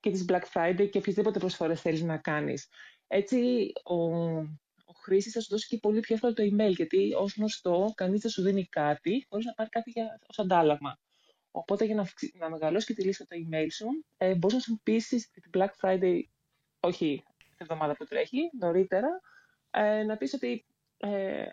και 0.00 0.10
τις 0.10 0.24
Black 0.28 0.42
Friday 0.52 0.88
και 0.90 0.98
οποιασδήποτε 0.98 1.38
προσφορές 1.38 1.80
θέλεις 1.80 2.02
να 2.02 2.18
κάνεις. 2.18 2.68
Έτσι, 3.06 3.72
ο, 3.84 3.94
ο 4.36 4.67
χρήστη 5.00 5.30
θα 5.30 5.40
σου 5.40 5.48
δώσει 5.50 5.66
και 5.66 5.78
πολύ 5.78 6.00
πιο 6.00 6.14
εύκολα 6.14 6.32
το 6.32 6.42
email, 6.42 6.74
γιατί 6.74 7.12
ως 7.14 7.34
γνωστό, 7.36 7.92
κανείς 7.94 8.20
δεν 8.20 8.30
σου 8.30 8.42
δίνει 8.42 8.66
κάτι 8.66 9.26
χωρίς 9.28 9.46
να 9.46 9.52
πάρει 9.52 9.68
κάτι 9.68 9.92
ως 10.26 10.38
αντάλλαγμα. 10.38 10.98
Οπότε 11.50 11.84
για 11.84 11.94
να, 11.94 12.08
να 12.38 12.50
μεγαλώσεις 12.50 12.86
και 12.86 12.94
τη 12.94 13.02
λίστα 13.02 13.24
το 13.24 13.36
email 13.36 13.66
σου, 13.72 13.86
ε, 14.16 14.34
μπορείς 14.34 14.56
να 14.56 14.62
σου 14.62 14.80
πείσει 14.82 15.30
την 15.32 15.50
Black 15.52 15.70
Friday, 15.80 16.20
όχι 16.80 17.22
την 17.38 17.56
εβδομάδα 17.56 17.96
που 17.96 18.04
τρέχει, 18.04 18.50
νωρίτερα, 18.58 19.20
ε, 19.70 20.02
να 20.02 20.16
πεις 20.16 20.34
ότι 20.34 20.66
ε, 20.96 21.44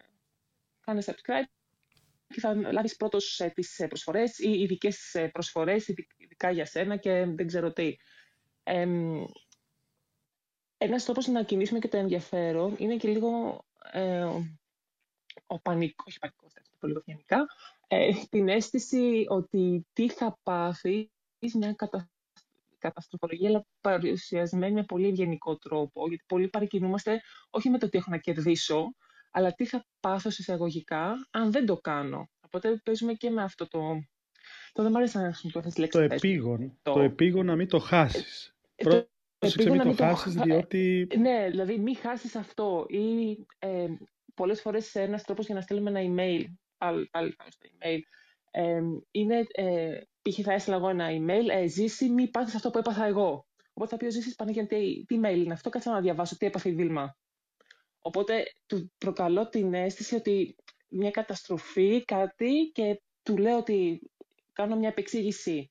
κάνε 0.80 1.04
subscribe 1.06 1.50
και 2.28 2.40
θα 2.40 2.56
λάβεις 2.56 2.96
πρώτος 2.96 3.40
ε, 3.40 3.50
τις 3.50 3.80
ε, 3.80 3.88
προσφορές 3.88 4.40
ή 4.40 4.50
ειδικές 4.50 5.14
ε, 5.14 5.28
προσφορές, 5.28 5.88
ειδικά 6.18 6.52
για 6.52 6.66
σένα 6.66 6.98
και 6.98 7.26
δεν 7.26 7.48
ξέρω 7.48 7.74
τι. 7.74 7.96
Ε, 8.64 8.86
ένας 10.78 11.06
τρόπος 11.06 11.28
να 11.28 11.44
κινήσουμε 11.44 11.80
και 11.80 11.88
το 11.88 11.98
ενδιαφέρον 11.98 12.76
είναι 12.78 12.98
και 12.98 13.08
λίγο 13.08 13.62
ε, 13.92 14.24
ο 15.46 15.60
πανικός, 15.60 16.06
όχι 16.08 16.20
πανικός, 16.20 16.54
το 16.80 16.88
λίγο 16.88 17.02
γενικά, 17.06 17.46
ε, 17.88 18.12
την 18.30 18.50
αίσθηση 18.50 19.26
ότι 19.28 19.86
τι 19.94 20.10
θα 20.10 20.40
πάθει 20.44 21.10
μια 21.54 21.74
κατα... 21.74 22.10
καταστροφολογία, 22.78 23.50
αλλά 23.50 23.66
παρουσιασμένη 23.82 24.74
με 24.74 24.84
πολύ 24.84 25.08
ευγενικό 25.08 25.58
τρόπο, 25.58 26.08
γιατί 26.08 26.24
πολλοί 26.28 26.48
παρακινούμαστε 26.48 27.22
όχι 27.50 27.70
με 27.70 27.78
το 27.78 27.90
τι 27.90 27.98
έχω 27.98 28.12
να 28.12 28.18
κερδίσω, 28.18 28.96
αλλά 29.32 29.54
τι 29.54 29.66
θα 29.66 29.86
πάθω 30.00 30.30
εισαγωγικά 30.30 31.28
αν 31.32 31.52
δεν 31.52 31.66
το 31.66 31.78
κάνω. 31.78 32.30
Οπότε 32.40 32.82
παίζουμε 32.84 33.14
και 33.14 33.30
με 33.30 33.44
αυτό 33.44 33.68
το... 33.68 33.80
Το 34.74 34.82
δεν 34.82 34.92
μου 34.92 34.98
αρέσει 34.98 35.18
να 35.18 35.24
χρησιμοποιώ 35.24 35.72
τη 35.72 35.80
λέξη. 35.80 35.98
Το 35.98 36.04
επίγον. 36.04 36.78
Το... 36.82 36.94
το 36.94 37.00
επίγον 37.00 37.46
να 37.46 37.56
μην 37.56 37.68
το 37.68 37.80
χάσεις. 37.80 38.56
Ε, 38.76 39.02
Πρόσεξε 39.52 39.70
μην 39.70 39.96
το 39.96 40.04
χάσεις, 40.04 40.34
διότι... 40.44 41.08
Ναι, 41.18 41.48
δηλαδή 41.50 41.78
μην 41.78 41.96
χάσεις 41.96 42.36
αυτό. 42.36 42.86
Ή 42.90 43.38
ε, 43.60 43.88
πολλές 44.34 44.62
φορές 44.62 44.96
ένας 44.96 45.24
τρόπος 45.24 45.46
για 45.46 45.56
να 45.56 45.62
στείλουμε 45.62 45.90
ένα 45.90 46.00
email, 46.00 46.44
πάλι, 46.78 47.10
πάλι 47.12 47.34
στο 47.50 47.68
email, 47.72 48.00
ε, 48.52 48.82
είναι, 49.12 49.46
ε, 49.52 50.02
π.χ. 50.22 50.40
θα 50.44 50.54
έστειλα 50.54 50.76
εγώ 50.76 50.90
ένα 50.90 51.08
email, 51.10 51.50
ε, 51.50 51.68
ζήσει, 51.68 52.10
μη 52.10 52.28
πάθεις 52.28 52.56
αυτό 52.56 52.70
που 52.70 52.78
έπαθα 52.78 53.06
εγώ. 53.06 53.48
Οπότε 53.74 53.92
θα 53.92 53.98
πει 53.98 54.06
ο 54.06 54.12
Ζήσης, 54.12 54.36
γιατί 54.48 55.06
τι 55.08 55.20
email 55.20 55.38
είναι 55.38 55.54
αυτό, 55.54 55.70
κάτσε 55.70 55.90
να 55.90 56.02
διαβάσω, 56.02 56.38
τι 56.38 56.46
έπαθε 56.46 56.70
η 56.70 56.74
Δήλμα. 56.74 57.18
Οπότε 58.02 58.44
του 58.66 58.92
προκαλώ 58.98 59.50
την 59.50 59.74
αίσθηση 59.74 60.16
ότι 60.16 60.56
μια 60.90 61.12
καταστροφή, 61.12 62.06
κάτι 62.06 62.72
και 62.74 63.02
του 63.24 63.38
λέω 63.38 63.58
ότι 63.58 64.02
κάνω 64.54 64.76
μια 64.76 64.90
επεξήγηση 64.90 65.70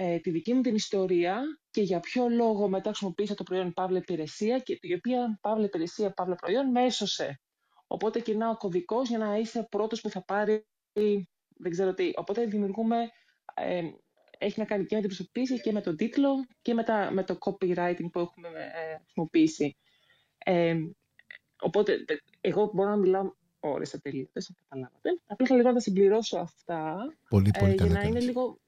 ε, 0.00 0.18
τη 0.18 0.30
δική 0.30 0.54
μου 0.54 0.60
την 0.60 0.74
ιστορία 0.74 1.42
και 1.70 1.82
για 1.82 2.00
ποιο 2.00 2.28
λόγο 2.28 2.68
μετά 2.68 2.88
χρησιμοποίησα 2.88 3.34
το 3.34 3.42
προϊόν 3.42 3.72
Παύλα 3.72 3.98
Υπηρεσία 3.98 4.58
και 4.58 4.78
η 4.80 4.94
οποία 4.94 5.38
Παύλα 5.40 5.64
Υπηρεσία, 5.64 6.10
Παύλα 6.10 6.34
Προϊόν 6.34 6.70
με 6.70 6.84
έσωσε. 6.84 7.40
Οπότε 7.86 8.20
κοινά 8.20 8.50
ο 8.50 8.56
κωδικός 8.56 9.08
για 9.08 9.18
να 9.18 9.36
είσαι 9.36 9.66
πρώτος 9.70 10.00
που 10.00 10.10
θα 10.10 10.24
πάρει. 10.24 10.66
Δεν 11.56 11.70
ξέρω 11.70 11.94
τι. 11.94 12.12
Οπότε 12.14 12.44
δημιουργούμε. 12.44 12.96
Ε, 13.54 13.82
έχει 14.38 14.60
να 14.60 14.64
κάνει 14.64 14.84
και 14.84 14.94
με 14.94 15.00
την 15.00 15.08
προσωποποίηση 15.08 15.60
και 15.60 15.72
με 15.72 15.80
τον 15.80 15.96
τίτλο 15.96 16.46
και 16.62 16.74
με, 16.74 16.82
τα, 16.82 17.10
με 17.12 17.24
το 17.24 17.38
copywriting 17.40 18.10
που 18.12 18.18
έχουμε 18.18 18.48
ε, 18.48 18.96
χρησιμοποιήσει. 19.02 19.76
Ε, 20.38 20.76
οπότε, 21.60 22.04
εγώ 22.40 22.70
μπορώ 22.74 22.90
να 22.90 22.96
μιλάω 22.96 23.32
ώρες 23.60 23.94
ατελείωτε, 23.94 24.40
αν 24.48 24.56
καταλάβατε. 24.68 25.10
Απλά 25.26 25.56
λίγο 25.56 25.68
να 25.68 25.74
τα 25.74 25.80
συμπληρώσω 25.80 26.38
αυτά. 26.38 26.96
Πολύ, 27.28 27.50
πολύ 27.58 27.70
ε, 27.70 27.74
για 27.74 27.86
να 27.86 28.02
είναι 28.02 28.20
λίγο. 28.20 28.58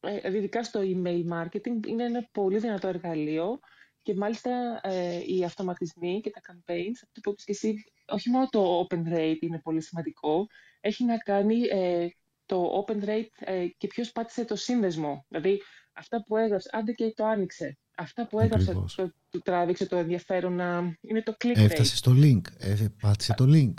Ε, 0.00 0.36
ειδικά 0.36 0.62
στο 0.62 0.80
email 0.82 1.22
marketing 1.32 1.86
είναι 1.86 2.04
ένα 2.04 2.28
πολύ 2.32 2.58
δυνατό 2.58 2.88
εργαλείο 2.88 3.58
και 4.02 4.14
μάλιστα 4.14 4.80
ε, 4.82 5.20
οι 5.26 5.44
αυτοματισμοί 5.44 6.20
και 6.20 6.30
τα 6.30 6.40
campaigns, 6.46 6.98
αυτό 7.02 7.20
που 7.22 7.30
είπες 7.30 7.44
και 7.44 7.52
εσύ, 7.52 7.74
όχι 8.06 8.30
μόνο 8.30 8.48
το 8.50 8.86
open 8.86 9.14
rate 9.14 9.38
είναι 9.40 9.60
πολύ 9.62 9.82
σημαντικό, 9.82 10.46
έχει 10.80 11.04
να 11.04 11.16
κάνει 11.16 11.60
ε, 11.62 12.08
το 12.46 12.84
open 12.86 13.04
rate 13.04 13.28
ε, 13.38 13.66
και 13.76 13.86
ποιος 13.86 14.12
πάτησε 14.12 14.44
το 14.44 14.56
σύνδεσμο. 14.56 15.24
Δηλαδή, 15.28 15.62
αυτά 15.92 16.24
που 16.24 16.36
έγραψε, 16.36 16.70
άντε 16.72 16.92
και 16.92 17.12
το 17.16 17.24
άνοιξε. 17.24 17.78
Αυτά 17.94 18.26
που 18.26 18.40
έγραψε, 18.40 18.72
το, 18.96 19.12
του 19.30 19.38
τράβηξε 19.38 19.86
το 19.86 19.96
ενδιαφέρον 19.96 20.54
να 20.54 20.96
είναι 21.00 21.22
το 21.22 21.36
click 21.44 21.56
Έφτασε 21.56 21.96
στο 21.96 22.12
link, 22.14 22.40
ε, 22.58 22.86
πάτησε 23.00 23.34
το 23.36 23.44
link. 23.48 23.74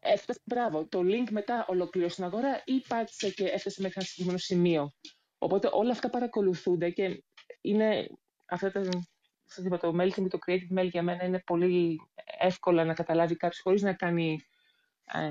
Έφτασε, 0.00 0.40
μπράβο, 0.44 0.86
το 0.86 1.00
link 1.00 1.30
μετά 1.30 1.66
ολοκλήρωσε 1.68 2.14
την 2.14 2.24
αγορά 2.24 2.62
ή 2.64 2.82
πάτησε 2.88 3.30
και 3.30 3.44
έφτασε 3.44 3.82
μέχρι 3.82 3.94
ένα 3.96 4.06
συγκεκριμένο 4.06 4.38
σημείο. 4.38 4.92
Οπότε 5.42 5.68
όλα 5.72 5.90
αυτά 5.90 6.10
παρακολουθούνται 6.10 6.90
και 6.90 7.24
είναι 7.60 8.06
αυτά 8.46 8.72
τα 8.72 8.80
σας 9.44 9.64
είπα, 9.64 9.78
το 9.78 9.94
MailChimp 10.00 10.22
και 10.22 10.28
το 10.28 10.38
Creative 10.46 10.78
Mail 10.78 10.88
για 10.90 11.02
μένα 11.02 11.24
είναι 11.24 11.42
πολύ 11.46 12.00
εύκολα 12.38 12.84
να 12.84 12.94
καταλάβει 12.94 13.36
κάποιος 13.36 13.60
χωρίς 13.60 13.82
να 13.82 13.92
κάνει 13.92 14.40
ε, 15.12 15.30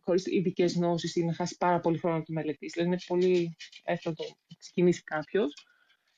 χωρίς 0.00 0.26
ειδικές 0.26 0.74
γνώσεις 0.74 1.16
ή 1.16 1.24
να 1.24 1.34
χάσει 1.34 1.56
πάρα 1.56 1.80
πολύ 1.80 1.98
χρόνο 1.98 2.16
να 2.16 2.22
το 2.22 2.32
μελετήσει. 2.32 2.72
Δηλαδή 2.72 2.90
είναι 2.92 3.02
πολύ 3.06 3.56
εύκολο 3.84 4.16
να 4.18 4.56
ξεκινήσει 4.58 5.02
κάποιος. 5.02 5.66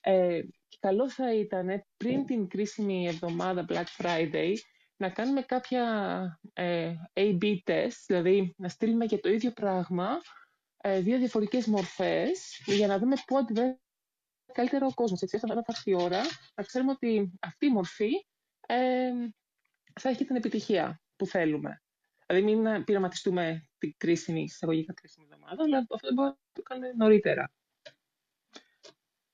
Ε, 0.00 0.40
καλό 0.80 1.10
θα 1.10 1.34
ήταν 1.34 1.84
πριν 1.96 2.24
την 2.24 2.48
κρίσιμη 2.48 3.06
εβδομάδα 3.06 3.64
Black 3.68 4.02
Friday 4.02 4.54
να 4.96 5.10
κάνουμε 5.10 5.42
κάποια 5.42 5.84
ε, 6.52 6.92
A-B 7.14 7.56
test, 7.64 8.04
δηλαδή 8.06 8.54
να 8.56 8.68
στείλουμε 8.68 9.04
για 9.04 9.20
το 9.20 9.28
ίδιο 9.28 9.50
πράγμα 9.50 10.08
ε, 10.08 10.18
δύο 11.00 11.18
διαφορετικές 11.18 11.66
μορφές 11.66 12.62
για 12.66 12.86
να 12.86 12.98
δούμε 12.98 13.16
πού 13.26 13.38
αντιδράσει 13.38 13.80
καλύτερο 14.56 14.86
ο 14.86 14.94
κόσμος. 14.94 15.22
Έτσι, 15.22 15.36
όταν 15.36 15.56
θα 15.56 15.64
έρθει 15.66 15.90
η 15.90 15.94
ώρα, 15.94 16.22
να 16.54 16.64
ξέρουμε 16.64 16.90
ότι 16.90 17.32
αυτή 17.40 17.66
η 17.66 17.70
μορφή 17.70 18.10
ε, 18.66 19.10
θα 20.00 20.08
έχει 20.08 20.24
την 20.24 20.36
επιτυχία 20.36 21.00
που 21.16 21.26
θέλουμε. 21.26 21.82
Δηλαδή, 22.26 22.54
μην 22.54 22.84
πειραματιστούμε 22.84 23.68
την 23.78 23.94
κρίσιμη, 23.96 24.42
εισαγωγικά 24.42 24.92
κρίσιμη 24.92 25.26
εβδομάδα, 25.30 25.62
αλλά 25.62 25.86
αυτό 25.90 26.12
μπορεί 26.12 26.28
να 26.28 26.36
το 26.52 26.62
κάνουμε 26.62 26.92
νωρίτερα. 26.92 27.52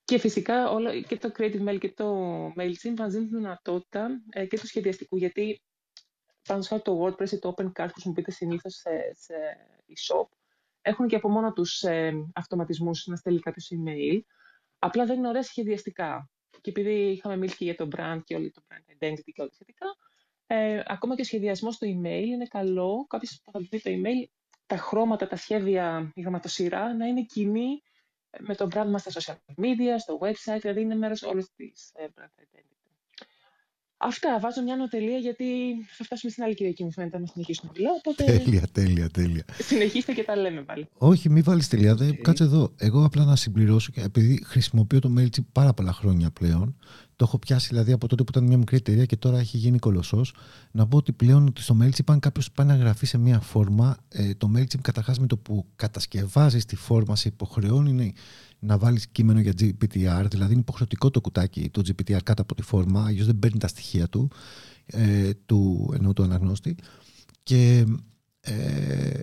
Και 0.04 0.18
φυσικά 0.18 0.70
όλα, 0.70 1.00
και 1.00 1.16
το 1.16 1.32
Creative 1.36 1.68
Mail 1.68 1.78
και 1.80 1.92
το 1.92 2.46
MailChimp 2.46 2.94
μας 2.96 3.12
δίνουν 3.12 3.28
τη 3.28 3.36
δυνατότητα 3.36 4.22
ε, 4.30 4.46
και 4.46 4.58
του 4.58 4.66
σχεδιαστικού, 4.66 5.16
γιατί 5.16 5.62
πάνω 6.48 6.62
σε 6.62 6.78
το 6.78 7.04
WordPress 7.04 7.30
ή 7.30 7.38
το 7.38 7.54
OpenCart 7.56 7.86
που 7.86 7.92
χρησιμοποιείται 7.92 8.30
συνήθως 8.30 8.74
σε, 8.74 8.90
σε 9.14 9.34
e-shop, 9.88 10.26
έχουν 10.82 11.06
και 11.06 11.16
από 11.16 11.28
μόνο 11.28 11.52
τους 11.52 11.82
ε, 11.82 12.12
αυτοματισμούς 12.34 13.06
να 13.06 13.16
στέλνει 13.16 13.40
κάποιος 13.40 13.70
email, 13.74 14.20
Απλά 14.84 15.06
δεν 15.06 15.18
είναι 15.18 15.28
ωραία 15.28 15.42
σχεδιαστικά. 15.42 16.30
Και 16.60 16.70
επειδή 16.70 17.10
είχαμε 17.10 17.36
μιλήσει 17.36 17.56
και 17.56 17.64
για 17.64 17.76
το 17.76 17.88
brand 17.96 18.20
και 18.24 18.34
όλη 18.34 18.50
το 18.50 18.62
brand 18.68 18.92
identity 18.92 19.32
και 19.32 19.40
όλα 19.40 19.48
τα 19.48 19.54
σχετικά, 19.54 19.86
ε, 20.46 20.82
ακόμα 20.86 21.14
και 21.14 21.20
ο 21.20 21.24
σχεδιασμός 21.24 21.74
στο 21.74 21.86
email 21.86 22.24
είναι 22.24 22.46
καλό. 22.46 23.06
Κάποιος 23.08 23.40
που 23.44 23.50
θα 23.50 23.60
δει 23.60 23.82
το 23.82 23.90
email, 23.90 24.30
τα 24.66 24.76
χρώματα, 24.76 25.26
τα 25.26 25.36
σχέδια, 25.36 26.12
η 26.14 26.20
γραμματοσυρά 26.20 26.94
να 26.94 27.06
είναι 27.06 27.22
κοινή 27.22 27.82
με 28.38 28.54
το 28.54 28.68
brand 28.72 28.86
μας 28.88 29.02
στα 29.02 29.20
social 29.20 29.62
media, 29.62 29.94
στο 29.98 30.18
website, 30.20 30.60
δηλαδή 30.60 30.80
είναι 30.80 30.94
μέρος 30.94 31.22
όλης 31.22 31.52
της 31.54 31.90
ε, 31.94 32.06
brand 32.14 32.42
identity. 32.42 32.81
Αυτά. 34.02 34.38
Βάζω 34.40 34.62
μια 34.62 34.76
νοτελεία 34.76 35.18
γιατί 35.18 35.44
θα 35.96 36.04
φτάσουμε 36.04 36.32
στην 36.32 36.44
άλλη 36.44 36.54
Κυριακή 36.54 36.84
μου 36.84 36.92
φαίνεται 36.92 37.18
να 37.18 37.26
συνεχίσουμε 37.26 37.70
να 37.74 37.78
μιλάω. 37.80 37.94
Οπότε... 37.94 38.24
Τέλεια, 38.24 38.62
τέλεια, 38.72 39.08
τέλεια. 39.08 39.44
Συνεχίστε 39.58 40.12
και 40.12 40.24
τα 40.24 40.36
λέμε 40.36 40.62
πάλι. 40.62 40.88
Όχι, 40.98 41.28
μην 41.28 41.42
βάλεις 41.42 41.68
τελεία. 41.68 41.94
Δεν... 41.94 42.22
Κάτσε 42.22 42.44
εδώ. 42.44 42.72
Εγώ 42.76 43.04
απλά 43.04 43.24
να 43.24 43.36
συμπληρώσω 43.36 43.90
και 43.92 44.00
επειδή 44.00 44.42
χρησιμοποιώ 44.44 44.98
το 44.98 45.14
MailChimp 45.18 45.44
πάρα 45.52 45.72
πολλά 45.72 45.92
χρόνια 45.92 46.30
πλέον, 46.30 46.76
το 47.16 47.24
έχω 47.24 47.38
πιάσει 47.38 47.68
δηλαδή 47.68 47.92
από 47.92 48.06
τότε 48.06 48.22
που 48.22 48.30
ήταν 48.30 48.44
μια 48.44 48.56
μικρή 48.56 48.76
εταιρεία 48.76 49.04
και 49.04 49.16
τώρα 49.16 49.38
έχει 49.38 49.56
γίνει 49.56 49.78
κολοσσός. 49.78 50.34
Να 50.70 50.86
πω 50.86 50.96
ότι 50.96 51.12
πλέον 51.12 51.46
ότι 51.46 51.62
στο 51.62 51.76
MailChimp, 51.80 52.04
αν 52.04 52.20
κάποιος 52.20 52.50
πάει 52.52 52.66
να 52.66 52.76
γραφεί 52.76 53.06
σε 53.06 53.18
μια 53.18 53.40
φόρμα, 53.40 53.96
ε, 54.08 54.34
το 54.34 54.50
MailChimp 54.56 54.80
καταρχάς 54.80 55.18
με 55.18 55.26
το 55.26 55.36
που 55.36 55.66
κατασκευάζεις 55.76 56.64
τη 56.64 56.76
φόρμα 56.76 57.16
σε 57.16 57.28
υποχρεώνει 57.28 58.14
να 58.58 58.78
βάλεις 58.78 59.08
κείμενο 59.08 59.40
για 59.40 59.52
GPTR, 59.58 60.26
δηλαδή 60.30 60.52
είναι 60.52 60.60
υποχρεωτικό 60.60 61.10
το 61.10 61.20
κουτάκι 61.20 61.68
του 61.70 61.80
GPTR 61.80 62.22
κάτω 62.24 62.42
από 62.42 62.54
τη 62.54 62.62
φόρμα, 62.62 63.04
αλλιώς 63.04 63.26
δεν 63.26 63.38
παίρνει 63.38 63.58
τα 63.58 63.68
στοιχεία 63.68 64.08
του, 64.08 64.30
ε, 64.86 65.30
του 65.46 65.90
ενώ 65.94 66.12
του 66.12 66.22
αναγνώστη. 66.22 66.76
Και 67.42 67.86
ε, 68.40 69.22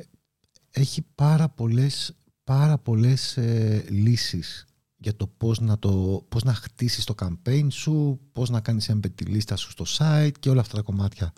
έχει 0.72 1.02
πάρα 1.16 1.50
πολλές, 1.50 2.16
πάρα 2.44 2.78
πολλές 2.78 3.38
ε, 3.38 3.86
λύσεις 3.90 4.66
για 5.02 5.16
το 5.16 5.28
πώς 5.28 5.60
να, 5.60 5.80
το, 5.80 6.26
πώς 6.30 6.44
να 6.44 6.54
χτίσεις 6.54 7.04
το 7.04 7.16
campaign 7.20 7.68
σου, 7.72 8.20
πώς 8.32 8.50
να 8.50 8.62
κάνεις 8.62 8.92
embed 8.92 9.12
τη 9.16 9.24
λίστα 9.24 9.56
σου 9.56 9.72
στο 9.72 9.86
site 9.88 10.32
και 10.40 10.50
όλα 10.50 10.62
αυτά 10.62 10.76
τα 10.76 10.82
κομμάτια 10.82 11.34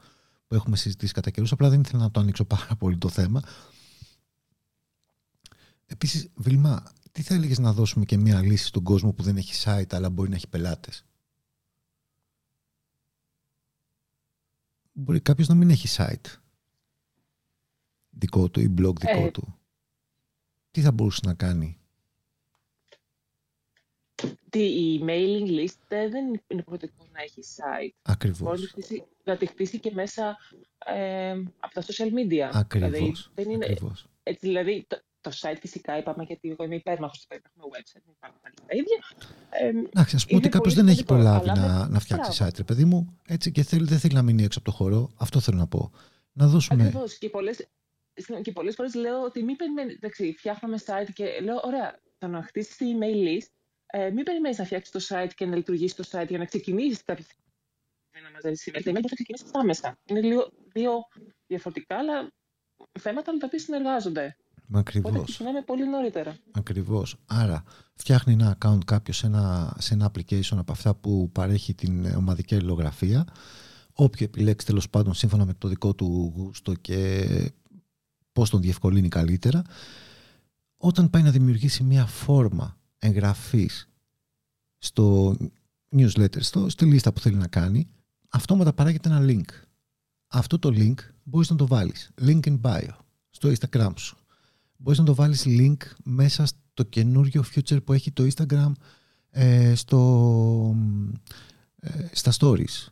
που 0.48 0.56
έχουμε 0.56 0.76
συζητήσει 0.76 1.14
κατά 1.14 1.30
καιρούς. 1.30 1.52
Απλά 1.52 1.70
δεν 1.70 1.80
ήθελα 1.80 2.02
να 2.04 2.12
το 2.12 2.20
ανοίξω 2.20 2.46
πάρα 2.46 2.76
πολύ 2.76 2.98
το 2.98 3.10
θέμα. 3.10 3.42
Επίσης, 5.86 6.30
Βιλμά, 6.36 6.84
τι 7.12 7.22
θα 7.22 7.34
έλεγες 7.34 7.60
να 7.60 7.74
δώσουμε 7.74 8.06
και 8.06 8.18
μια 8.18 8.42
λύση 8.42 8.66
στον 8.66 8.84
κόσμο 8.84 9.14
που 9.14 9.24
δεν 9.24 9.38
έχει 9.38 9.54
site 9.66 9.94
αλλά 9.94 10.10
μπορεί 10.10 10.30
να 10.30 10.36
έχει 10.36 10.48
πελάτες; 10.48 11.06
Μπορεί 14.94 15.22
κάποιος 15.22 15.48
να 15.48 15.56
μην 15.56 15.70
έχει 15.70 15.88
site; 15.98 16.40
Δικό 18.10 18.50
του 18.50 18.60
ή 18.60 18.74
blog 18.78 19.00
δικό 19.00 19.26
ε. 19.26 19.32
του. 19.32 19.56
Τι 20.72 20.82
θα 20.82 20.92
μπορούσε 20.92 21.22
να 21.24 21.34
κάνει; 21.34 21.81
Η 24.60 25.02
mailing 25.08 25.50
list 25.50 25.78
δεν 25.88 26.26
είναι 26.26 26.42
υποχρεωτικό 26.48 27.06
να 27.14 27.22
έχει 27.22 27.42
site. 27.56 28.00
Ακριβώς. 28.02 28.40
Μπορεί 28.40 29.04
να 29.24 29.38
τη 29.38 29.46
χτίσει 29.46 29.80
και 29.80 29.92
μέσα 29.94 30.38
ε, 30.86 31.32
από 31.60 31.74
τα 31.74 31.82
social 31.82 32.08
media. 32.08 32.50
Ακριβώς. 32.54 32.92
Δηλαδή, 32.92 33.14
δεν 33.36 33.50
είναι, 33.50 33.66
Ακριβώς. 33.66 34.06
Έτσι, 34.24 34.48
δηλαδή, 34.48 34.88
το 35.22 35.32
site 35.42 35.58
φυσικά 35.60 35.98
είπαμε 35.98 36.24
γιατί 36.24 36.50
εγώ 36.50 36.64
είμαι 36.64 36.76
υπέρμαχος 36.76 37.20
του 37.20 37.28
έχουμε 37.30 37.66
website, 37.72 38.02
δεν 38.06 38.14
υπάρχουν 38.18 38.40
πάλι 38.42 38.56
τα 38.68 38.76
ίδια. 38.76 39.00
Εντάξει, 39.90 40.16
ας 40.16 40.26
πούμε 40.26 40.38
ότι 40.38 40.50
κάποιος 40.50 40.74
δεν 40.74 40.88
έχει 40.88 41.04
προλάβει 41.04 41.48
να, 41.48 41.88
να 41.88 42.00
φτιάξει 42.00 42.44
site, 42.44 42.58
ρε 42.58 42.64
παιδί 42.64 42.86
μου, 42.86 43.18
έτσι 43.28 43.52
και 43.52 43.64
θέλει, 43.64 43.86
δεν 43.86 44.00
θέλει 44.00 44.14
να 44.14 44.22
μείνει 44.22 44.44
έξω 44.44 44.60
από 44.60 44.72
το 44.72 44.76
χώρο. 44.78 45.12
Αυτό 45.18 45.40
θέλω 45.40 45.58
να 45.58 45.68
πω. 45.68 45.92
Να 46.34 46.48
δώσουμε. 46.48 46.84
Ακριβώς. 46.84 47.18
Και 47.18 47.30
πολλέ 47.30 47.52
και 48.42 48.52
πολλές 48.52 48.76
φορές 48.76 48.94
λέω 48.94 49.22
ότι 49.22 49.44
μην 49.44 49.56
περιμένει. 49.56 49.92
Εντάξει, 49.92 50.36
φτιάχναμε 50.38 50.78
site 50.86 51.10
και 51.14 51.26
λέω, 51.44 51.60
ωραία, 51.64 52.00
θα 52.18 52.28
να 52.28 52.44
χτίσεις 52.44 52.76
τη 52.76 52.86
email 52.98 53.28
list. 53.28 53.52
Ε, 53.94 54.10
μην 54.10 54.24
περιμένεις 54.24 54.58
να 54.58 54.66
φτιάξεις 54.66 54.92
το 54.92 55.16
site 55.16 55.30
και 55.36 55.46
να 55.46 55.56
λειτουργήσει 55.56 55.96
το 55.96 56.04
site 56.12 56.28
για 56.28 56.38
να 56.38 56.46
ξεκινήσεις 56.46 57.04
κάποια 57.04 57.24
στιγμή 57.24 57.52
να 58.24 58.32
μαζεύει 58.32 58.58
email. 58.66 58.82
Τα 58.84 58.92
email 58.92 59.08
θα 59.10 59.16
ξεκινήσει 59.16 59.46
άμεσα. 59.54 59.98
Είναι 60.06 60.22
λίγο, 60.22 60.52
δύο 60.74 60.92
διαφορετικά 61.48 61.98
αλλά 61.98 62.32
θέματα, 63.00 63.30
αλλά 63.30 63.40
τα 63.40 63.46
οποία 63.46 63.60
συνεργάζονται. 63.60 64.38
Ακριβώς. 64.74 65.12
Οπότε 65.12 65.26
ξεκινάμε 65.26 65.62
πολύ 65.62 65.88
νωρίτερα. 65.88 66.38
Ακριβώς. 66.52 67.16
Άρα 67.26 67.64
φτιάχνει 67.96 68.34
ένα 68.34 68.58
account 68.58 68.86
κάποιος 68.86 69.18
σε 69.18 69.26
ένα, 69.26 69.76
σε 69.80 69.94
ένα 69.94 70.12
application 70.12 70.58
από 70.58 70.72
αυτά 70.72 70.96
που 70.96 71.30
παρέχει 71.32 71.74
την 71.74 72.06
ομαδική 72.06 72.56
αλληλογραφία. 72.56 73.28
Όποιο 73.94 74.26
επιλέξει 74.26 74.66
τέλος 74.66 74.90
πάντων 74.90 75.14
σύμφωνα 75.14 75.46
με 75.46 75.54
το 75.54 75.68
δικό 75.68 75.96
του 75.96 76.34
γούστο 76.36 76.74
και 76.74 77.28
πώς 78.32 78.50
τον 78.50 78.62
διευκολύνει 78.62 79.08
καλύτερα. 79.08 79.62
Όταν 80.78 81.10
πάει 81.10 81.22
να 81.22 81.32
δημιουργήσει 81.32 81.84
μια 81.84 82.06
φόρμα 82.06 82.81
εγγραφής 83.02 83.90
στο 84.78 85.38
newsletter, 85.96 86.42
στο, 86.42 86.70
στη 86.70 86.86
λίστα 86.86 87.14
που 87.14 87.20
θέλει 87.20 87.36
να 87.36 87.48
κάνει, 87.48 87.88
αυτόματα 88.30 88.74
παράγεται 88.74 89.10
ένα 89.10 89.26
link. 89.30 89.50
Αυτό 90.28 90.60
το 90.60 90.70
link 90.74 90.96
μπορείς 91.24 91.50
να 91.50 91.56
το 91.56 91.68
βάλεις. 91.68 92.12
Link 92.22 92.40
in 92.44 92.62
bio 92.62 92.90
στο 93.30 93.52
Instagram 93.52 93.92
σου. 93.96 94.18
Μπορείς 94.78 95.00
να 95.00 95.06
το 95.06 95.16
βάλεις 95.16 95.44
link 95.48 95.78
μέσα 96.04 96.46
στο 96.46 96.84
καινούριο 96.84 97.44
feature 97.54 97.84
που 97.84 97.94
έχει 97.94 98.12
το 98.12 98.28
Instagram 98.34 98.72
ε, 99.30 99.76
στο, 99.76 100.76
ε, 101.76 102.08
στα 102.12 102.32
stories. 102.40 102.88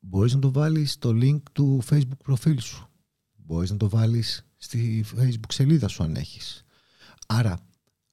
Μπορείς 0.00 0.34
να 0.34 0.40
το 0.40 0.52
βάλεις 0.52 0.92
στο 0.92 1.10
link 1.14 1.42
του 1.52 1.82
Facebook 1.90 2.18
προφίλ 2.24 2.58
σου. 2.58 2.88
Μπορείς 3.36 3.70
να 3.70 3.76
το 3.76 3.88
βάλεις 3.88 4.44
στη 4.56 5.04
Facebook 5.16 5.52
σελίδα 5.52 5.88
σου 5.88 6.02
αν 6.02 6.16
έχεις. 6.16 6.64
Άρα, 7.26 7.60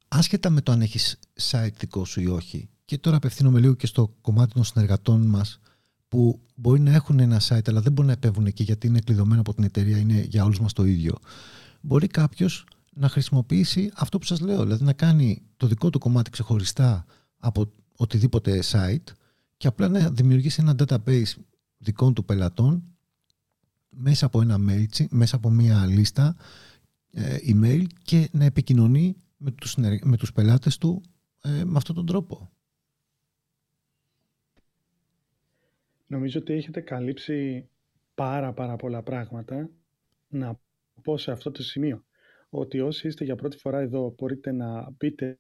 άσχετα 0.10 0.50
με 0.50 0.62
το 0.62 0.72
αν 0.72 0.82
έχεις 0.82 1.20
site 1.52 1.74
δικό 1.78 2.06
σου 2.06 2.22
ή 2.22 2.28
όχι, 2.28 2.70
και 2.86 2.98
τώρα 2.98 3.18
απευθύνομαι 3.18 3.60
λίγο 3.60 3.74
και 3.74 3.88
στο 3.88 4.16
κομμάτι 4.22 4.54
των 4.54 4.64
συνεργατών 4.64 5.22
μας 5.22 5.60
που 6.08 6.42
μπορεί 6.56 6.80
να 6.80 6.94
έχουν 6.94 7.20
ένα 7.20 7.42
site 7.42 7.70
αλλά 7.70 7.82
δεν 7.82 7.92
μπορούν 7.92 8.06
να 8.06 8.18
επέμβουν 8.18 8.46
εκεί 8.46 8.64
γιατί 8.64 8.88
είναι 8.88 9.00
κλειδωμένο 9.00 9.42
από 9.42 9.54
την 9.54 9.64
εταιρεία, 9.64 9.98
είναι 9.98 10.22
για 10.22 10.44
όλους 10.44 10.60
μας 10.60 10.74
το 10.74 10.86
ίδιο. 10.86 11.18
Μπορεί 11.82 12.08
κάποιος 12.08 12.66
να 12.94 13.10
χρησιμοποιήσει 13.10 13.92
αυτό 13.96 14.18
που 14.18 14.26
σας 14.26 14.40
λέω, 14.40 14.64
δηλαδή 14.64 14.84
να 14.84 14.94
κάνει 14.94 15.42
το 15.58 15.68
δικό 15.68 15.90
του 15.90 16.00
κομμάτι 16.00 16.30
ξεχωριστά 16.30 17.06
από 17.38 17.72
οτιδήποτε 17.96 18.64
site 18.72 19.14
και 19.58 19.68
απλά 19.68 19.88
να 19.88 20.10
δημιουργήσει 20.10 20.62
ένα 20.62 20.76
database 20.78 21.34
δικών 21.78 22.14
του 22.14 22.26
πελατών 22.26 22.84
μέσα 23.90 24.26
από 24.26 24.42
ένα 24.42 24.58
mail, 24.68 25.06
μέσα 25.10 25.36
από 25.36 25.50
μια 25.50 25.86
λίστα 25.86 26.36
ε, 27.12 27.38
email 27.48 27.84
και 28.04 28.30
να 28.32 28.46
επικοινωνεί 28.46 29.16
με 29.40 29.52
τους, 29.52 29.76
με 30.02 30.18
τους 30.18 30.32
πελάτες 30.32 30.78
του 30.78 31.04
ε, 31.44 31.64
με 31.64 31.78
αυτόν 31.78 31.96
τον 31.96 32.06
τρόπο. 32.06 32.52
Νομίζω 36.08 36.40
ότι 36.40 36.54
έχετε 36.54 36.82
καλύψει 36.82 37.70
πάρα 38.16 38.54
πάρα 38.54 38.76
πολλά 38.76 39.04
πράγματα. 39.04 39.70
Να 40.28 40.60
πω 41.02 41.18
σε 41.18 41.32
αυτό 41.32 41.52
το 41.52 41.64
σημείο 41.64 42.04
ότι 42.50 42.80
όσοι 42.80 43.08
είστε 43.08 43.24
για 43.24 43.36
πρώτη 43.36 43.58
φορά 43.58 43.80
εδώ 43.80 44.16
μπορείτε 44.18 44.52
να 44.52 44.90
μπείτε 44.92 45.40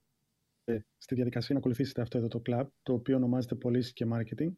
στη 0.97 1.15
διαδικασία 1.15 1.53
να 1.53 1.59
ακολουθήσετε 1.59 2.01
αυτό 2.01 2.17
εδώ 2.17 2.27
το 2.27 2.41
club, 2.45 2.65
το 2.83 2.93
οποίο 2.93 3.15
ονομάζεται 3.15 3.55
πωλήσει 3.55 3.93
και 3.93 4.05
marketing. 4.13 4.51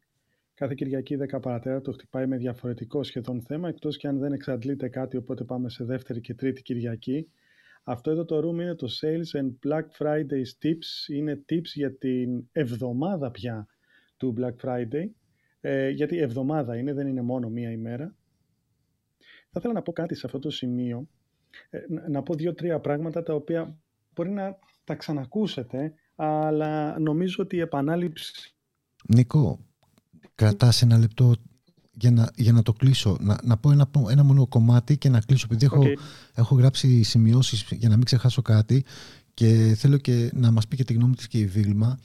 Κάθε 0.54 0.74
Κυριακή 0.74 1.16
10 1.32 1.40
παρατέρα 1.42 1.80
το 1.80 1.92
χτυπάει 1.92 2.26
με 2.26 2.36
διαφορετικό 2.36 3.02
σχεδόν 3.02 3.42
θέμα, 3.42 3.68
εκτός 3.68 3.96
και 3.96 4.08
αν 4.08 4.18
δεν 4.18 4.32
εξαντλείται 4.32 4.88
κάτι, 4.88 5.16
οπότε 5.16 5.44
πάμε 5.44 5.68
σε 5.70 5.84
δεύτερη 5.84 6.20
και 6.20 6.34
τρίτη 6.34 6.62
Κυριακή. 6.62 7.30
Αυτό 7.84 8.10
εδώ 8.10 8.24
το 8.24 8.38
room 8.38 8.60
είναι 8.60 8.74
το 8.74 8.88
Sales 9.00 9.40
and 9.40 9.50
Black 9.68 9.84
Friday 9.98 10.42
Tips. 10.62 11.08
Είναι 11.14 11.44
tips 11.48 11.72
για 11.74 11.96
την 11.96 12.48
εβδομάδα 12.52 13.30
πια 13.30 13.66
του 14.16 14.34
Black 14.38 14.66
Friday 14.66 15.10
ε, 15.64 15.88
γιατί 15.88 16.18
εβδομάδα 16.18 16.76
είναι, 16.76 16.92
δεν 16.92 17.06
είναι 17.06 17.22
μόνο 17.22 17.48
μία 17.48 17.70
ημέρα. 17.70 18.14
Θα 19.50 19.58
ήθελα 19.58 19.72
να 19.74 19.82
πω 19.82 19.92
κάτι 19.92 20.14
σε 20.14 20.26
αυτό 20.26 20.38
το 20.38 20.50
σημείο, 20.50 21.08
ε, 21.70 21.78
να 22.08 22.22
πω 22.22 22.34
δύο-τρία 22.34 22.80
πράγματα 22.80 23.22
τα 23.22 23.34
οποία 23.34 23.78
μπορεί 24.14 24.30
να 24.30 24.58
τα 24.84 24.94
ξανακούσετε, 24.94 25.94
αλλά 26.14 26.98
νομίζω 26.98 27.42
ότι 27.42 27.56
η 27.56 27.60
επανάληψη... 27.60 28.54
Νίκο, 29.08 29.64
κρατάς 30.34 30.82
ένα 30.82 30.98
λεπτό 30.98 31.34
για 32.02 32.10
να, 32.10 32.30
για 32.36 32.52
να 32.52 32.62
το 32.62 32.72
κλείσω. 32.72 33.16
Να, 33.20 33.38
να 33.42 33.56
πω 33.56 33.70
ένα, 33.70 33.90
ένα 34.10 34.22
μόνο 34.22 34.46
κομμάτι 34.46 34.96
και 34.98 35.08
να 35.08 35.20
κλείσω, 35.20 35.46
επειδή 35.50 35.64
έχω, 35.64 35.82
έχω 36.34 36.54
γράψει 36.54 37.02
σημειώσεις 37.02 37.64
για 37.70 37.88
να 37.88 37.96
μην 37.96 38.04
ξεχάσω 38.04 38.42
κάτι 38.42 38.84
και 39.34 39.74
θέλω 39.78 39.96
και 39.96 40.30
να 40.34 40.50
μας 40.50 40.68
πει 40.68 40.76
και 40.76 40.84
τη 40.84 40.92
γνώμη 40.92 41.14
της 41.14 41.28
και 41.28 41.38
η 41.38 41.46
Βίλμα. 41.46 41.98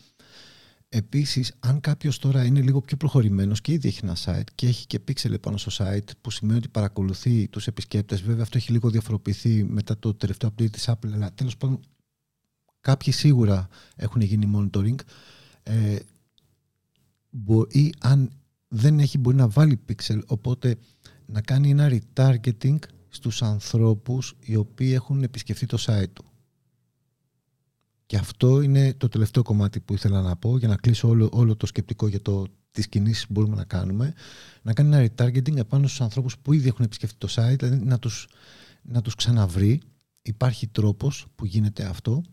Επίσης, 0.90 1.54
αν 1.60 1.80
κάποιος 1.80 2.20
τώρα 2.20 2.46
είναι 2.46 2.62
λίγο 2.62 2.82
πιο 2.82 2.98
προχωρημένος 2.98 3.62
και 3.62 3.72
ήδη 3.72 3.88
έχει 3.88 4.00
ένα 4.04 4.16
site 4.26 4.50
και 4.56 4.68
έχει 4.68 4.88
και 4.88 5.00
pixel 5.08 5.42
πάνω 5.42 5.58
στο 5.58 5.72
site, 5.86 6.10
που 6.22 6.32
σημαίνει 6.32 6.58
ότι 6.58 6.68
παρακολουθεί 6.68 7.48
τους 7.48 7.68
επισκέπτες, 7.68 8.22
βέβαια 8.22 8.44
αυτό 8.44 8.58
έχει 8.58 8.72
λίγο 8.72 8.90
διαφοροποιηθεί 8.90 9.64
μετά 9.64 9.98
το 9.98 10.14
τελευταίο 10.14 10.50
update 10.50 10.72
της 10.72 10.90
Apple, 10.90 11.12
αλλά 11.14 11.34
τέλος 11.34 11.58
πάντων 11.58 11.80
κάποιοι 12.82 13.14
σίγουρα 13.14 13.68
έχουν 13.96 14.22
γίνει 14.22 14.52
monitoring. 14.56 14.96
Ε, 15.64 16.00
ή 17.72 17.94
αν 18.00 18.32
δεν 18.68 19.00
έχει, 19.00 19.18
μπορεί 19.18 19.36
να 19.36 19.48
βάλει 19.48 19.80
pixel, 19.90 20.20
οπότε 20.28 20.78
να 21.26 21.42
κάνει 21.42 21.70
ένα 21.70 21.92
retargeting 21.92 22.78
στους 23.10 23.42
ανθρώπους 23.42 24.36
οι 24.40 24.56
οποίοι 24.56 24.92
έχουν 24.94 25.24
επισκεφθεί 25.24 25.66
το 25.66 25.78
site 25.80 26.12
του. 26.14 26.26
Και 28.06 28.18
αυτό 28.18 28.62
είναι 28.62 28.94
το 28.94 29.08
τελευταίο 29.08 29.44
κομμάτι 29.44 29.80
που 29.80 29.94
ήθελα 29.94 30.22
να 30.22 30.36
πω 30.36 30.58
για 30.58 30.68
να 30.68 30.76
κλείσω 30.76 31.08
όλο, 31.08 31.30
όλο 31.32 31.56
το 31.56 31.66
σκεπτικό 31.66 32.08
για 32.08 32.22
το 32.22 32.48
τι 32.72 32.90
κινήσεις 32.90 33.28
που 33.28 33.34
μπορούμε 33.34 33.56
να 33.56 33.64
κάνουμε. 33.64 34.14
Να 34.62 34.74
κάνει 34.74 34.96
ένα 34.96 35.08
retargeting 35.08 35.58
επάνω 35.58 35.88
στους 35.88 36.02
ανθρώπους 36.02 36.38
που 36.38 36.54
ήδη 36.54 36.68
έχουν 36.68 36.86
επισκεφτεί 36.86 37.16
το 37.18 37.28
site, 37.32 37.60
δηλαδή 37.60 37.86
να 37.86 38.00
τους 38.00 38.28
να 38.82 39.02
τους 39.02 39.16
ξαναβρει. 39.16 39.82
Υπάρχει 40.22 40.68
τρόπος 40.68 41.26
που 41.36 41.46
γίνεται 41.46 41.84
αυτό. 41.84 42.24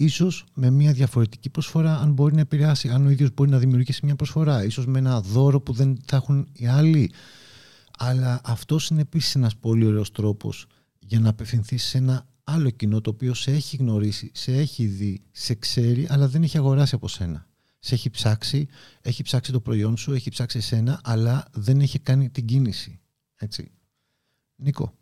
Ίσως 0.00 0.44
με 0.54 0.70
μια 0.70 0.92
διαφορετική 0.92 1.50
προσφορά, 1.50 1.98
αν 1.98 2.12
μπορεί 2.12 2.34
να 2.34 2.40
επηρεάσει, 2.40 2.88
αν 2.88 3.06
ο 3.06 3.10
ίδιος 3.10 3.30
μπορεί 3.34 3.50
να 3.50 3.58
δημιουργήσει 3.58 4.04
μια 4.04 4.16
προσφορά, 4.16 4.64
ίσως 4.64 4.86
με 4.86 4.98
ένα 4.98 5.20
δώρο 5.20 5.60
που 5.60 5.72
δεν 5.72 6.00
θα 6.06 6.16
έχουν 6.16 6.48
οι 6.52 6.66
άλλοι. 6.66 7.12
Αλλά 7.98 8.40
αυτό 8.44 8.78
είναι 8.90 9.00
επίσης 9.00 9.34
ένας 9.34 9.56
πολύ 9.56 9.86
ωραίος 9.86 10.12
τρόπος 10.12 10.66
για 10.98 11.20
να 11.20 11.28
απευθυνθεί 11.28 11.76
σε 11.76 11.98
ένα 11.98 12.26
άλλο 12.44 12.70
κοινό 12.70 13.00
το 13.00 13.10
οποίο 13.10 13.34
σε 13.34 13.50
έχει 13.50 13.76
γνωρίσει, 13.76 14.30
σε 14.34 14.52
έχει 14.52 14.86
δει, 14.86 15.22
σε 15.30 15.54
ξέρει, 15.54 16.06
αλλά 16.10 16.28
δεν 16.28 16.42
έχει 16.42 16.58
αγοράσει 16.58 16.94
από 16.94 17.08
σένα. 17.08 17.46
Σε 17.78 17.94
έχει 17.94 18.10
ψάξει, 18.10 18.68
έχει 19.00 19.22
ψάξει 19.22 19.52
το 19.52 19.60
προϊόν 19.60 19.96
σου, 19.96 20.12
έχει 20.12 20.30
ψάξει 20.30 20.58
εσένα, 20.58 21.00
αλλά 21.04 21.44
δεν 21.52 21.80
έχει 21.80 21.98
κάνει 21.98 22.30
την 22.30 22.44
κίνηση. 22.44 23.00
Έτσι. 23.36 23.70
Νίκο, 24.56 24.94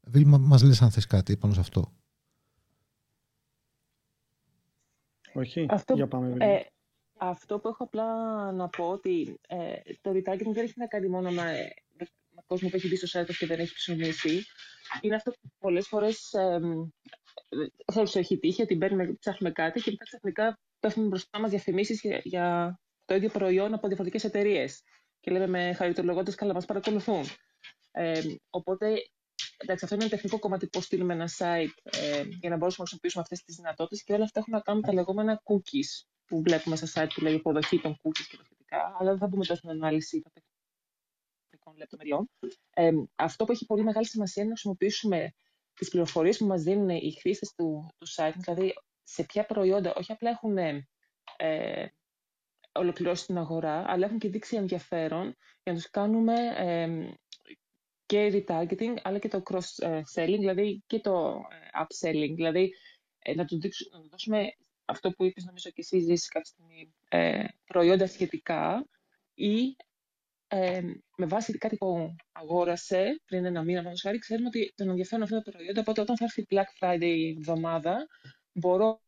Βίλμα, 0.00 0.38
μας 0.38 0.62
λες 0.62 0.82
αν 0.82 0.90
θες 0.90 1.06
κάτι 1.06 1.36
πάνω 1.36 1.54
σε 1.54 1.60
αυτό. 1.60 1.92
Όχι, 5.34 5.66
αυτό, 5.68 5.94
για 5.94 6.08
πάμε. 6.08 6.36
Ε, 6.44 6.60
αυτό 7.18 7.58
που 7.58 7.68
έχω 7.68 7.84
απλά 7.84 8.06
να 8.52 8.68
πω 8.68 8.88
ότι 8.88 9.38
ε, 9.48 9.74
το 10.00 10.10
retargeting 10.10 10.52
δεν 10.52 10.64
έχει 10.64 10.74
να 10.76 10.86
κάνει 10.86 11.08
μόνο 11.08 11.30
με, 11.30 11.72
με 12.30 12.42
κόσμο 12.46 12.68
που 12.68 12.76
έχει 12.76 12.88
μπει 12.88 12.96
στο 12.96 13.20
site 13.20 13.34
και 13.38 13.46
δεν 13.46 13.60
έχει 13.60 13.74
ψωνίσει 13.74 14.44
είναι 15.00 15.14
αυτό 15.14 15.30
που 15.30 15.50
πολλές 15.58 15.88
φορές 15.88 16.32
ε, 16.32 16.60
σου 18.06 18.18
έχει 18.18 18.38
τύχει 18.38 18.62
ότι 18.62 18.76
μπαίνουμε, 18.76 19.12
ψάχνουμε 19.12 19.52
κάτι 19.52 19.80
και 19.80 19.90
μετά 19.90 20.04
ξαφνικά 20.04 20.58
πέφτουν 20.80 21.08
μπροστά 21.08 21.40
μας 21.40 21.50
διαφημίσεις 21.50 22.00
για, 22.00 22.20
για 22.24 22.78
το 23.04 23.14
ίδιο 23.14 23.28
προϊόν 23.28 23.74
από 23.74 23.86
διαφορετικές 23.86 24.24
εταιρείες. 24.24 24.82
Και 25.20 25.30
λέμε 25.30 25.46
με 25.46 25.72
χαριτολογώντας 25.72 26.34
καλά 26.34 26.52
μας 26.52 26.64
παρακολουθούν. 26.64 27.24
Ε, 27.90 28.20
οπότε, 28.50 28.94
εντάξει, 29.62 29.84
αυτό 29.84 29.94
είναι 29.94 30.04
ένα 30.04 30.12
τεχνικό 30.12 30.38
κομμάτι 30.38 30.66
πώς 30.66 30.84
στείλουμε 30.84 31.12
ένα 31.14 31.28
site 31.38 31.74
ε, 31.82 32.22
για 32.22 32.50
να 32.50 32.56
μπορούμε 32.56 32.66
να 32.66 32.74
χρησιμοποιήσουμε 32.74 33.22
αυτές 33.22 33.42
τις 33.42 33.56
δυνατότητες 33.56 34.04
και 34.04 34.12
όλα 34.12 34.24
αυτά 34.24 34.40
έχουν 34.40 34.52
να 34.52 34.60
κάνουν 34.60 34.82
τα 34.82 34.92
λεγόμενα 34.92 35.42
cookies 35.44 36.06
που 36.24 36.42
βλέπουμε 36.42 36.76
στα 36.76 36.86
site 36.94 37.10
που 37.14 37.20
λέει 37.20 37.34
υποδοχή 37.34 37.80
των 37.80 37.92
cookies 37.92 38.26
και 38.30 38.36
τα 38.36 38.44
σχετικά, 38.44 38.96
αλλά 38.98 39.10
δεν 39.10 39.18
θα 39.18 39.26
μπούμε 39.26 39.44
τώρα 39.44 39.58
στην 39.58 39.70
ανάλυση 39.70 40.22
λεπτομεριών. 41.76 42.30
Ε, 42.74 42.90
αυτό 43.14 43.44
που 43.44 43.52
έχει 43.52 43.66
πολύ 43.66 43.82
μεγάλη 43.82 44.06
σημασία 44.06 44.42
είναι 44.42 44.52
να 44.52 44.58
χρησιμοποιήσουμε 44.58 45.34
τις 45.74 45.88
πληροφορίες 45.88 46.38
που 46.38 46.46
μας 46.46 46.62
δίνουν 46.62 46.88
οι 46.88 47.12
χρήστες 47.20 47.54
του, 47.56 47.88
του 47.98 48.06
site, 48.16 48.34
δηλαδή 48.36 48.74
σε 49.02 49.22
ποια 49.22 49.46
προϊόντα 49.46 49.94
όχι 49.94 50.12
απλά 50.12 50.30
έχουν 50.30 50.58
ε, 51.36 51.86
ολοκληρώσει 52.72 53.26
την 53.26 53.38
αγορά, 53.38 53.84
αλλά 53.86 54.06
έχουν 54.06 54.18
και 54.18 54.28
δείξει 54.28 54.56
ενδιαφέρον 54.56 55.24
για 55.62 55.72
να 55.72 55.74
τους 55.74 55.90
κάνουμε 55.90 56.34
ε, 56.56 57.12
και 58.12 58.44
retargeting, 58.48 58.96
αλλά 59.02 59.18
και 59.18 59.28
το 59.28 59.42
cross-selling, 59.50 60.38
δηλαδή 60.38 60.82
και 60.86 61.00
το 61.00 61.42
ε, 61.50 61.82
upselling, 61.82 62.32
δηλαδή 62.34 62.72
ε, 63.18 63.34
να, 63.34 63.44
τους 63.44 63.58
δείξουμε, 63.58 63.98
να 63.98 64.08
δώσουμε 64.10 64.48
αυτό 64.84 65.10
που 65.10 65.24
είπες 65.24 65.44
νομίζω 65.44 65.70
και 65.70 65.80
εσύ 65.80 65.98
ζήσεις 65.98 66.28
κάποια 66.28 66.50
στιγμή, 66.50 66.94
ε, 67.08 67.44
προϊόντα 67.64 68.06
σχετικά 68.06 68.86
ή 69.34 69.76
ε, 70.48 70.80
με 71.16 71.26
βάση 71.26 71.58
κάτι 71.58 71.76
που 71.76 72.14
αγόρασε 72.32 73.20
πριν 73.24 73.44
ένα 73.44 73.62
μήνα, 73.62 73.82
πάνω 73.82 73.96
χάρη, 74.02 74.18
ξέρουμε 74.18 74.46
ότι 74.46 74.72
τον 74.76 74.88
ενδιαφέρον 74.88 75.24
αυτά 75.24 75.42
τα 75.42 75.50
προϊόντα. 75.50 75.80
Οπότε, 75.80 76.00
όταν 76.00 76.16
θα 76.16 76.24
έρθει 76.24 76.40
η 76.40 76.46
Black 76.50 76.70
Friday 76.80 77.34
εβδομάδα, 77.36 78.06
μπορώ 78.52 79.02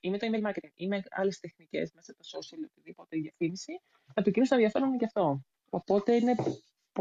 ή 0.00 0.10
με 0.10 0.18
το 0.18 0.26
email 0.30 0.48
marketing 0.48 0.72
ή 0.74 0.86
με 0.86 1.02
άλλες 1.10 1.38
τεχνικές 1.38 1.92
μέσα 1.94 2.12
από 2.12 2.22
τα 2.22 2.38
social, 2.38 2.68
οτιδήποτε 2.70 3.16
διαφήμιση, 3.16 3.72
να 4.06 4.22
επικοινωνήσω 4.22 4.54
το 4.54 4.60
ενδιαφέρον 4.60 4.88
μου 4.88 4.96
γι' 4.98 5.04
αυτό. 5.04 5.40
Οπότε 5.70 6.14
είναι 6.14 6.34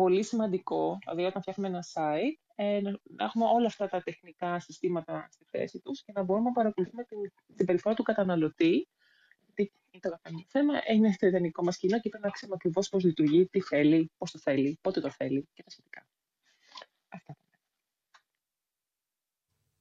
πολύ 0.01 0.23
σημαντικό, 0.23 0.97
δηλαδή 0.99 1.23
όταν 1.23 1.41
φτιάχνουμε 1.41 1.69
ένα 1.69 1.83
site, 1.93 2.39
ε, 2.55 2.81
να 3.17 3.25
έχουμε 3.25 3.45
όλα 3.45 3.65
αυτά 3.65 3.87
τα 3.87 4.01
τεχνικά 4.01 4.59
συστήματα 4.59 5.27
στη 5.31 5.45
θέση 5.45 5.79
τους 5.79 6.03
και 6.03 6.11
να 6.15 6.23
μπορούμε 6.23 6.47
να 6.47 6.51
παρακολουθούμε 6.51 7.03
την, 7.03 7.17
την 7.45 7.55
συμπεριφορά 7.57 7.95
του 7.95 8.03
καταναλωτή. 8.03 8.87
Τι 9.53 9.71
είναι 9.91 10.01
το 10.01 10.09
καθένα 10.09 10.43
θέμα, 10.47 10.73
είναι 10.93 11.11
στο 11.11 11.27
ιδανικό 11.27 11.63
μας 11.63 11.77
κοινό 11.77 11.99
και 11.99 12.09
πρέπει 12.09 12.25
να 12.25 12.31
ξέρουμε 12.31 12.55
ακριβώς 12.59 12.89
πώς 12.89 13.03
λειτουργεί, 13.03 13.47
τι 13.47 13.61
θέλει, 13.61 14.11
πώς 14.17 14.31
το 14.31 14.39
θέλει, 14.39 14.79
πότε 14.81 15.01
το 15.01 15.11
θέλει 15.11 15.49
και 15.53 15.63
τα 15.63 15.69
σχετικά. 15.69 16.07
Αυτά. 17.09 17.37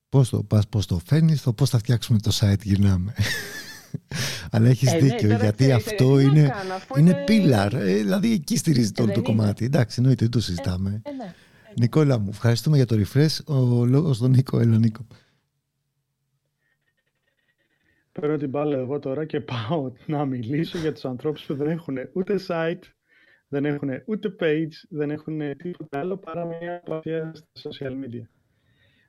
Πώς 0.08 0.28
το 0.28 0.42
πας, 0.42 0.68
πώς 0.68 0.86
το 0.86 0.98
φέρνεις, 0.98 1.42
το 1.42 1.52
πώς 1.52 1.70
θα 1.70 1.78
φτιάξουμε 1.78 2.18
το 2.18 2.30
site 2.40 2.62
γυρνάμε. 2.62 3.14
Αλλά 4.50 4.68
έχεις 4.68 4.92
Ε, 4.92 4.94
ναι, 4.94 5.00
δίκιο, 5.00 5.28
τώρα 5.28 5.42
γιατί 5.42 5.56
ξέρεις, 5.64 5.74
αυτό 5.86 6.16
τι 6.16 6.24
να 6.24 6.30
είναι, 6.30 6.48
κάνω, 6.48 6.74
αφού 6.74 6.98
είναι 6.98 7.10
είναι- 7.10 7.24
πίλαρ. 7.24 7.74
Ε, 7.74 7.94
δηλαδή 7.94 8.32
εκεί 8.32 8.56
στηρίζεται 8.56 9.02
όλο 9.02 9.10
Ε, 9.10 9.14
το 9.14 9.20
δεν 9.20 9.30
είναι. 9.32 9.40
κομμάτι. 9.42 9.64
Εντάξει, 9.64 9.96
εννοείται, 9.98 10.22
δεν 10.22 10.30
το 10.30 10.40
συζητάμε. 10.40 11.00
Ε, 11.04 11.10
ναι. 11.12 11.34
Νικόλα 11.80 12.18
μου, 12.18 12.28
ευχαριστούμε 12.30 12.76
για 12.76 12.86
το 12.86 12.96
refresh. 13.02 13.44
Ο 13.46 13.84
λόγος 13.84 14.16
στον 14.16 14.30
Νίκο, 14.30 14.58
έλα 14.60 14.78
Νίκο. 14.78 15.06
Παίρνω 18.12 18.36
την 18.36 18.48
μπάλα 18.48 18.78
εγώ 18.78 18.98
τώρα 18.98 19.24
και 19.24 19.40
πάω 19.40 19.92
να 20.06 20.24
μιλήσω 20.24 20.78
για 20.78 20.92
τους 20.92 21.04
ανθρώπους 21.04 21.42
που 21.44 21.54
δεν 21.54 21.68
έχουν 21.68 21.96
ούτε 22.12 22.38
site, 22.48 22.82
δεν 23.48 23.64
έχουν 23.64 23.88
ούτε 24.06 24.34
page, 24.40 24.72
δεν 24.88 25.10
έχουν 25.10 25.56
τίποτα 25.56 25.98
άλλο 25.98 26.16
παρά 26.16 26.44
μια 26.46 26.82
επαφή 26.86 27.10
στα 27.52 27.70
social 27.70 27.90
media. 27.92 28.26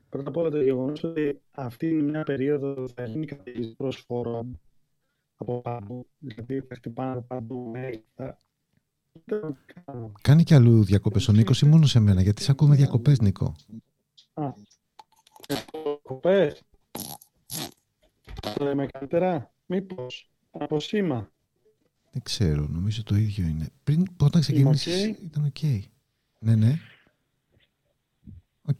Πρώτα 0.09 0.29
απ' 0.29 0.37
όλα 0.37 0.49
το 0.49 0.61
γεγονός 0.61 1.03
ότι 1.03 1.41
αυτή 1.51 1.87
είναι 1.87 2.01
μια 2.01 2.23
περίοδο 2.23 2.87
θα 2.95 3.03
γίνει 3.05 3.25
καταιγής 3.25 3.73
προσφορών 3.77 4.59
από 5.41 5.61
παντού. 5.61 6.07
Δηλαδή 6.17 6.61
θα 6.61 6.75
χτυπάνε 6.75 7.11
από 7.11 7.21
παντού 7.21 7.71
mail. 7.75 7.99
Θα... 8.15 8.37
Δεν 9.25 9.57
κάνω. 9.85 10.11
Κάνει 10.21 10.43
και 10.43 10.55
αλλού 10.55 10.83
διακοπές 10.83 11.27
ο 11.27 11.31
Νίκος 11.31 11.61
ή 11.61 11.65
μόνο 11.65 11.85
σε 11.85 11.99
μένα, 11.99 12.21
γιατί 12.21 12.41
σε 12.41 12.51
ακούμε 12.51 12.75
διακοπές 12.75 13.19
Νίκο. 13.19 13.55
Α, 14.33 14.53
κοπές. 16.01 16.63
Το 18.57 18.63
λέμε 18.63 18.85
καλύτερα. 18.85 19.53
Μήπως. 19.65 20.31
Από 20.51 20.79
σήμα. 20.79 21.31
Δεν 22.11 22.21
ξέρω, 22.21 22.67
νομίζω 22.69 23.03
το 23.03 23.15
ίδιο 23.15 23.47
είναι. 23.47 23.69
Πριν, 23.83 24.07
όταν 24.19 24.41
ξεκίνησες 24.41 25.07
οκ; 25.07 25.21
ήταν 25.23 25.45
οκ. 25.45 25.61
Ναι, 26.39 26.55
ναι. 26.55 26.79
Οκ. 28.61 28.79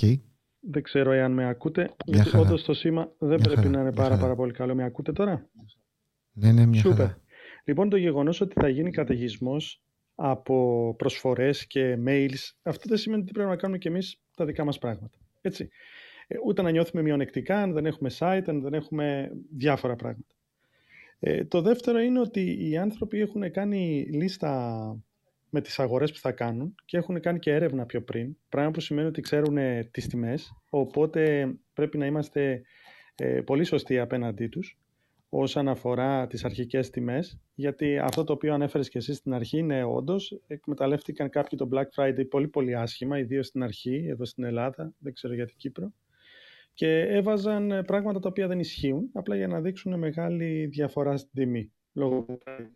Δεν 0.60 0.84
ξέρω 0.84 1.12
εάν 1.12 1.32
με 1.32 1.48
ακούτε. 1.48 1.82
Μια 1.82 1.96
γιατί 2.06 2.30
χαρά. 2.30 2.44
όντως 2.44 2.64
το 2.64 2.74
σήμα 2.74 3.12
δεν 3.20 3.28
Μια 3.28 3.38
πρέπει 3.38 3.56
χαρά, 3.56 3.70
να 3.70 3.80
είναι 3.80 3.82
μια 3.82 3.92
πάρα, 3.92 4.10
χαρά. 4.10 4.22
πάρα 4.22 4.36
πολύ 4.36 4.54
καλό. 4.54 4.76
Με 4.76 4.84
ακούτε 4.84 5.14
τώρα; 5.14 5.50
Ναι, 6.40 6.52
ναι, 6.52 6.66
μια 6.66 6.82
Σούπερ. 6.82 6.98
χαρά. 6.98 7.22
Λοιπόν, 7.64 7.90
το 7.90 7.98
γεγονός 7.98 8.42
ότι 8.42 8.54
θα 8.60 8.70
γίνει 8.70 8.92
καταιγισμός 8.92 9.82
από 10.16 10.96
προσφορές 10.98 11.68
και 11.68 11.98
mails, 12.06 12.52
αυτό 12.62 12.84
δεν 12.88 12.98
σημαίνει 12.98 13.22
ότι 13.22 13.32
πρέπει 13.32 13.50
να 13.50 13.56
κάνουμε 13.56 13.78
και 13.78 13.88
εμείς 13.88 14.22
τα 14.36 14.46
δικά 14.46 14.66
μας 14.66 14.78
πράγματα. 14.78 15.18
Έτσι. 15.42 15.70
Ε, 16.28 16.36
ούτε 16.46 16.62
να 16.62 16.72
νιώθουμε 16.72 17.02
μειονεκτικά 17.02 17.62
αν 17.62 17.74
δεν 17.74 17.86
έχουμε 17.86 18.10
site, 18.20 18.44
αν 18.46 18.62
δεν 18.62 18.74
έχουμε 18.74 19.32
διάφορα 19.58 19.96
πράγματα. 19.96 20.36
Ε, 21.20 21.46
το 21.46 21.62
δεύτερο 21.62 22.00
είναι 22.00 22.20
ότι 22.20 22.70
οι 22.70 22.78
άνθρωποι 22.78 23.20
έχουν 23.20 23.52
κάνει 23.52 24.08
λίστα 24.12 24.96
με 25.50 25.62
τις 25.62 25.80
αγορές 25.80 26.12
που 26.12 26.18
θα 26.18 26.32
κάνουν 26.32 26.76
και 26.86 26.98
έχουν 26.98 27.20
κάνει 27.20 27.40
και 27.40 27.52
έρευνα 27.54 27.86
πιο 27.86 28.02
πριν, 28.02 28.38
πράγμα 28.50 28.72
που 28.72 28.80
σημαίνει 28.80 29.08
ότι 29.08 29.22
ξέρουν 29.22 29.58
ε, 29.58 29.84
τις 29.92 30.08
τιμές, 30.08 30.54
οπότε 30.70 31.54
πρέπει 31.74 31.98
να 31.98 32.06
είμαστε 32.06 32.62
ε, 33.16 33.42
πολύ 33.42 33.64
σωστοί 33.64 34.00
απέναντί 34.00 34.48
τους 34.48 34.78
όσον 35.30 35.68
αφορά 35.68 36.28
τις 36.28 36.46
αρχικές 36.46 36.90
τιμές, 36.90 37.40
γιατί 37.56 37.98
αυτό 37.98 38.24
το 38.24 38.34
οποίο 38.34 38.54
ανέφερες 38.54 38.90
και 38.90 38.98
εσύ 38.98 39.14
στην 39.14 39.34
αρχή 39.34 39.58
είναι 39.58 39.84
όντως, 39.84 40.42
εκμεταλλεύτηκαν 40.48 41.30
κάποιοι 41.30 41.58
το 41.58 41.70
Black 41.72 41.86
Friday 41.96 42.30
πολύ 42.30 42.48
πολύ 42.48 42.76
άσχημα, 42.76 43.20
ιδίως 43.20 43.48
στην 43.48 43.64
αρχή, 43.64 44.06
εδώ 44.10 44.26
στην 44.26 44.44
Ελλάδα, 44.44 44.94
δεν 44.98 45.14
ξέρω 45.14 45.34
για 45.34 45.46
την 45.46 45.56
Κύπρο, 45.58 45.94
και 46.74 47.00
έβαζαν 47.00 47.72
ε, 47.72 47.84
πράγματα 47.84 48.20
τα 48.20 48.30
οποία 48.30 48.48
δεν 48.48 48.60
ισχύουν, 48.60 49.10
απλά 49.14 49.36
για 49.36 49.48
να 49.48 49.62
δείξουν 49.62 50.00
μεγάλη 50.00 50.66
διαφορά 50.66 51.18
στην 51.18 51.32
τιμή. 51.34 51.72
Λόγω 51.94 52.22
του 52.22 52.40
Pride. 52.46 52.72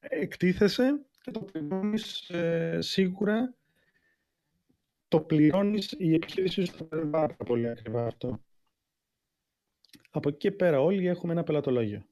Εκτίθεσαι 0.00 1.00
και 1.20 1.30
το 1.30 1.40
πληρώνεις 1.40 2.30
ε, 2.30 2.78
σίγουρα, 2.80 3.54
το 5.08 5.20
πληρώνεις, 5.20 5.94
η 5.98 6.14
επιχείρηση 6.14 6.64
σου 6.64 6.76
το 6.76 6.84
παίρνει 6.84 7.10
πάρα 7.10 7.36
πολύ 7.46 7.68
ακριβά 7.68 8.06
αυτό. 8.06 8.40
Από 10.10 10.28
εκεί 10.28 10.38
και 10.38 10.52
πέρα 10.52 10.80
όλοι 10.80 11.06
έχουμε 11.06 11.32
ένα 11.32 11.42
πελατολόγιο. 11.42 12.02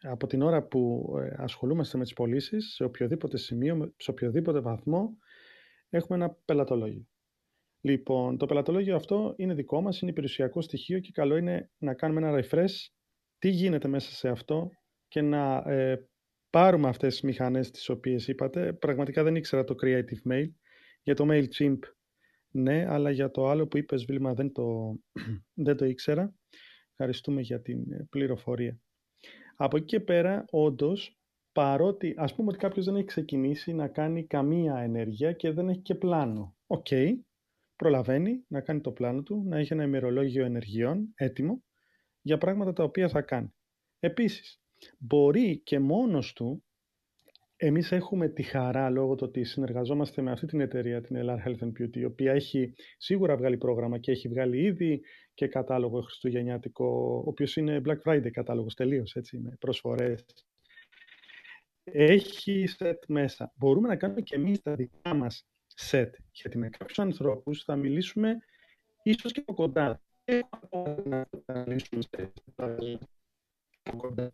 Από 0.00 0.26
την 0.26 0.42
ώρα 0.42 0.62
που 0.62 1.12
ε, 1.20 1.34
ασχολούμαστε 1.36 1.98
με 1.98 2.02
τις 2.02 2.12
πωλήσεις, 2.12 2.74
σε 2.74 2.84
οποιοδήποτε 2.84 3.38
σημείο, 3.38 3.94
σε 3.96 4.10
οποιοδήποτε 4.10 4.60
βαθμό, 4.60 5.16
έχουμε 5.88 6.18
ένα 6.24 6.36
πελατολόγιο. 6.44 7.06
Λοιπόν, 7.80 8.36
το 8.36 8.46
πελατολόγιο 8.46 8.96
αυτό 8.96 9.34
είναι 9.36 9.54
δικό 9.54 9.80
μας, 9.80 10.00
είναι 10.00 10.10
υπηρεσιακό 10.10 10.60
στοιχείο 10.60 10.98
και 10.98 11.10
καλό 11.12 11.36
είναι 11.36 11.70
να 11.78 11.94
κάνουμε 11.94 12.28
ένα 12.28 12.44
refresh 12.44 12.74
τι 13.38 13.48
γίνεται 13.48 13.88
μέσα 13.88 14.10
σε 14.10 14.28
αυτό 14.28 14.70
και 15.08 15.22
να 15.22 15.56
ε, 15.56 16.08
πάρουμε 16.50 16.88
αυτές 16.88 17.12
τις 17.12 17.22
μηχανές 17.22 17.70
τις 17.70 17.88
οποίες 17.88 18.28
είπατε. 18.28 18.72
Πραγματικά 18.72 19.22
δεν 19.22 19.36
ήξερα 19.36 19.64
το 19.64 19.74
Creative 19.82 20.32
Mail. 20.32 20.46
Για 21.02 21.14
το 21.14 21.26
MailChimp 21.30 21.78
ναι, 22.50 22.86
αλλά 22.88 23.10
για 23.10 23.30
το 23.30 23.48
άλλο 23.48 23.66
που 23.66 23.76
είπες 23.76 24.04
Βίλμα 24.04 24.34
δεν 24.34 24.52
το, 24.52 24.94
δεν 25.66 25.76
το 25.76 25.84
ήξερα. 25.84 26.34
Ευχαριστούμε 27.02 27.40
για 27.40 27.60
την 27.60 27.92
ε, 27.92 28.06
πληροφορία. 28.10 28.80
Από 29.56 29.76
εκεί 29.76 29.86
και 29.86 30.00
πέρα, 30.00 30.44
όντως, 30.50 31.18
παρότι 31.52 32.14
ας 32.16 32.34
πούμε 32.34 32.48
ότι 32.48 32.58
κάποιος 32.58 32.84
δεν 32.84 32.96
έχει 32.96 33.04
ξεκινήσει 33.04 33.72
να 33.72 33.88
κάνει 33.88 34.26
καμία 34.26 34.76
ενέργεια 34.76 35.32
και 35.32 35.50
δεν 35.50 35.68
έχει 35.68 35.80
και 35.80 35.94
πλάνο. 35.94 36.56
Οκ, 36.66 36.86
προλαβαίνει 37.76 38.44
να 38.48 38.60
κάνει 38.60 38.80
το 38.80 38.92
πλάνο 38.92 39.22
του, 39.22 39.44
να 39.46 39.58
έχει 39.58 39.72
ένα 39.72 39.82
ημερολόγιο 39.82 40.44
ενεργειών 40.44 41.12
έτοιμο 41.14 41.62
για 42.20 42.38
πράγματα 42.38 42.72
τα 42.72 42.84
οποία 42.84 43.08
θα 43.08 43.22
κάνει. 43.22 43.54
Επίσης, 43.98 44.60
μπορεί 44.98 45.58
και 45.58 45.78
μόνος 45.78 46.32
του, 46.32 46.64
εμείς 47.62 47.92
έχουμε 47.92 48.28
τη 48.28 48.42
χαρά 48.42 48.90
λόγω 48.90 49.14
του 49.14 49.24
ότι 49.28 49.44
συνεργαζόμαστε 49.44 50.22
με 50.22 50.30
αυτή 50.30 50.46
την 50.46 50.60
εταιρεία, 50.60 51.00
την 51.00 51.16
LR 51.18 51.46
Health 51.46 51.58
and 51.58 51.72
Beauty, 51.80 51.96
η 51.96 52.04
οποία 52.04 52.32
έχει 52.32 52.74
σίγουρα 52.96 53.36
βγάλει 53.36 53.56
πρόγραμμα 53.56 53.98
και 53.98 54.10
έχει 54.10 54.28
βγάλει 54.28 54.62
ήδη 54.62 55.02
και 55.34 55.46
κατάλογο 55.46 56.00
χριστουγεννιάτικο, 56.00 56.86
ο 57.24 57.28
οποίος 57.28 57.56
είναι 57.56 57.80
Black 57.84 57.98
Friday 58.04 58.30
κατάλογος 58.30 58.74
τελείως, 58.74 59.14
έτσι, 59.16 59.38
με 59.38 59.56
προσφορές. 59.60 60.24
Έχει 61.84 62.64
set 62.78 62.98
μέσα. 63.06 63.52
Μπορούμε 63.56 63.88
να 63.88 63.96
κάνουμε 63.96 64.20
και 64.20 64.34
εμείς 64.34 64.62
τα 64.62 64.74
δικά 64.74 65.14
μας 65.14 65.46
set, 65.90 66.10
γιατί 66.32 66.58
με 66.58 66.68
κάποιους 66.68 66.98
ανθρώπους 66.98 67.64
θα 67.64 67.76
μιλήσουμε 67.76 68.36
ίσως 69.02 69.32
και 69.32 69.40
από 69.40 69.54
κοντά. 69.54 70.00
Θα 71.44 71.64
μιλήσουμε 71.66 72.02
από 73.82 73.96
κοντά. 73.96 74.32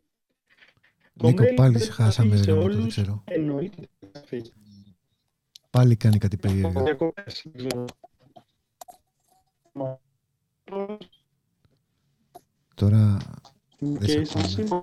Το 1.16 1.26
Νίκο, 1.26 1.42
mail 1.42 1.54
πάλι 1.56 1.72
δεν 1.76 1.82
σε 1.82 1.92
χάσαμε, 1.92 2.28
θα 2.30 2.36
φύγει 2.36 2.36
ρε 2.36 2.42
σε 2.42 2.50
γαμώτο, 2.50 2.68
δεν 2.72 2.80
όλους, 2.80 2.92
ξέρω. 2.94 3.22
Εννοείται 3.24 3.80
ότι 3.80 4.10
θα 4.12 4.20
φύγει. 4.26 4.52
Πάλι 5.70 5.96
κάνει 5.96 6.18
κάτι 6.18 6.36
περίεργο. 6.36 6.82
Διακοπές, 6.82 7.42
δεν 7.44 7.52
ξέρω. 7.68 7.84
Τώρα 12.74 13.16
Και 13.78 14.08
σε 14.08 14.20
είσαι 14.20 14.38
ακούμε. 14.38 14.48
σήμα. 14.48 14.82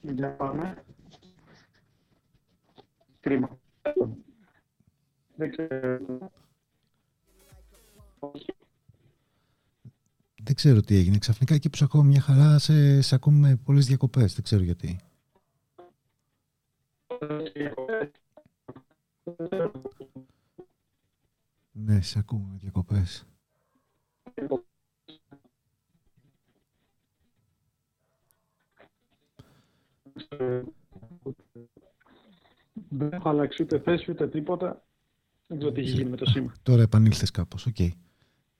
Για 0.00 0.36
πάμε. 0.36 0.84
Κρίμα. 3.20 3.58
Δεν 5.36 5.50
ξέρω. 5.50 5.98
δεν 8.20 8.59
ξέρω 10.60 10.80
τι 10.80 10.96
έγινε. 10.96 11.18
Ξαφνικά 11.18 11.54
εκεί 11.54 11.70
που 11.70 11.76
σε 11.76 11.84
ακούω 11.84 12.02
μια 12.02 12.20
χαρά 12.20 12.58
σε, 12.58 13.00
σε 13.00 13.14
ακούμε 13.14 13.48
με 13.48 13.56
πολλές 13.56 13.86
διακοπές. 13.86 14.34
Δεν 14.34 14.44
ξέρω 14.44 14.62
γιατί. 14.62 14.98
Ναι, 21.70 22.00
σε 22.00 22.18
ακούμε 22.18 22.46
με 22.50 22.56
διακοπές. 22.56 23.26
Δεν 32.88 33.12
έχω 33.12 33.28
αλλάξει 33.28 33.62
ούτε 33.62 33.80
θέση 33.80 34.10
ούτε 34.10 34.28
τίποτα. 34.28 34.84
Δεν 35.46 35.58
ξέρω 35.58 35.72
τι 35.72 35.80
έχει 35.80 35.90
γίνει 35.90 36.10
με 36.10 36.16
το 36.16 36.24
σήμα. 36.26 36.52
Τώρα 36.62 36.82
επανήλθες 36.82 37.30
κάπως. 37.30 37.66
Οκ. 37.66 37.76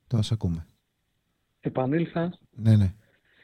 Τώρα 0.07 0.23
σε 0.23 0.35
ακούμε. 0.35 0.70
Επανήλθα. 1.61 2.39
Ναι, 2.51 2.71
ναι. 2.71 2.77
ναι, 2.77 2.93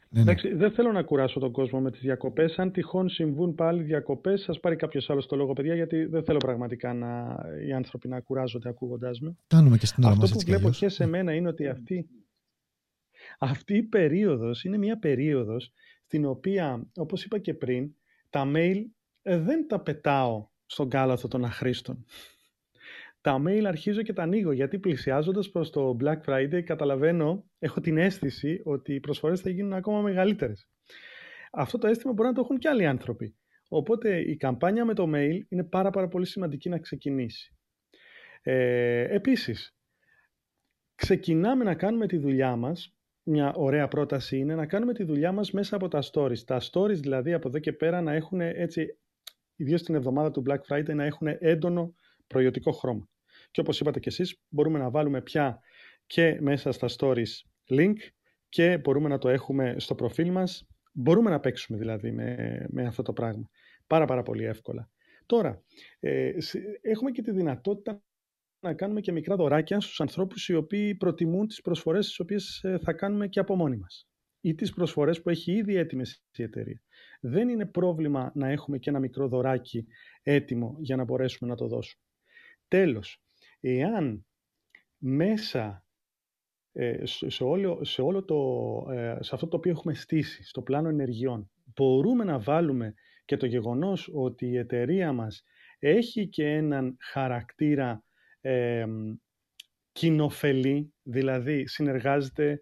ναι. 0.09 0.21
Εντάξει, 0.21 0.53
δεν 0.53 0.71
θέλω 0.71 0.91
να 0.91 1.03
κουράσω 1.03 1.39
τον 1.39 1.51
κόσμο 1.51 1.79
με 1.79 1.91
τις 1.91 2.01
διακοπές. 2.01 2.59
Αν 2.59 2.71
τυχόν 2.71 3.09
συμβούν 3.09 3.55
πάλι 3.55 3.83
διακοπές, 3.83 4.41
σας 4.41 4.59
πάρει 4.59 4.75
κάποιος 4.75 5.09
άλλος 5.09 5.25
το 5.25 5.35
λόγο, 5.35 5.53
παιδιά, 5.53 5.75
γιατί 5.75 6.05
δεν 6.05 6.23
θέλω 6.23 6.37
πραγματικά 6.37 6.93
να, 6.93 7.37
οι 7.67 7.73
άνθρωποι 7.73 8.07
να 8.07 8.19
κουράζονται 8.19 8.69
ακούγοντάς 8.69 9.19
με. 9.19 9.37
Κάνουμε 9.47 9.77
και 9.77 9.85
στην 9.85 10.03
ώρα 10.03 10.11
Αυτό 10.13 10.21
μας 10.21 10.31
που 10.31 10.35
έτσι 10.35 10.45
κι 10.45 10.51
βλέπω 10.51 10.67
αλλιώς. 10.67 10.79
και 10.79 10.89
σε 10.89 11.05
μένα 11.05 11.33
είναι 11.33 11.47
ότι 11.47 11.67
αυτή, 11.67 12.09
αυτή 13.39 13.77
η 13.77 13.83
περίοδος 13.83 14.63
είναι 14.63 14.77
μια 14.77 14.99
περίοδος 14.99 15.71
στην 16.05 16.25
οποία, 16.25 16.87
όπως 16.95 17.23
είπα 17.23 17.37
και 17.39 17.53
πριν, 17.53 17.95
τα 18.29 18.51
mail 18.55 18.83
ε, 19.21 19.37
δεν 19.37 19.67
τα 19.67 19.79
πετάω 19.79 20.47
στον 20.65 20.89
κάλαθο 20.89 21.27
των 21.27 21.45
αχρήστων. 21.45 22.05
Τα 23.27 23.41
mail 23.47 23.63
αρχίζω 23.63 24.01
και 24.01 24.13
τα 24.13 24.23
ανοίγω, 24.23 24.51
γιατί 24.51 24.79
πλησιάζοντας 24.79 25.49
προς 25.49 25.69
το 25.69 25.97
Black 25.99 26.21
Friday 26.25 26.61
καταλαβαίνω, 26.63 27.45
έχω 27.59 27.81
την 27.81 27.97
αίσθηση 27.97 28.61
ότι 28.63 28.93
οι 28.93 28.99
προσφορές 28.99 29.41
θα 29.41 29.49
γίνουν 29.49 29.73
ακόμα 29.73 30.01
μεγαλύτερες. 30.01 30.69
Αυτό 31.51 31.77
το 31.77 31.87
αίσθημα 31.87 32.13
μπορεί 32.13 32.27
να 32.27 32.33
το 32.33 32.41
έχουν 32.41 32.57
και 32.57 32.67
άλλοι 32.67 32.85
άνθρωποι. 32.85 33.35
Οπότε 33.67 34.19
η 34.19 34.37
καμπάνια 34.37 34.85
με 34.85 34.93
το 34.93 35.11
mail 35.15 35.39
είναι 35.49 35.63
πάρα, 35.63 35.89
πάρα 35.89 36.07
πολύ 36.07 36.25
σημαντική 36.25 36.69
να 36.69 36.79
ξεκινήσει. 36.79 37.55
Ε, 38.41 39.15
επίσης, 39.15 39.75
ξεκινάμε 40.95 41.63
να 41.63 41.75
κάνουμε 41.75 42.07
τη 42.07 42.17
δουλειά 42.17 42.55
μας, 42.55 42.95
μια 43.23 43.53
ωραία 43.53 43.87
πρόταση 43.87 44.37
είναι 44.37 44.55
να 44.55 44.65
κάνουμε 44.65 44.93
τη 44.93 45.03
δουλειά 45.03 45.31
μας 45.31 45.51
μέσα 45.51 45.75
από 45.75 45.87
τα 45.87 46.03
stories. 46.11 46.39
Τα 46.39 46.61
stories 46.71 46.97
δηλαδή 46.97 47.33
από 47.33 47.47
εδώ 47.47 47.59
και 47.59 47.73
πέρα 47.73 48.01
να 48.01 48.13
έχουν 48.13 48.41
έτσι, 48.41 48.97
ιδίως 49.55 49.83
την 49.83 49.95
εβδομάδα 49.95 50.31
του 50.31 50.43
Black 50.47 50.59
Friday, 50.69 50.95
να 50.95 51.03
έχουν 51.03 51.27
έντονο 51.39 51.93
προϊωτικό 52.27 52.71
χρώμα. 52.71 53.09
Και 53.51 53.59
όπως 53.59 53.79
είπατε 53.79 53.99
και 53.99 54.09
εσείς, 54.09 54.41
μπορούμε 54.49 54.79
να 54.79 54.89
βάλουμε 54.89 55.21
πια 55.21 55.59
και 56.05 56.37
μέσα 56.41 56.71
στα 56.71 56.87
stories 56.97 57.33
link 57.69 57.95
και 58.49 58.77
μπορούμε 58.77 59.09
να 59.09 59.17
το 59.17 59.29
έχουμε 59.29 59.75
στο 59.77 59.95
προφίλ 59.95 60.31
μας. 60.31 60.67
Μπορούμε 60.93 61.29
να 61.29 61.39
παίξουμε 61.39 61.77
δηλαδή 61.77 62.11
με, 62.11 62.65
με 62.69 62.85
αυτό 62.85 63.01
το 63.01 63.13
πράγμα. 63.13 63.49
Πάρα 63.87 64.05
πάρα 64.05 64.23
πολύ 64.23 64.43
εύκολα. 64.43 64.89
Τώρα, 65.25 65.63
ε, 65.99 66.31
έχουμε 66.81 67.11
και 67.11 67.21
τη 67.21 67.31
δυνατότητα 67.31 68.01
να 68.59 68.73
κάνουμε 68.73 69.01
και 69.01 69.11
μικρά 69.11 69.35
δωράκια 69.35 69.79
στους 69.79 70.01
ανθρώπους 70.01 70.49
οι 70.49 70.55
οποίοι 70.55 70.95
προτιμούν 70.95 71.47
τις 71.47 71.61
προσφορές 71.61 72.07
τις 72.07 72.19
οποίες 72.19 72.63
ε, 72.63 72.77
θα 72.83 72.93
κάνουμε 72.93 73.27
και 73.27 73.39
από 73.39 73.55
μόνοι 73.55 73.77
μας 73.77 74.07
ή 74.41 74.55
τις 74.55 74.73
προσφορές 74.73 75.21
που 75.21 75.29
έχει 75.29 75.51
ήδη 75.51 75.75
έτοιμες 75.75 76.23
η 76.31 76.43
εταιρεία. 76.43 76.81
Δεν 77.21 77.49
είναι 77.49 77.65
πρόβλημα 77.65 78.31
να 78.35 78.47
έχουμε 78.49 78.77
και 78.77 78.89
ένα 78.89 78.99
μικρό 78.99 79.27
δωράκι 79.27 79.85
έτοιμο 80.23 80.75
για 80.79 80.95
να 80.95 81.03
μπορέσουμε 81.03 81.49
να 81.49 81.55
το 81.55 81.67
δώσουμε. 81.67 82.03
Τέλος, 82.67 83.23
εάν 83.59 84.25
μέσα 84.97 85.85
ε, 86.71 87.05
σε, 87.05 87.43
όλο, 87.43 87.83
σε, 87.83 88.01
όλο 88.01 88.23
το, 88.23 88.91
ε, 88.91 89.17
σε 89.19 89.35
αυτό 89.35 89.47
το 89.47 89.57
οποίο 89.57 89.71
έχουμε 89.71 89.93
στήσει, 89.93 90.43
στο 90.43 90.61
πλάνο 90.61 90.89
ενεργειών, 90.89 91.51
μπορούμε 91.75 92.23
να 92.23 92.39
βάλουμε 92.39 92.93
και 93.25 93.37
το 93.37 93.45
γεγονός 93.45 94.09
ότι 94.13 94.45
η 94.47 94.57
εταιρεία 94.57 95.13
μας 95.13 95.43
έχει 95.79 96.27
και 96.27 96.45
έναν 96.53 96.97
χαρακτήρα 96.99 98.03
ε, 98.41 98.85
κοινοφελή, 99.91 100.93
δηλαδή 101.03 101.67
συνεργάζεται, 101.67 102.59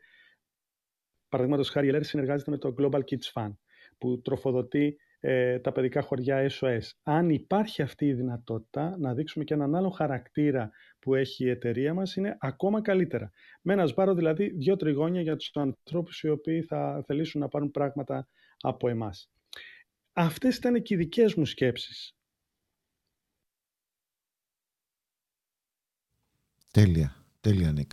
παραδείγματος 1.29 1.69
χάρη 1.69 1.87
η 1.87 2.03
συνεργάζεται 2.03 2.51
με 2.51 2.57
το 2.57 2.73
Global 2.77 2.99
Kids 2.99 3.31
Fund, 3.33 3.53
που 3.97 4.21
τροφοδοτεί 4.21 4.97
ε, 5.27 5.59
τα 5.59 5.71
παιδικά 5.71 6.01
χωριά 6.01 6.49
SOS. 6.51 6.81
Αν 7.03 7.29
υπάρχει 7.29 7.81
αυτή 7.81 8.05
η 8.05 8.13
δυνατότητα 8.13 8.97
να 8.97 9.13
δείξουμε 9.13 9.43
και 9.43 9.53
έναν 9.53 9.75
άλλο 9.75 9.89
χαρακτήρα 9.89 10.71
που 10.99 11.15
έχει 11.15 11.45
η 11.45 11.49
εταιρεία 11.49 11.93
μας, 11.93 12.15
είναι 12.15 12.37
ακόμα 12.39 12.81
καλύτερα. 12.81 13.31
Με 13.61 13.73
ένα 13.73 13.85
σμπάρο 13.85 14.13
δηλαδή 14.13 14.49
δύο 14.49 14.75
τριγώνια 14.75 15.21
για 15.21 15.35
τους 15.35 15.51
ανθρώπους 15.53 16.21
οι 16.21 16.29
οποίοι 16.29 16.61
θα 16.61 17.03
θελήσουν 17.05 17.41
να 17.41 17.47
πάρουν 17.47 17.71
πράγματα 17.71 18.27
από 18.59 18.89
εμάς. 18.89 19.29
Αυτές 20.13 20.55
ήταν 20.55 20.81
και 20.81 20.93
οι 20.93 20.97
δικές 20.97 21.35
μου 21.35 21.45
σκέψεις. 21.45 22.15
Τέλεια, 26.71 27.15
τέλεια 27.41 27.71
Νίκ. 27.71 27.91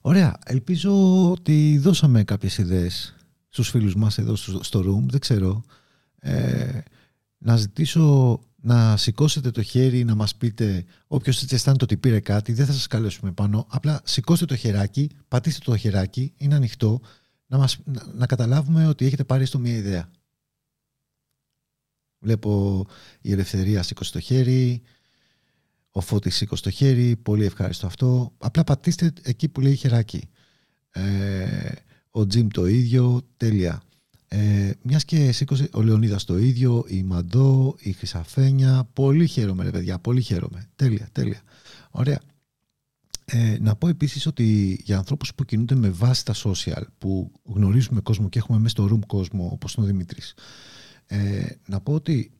Ωραία, 0.00 0.38
ελπίζω 0.44 1.30
ότι 1.30 1.78
δώσαμε 1.78 2.24
κάποιες 2.24 2.58
ιδέες 2.58 3.14
στους 3.48 3.70
φίλους 3.70 3.94
μας 3.94 4.18
εδώ 4.18 4.36
στο 4.36 4.80
room, 4.80 5.10
δεν 5.10 5.20
ξέρω. 5.20 5.64
Ε, 6.20 6.80
να 7.38 7.56
ζητήσω 7.56 8.38
να 8.62 8.96
σηκώσετε 8.96 9.50
το 9.50 9.62
χέρι, 9.62 10.04
να 10.04 10.14
μας 10.14 10.36
πείτε 10.36 10.84
όποιος 11.06 11.42
έτσι 11.42 11.54
αισθάνεται 11.54 11.84
ότι 11.84 11.96
πήρε 11.96 12.20
κάτι, 12.20 12.52
δεν 12.52 12.66
θα 12.66 12.72
σας 12.72 12.86
καλέσουμε 12.86 13.32
πάνω, 13.32 13.66
απλά 13.68 14.00
σηκώστε 14.04 14.44
το 14.44 14.56
χεράκι, 14.56 15.10
πατήστε 15.28 15.60
το 15.64 15.76
χεράκι, 15.76 16.32
είναι 16.36 16.54
ανοιχτό, 16.54 17.00
να, 17.46 17.58
μας, 17.58 17.78
να, 18.14 18.26
καταλάβουμε 18.26 18.86
ότι 18.86 19.06
έχετε 19.06 19.24
πάρει 19.24 19.44
στο 19.44 19.58
μία 19.58 19.74
ιδέα. 19.74 20.10
Βλέπω 22.18 22.86
η 23.20 23.32
Ελευθερία 23.32 23.82
σήκωσε 23.82 24.12
το 24.12 24.20
χέρι, 24.20 24.82
ο 25.90 26.00
Φώτης 26.00 26.36
σήκωσε 26.36 26.62
το 26.62 26.70
χέρι, 26.70 27.16
πολύ 27.16 27.44
ευχάριστο 27.44 27.86
αυτό. 27.86 28.32
Απλά 28.38 28.64
πατήστε 28.64 29.12
εκεί 29.22 29.48
που 29.48 29.60
λέει 29.60 29.74
χεράκι. 29.74 30.28
Ε, 30.90 31.72
ο 32.10 32.26
Τζιμ 32.26 32.46
το 32.48 32.66
ίδιο, 32.66 33.28
τέλεια. 33.36 33.82
Ε, 34.32 34.70
Μιας 34.82 35.04
και 35.04 35.32
σήκωσε 35.32 35.68
ο 35.72 35.82
Λεωνίδας 35.82 36.24
το 36.24 36.38
ίδιο, 36.38 36.84
η 36.88 37.02
Μαντό, 37.02 37.76
η 37.78 37.92
Χρυσαφένια. 37.92 38.88
Πολύ 38.92 39.26
χαίρομαι, 39.26 39.64
ρε 39.64 39.70
παιδιά, 39.70 39.98
πολύ 39.98 40.22
χαίρομαι. 40.22 40.68
Τέλεια, 40.76 41.08
τέλεια. 41.12 41.42
Ωραία. 41.90 42.20
Ε, 43.24 43.56
να 43.60 43.76
πω 43.76 43.88
επίσης 43.88 44.26
ότι 44.26 44.78
για 44.84 44.96
ανθρώπους 44.96 45.34
που 45.34 45.44
κινούνται 45.44 45.74
με 45.74 45.90
βάση 45.90 46.24
τα 46.24 46.34
social, 46.44 46.82
που 46.98 47.32
γνωρίζουμε 47.42 48.00
κόσμο 48.00 48.28
και 48.28 48.38
έχουμε 48.38 48.58
μέσα 48.58 48.68
στο 48.68 48.88
room 48.92 49.06
κόσμο, 49.06 49.48
όπως 49.52 49.74
είναι 49.74 49.86
ο 49.86 49.88
Δημήτρης, 49.88 50.34
ε, 51.06 51.46
να 51.66 51.80
πω 51.80 51.92
ότι 51.92 52.30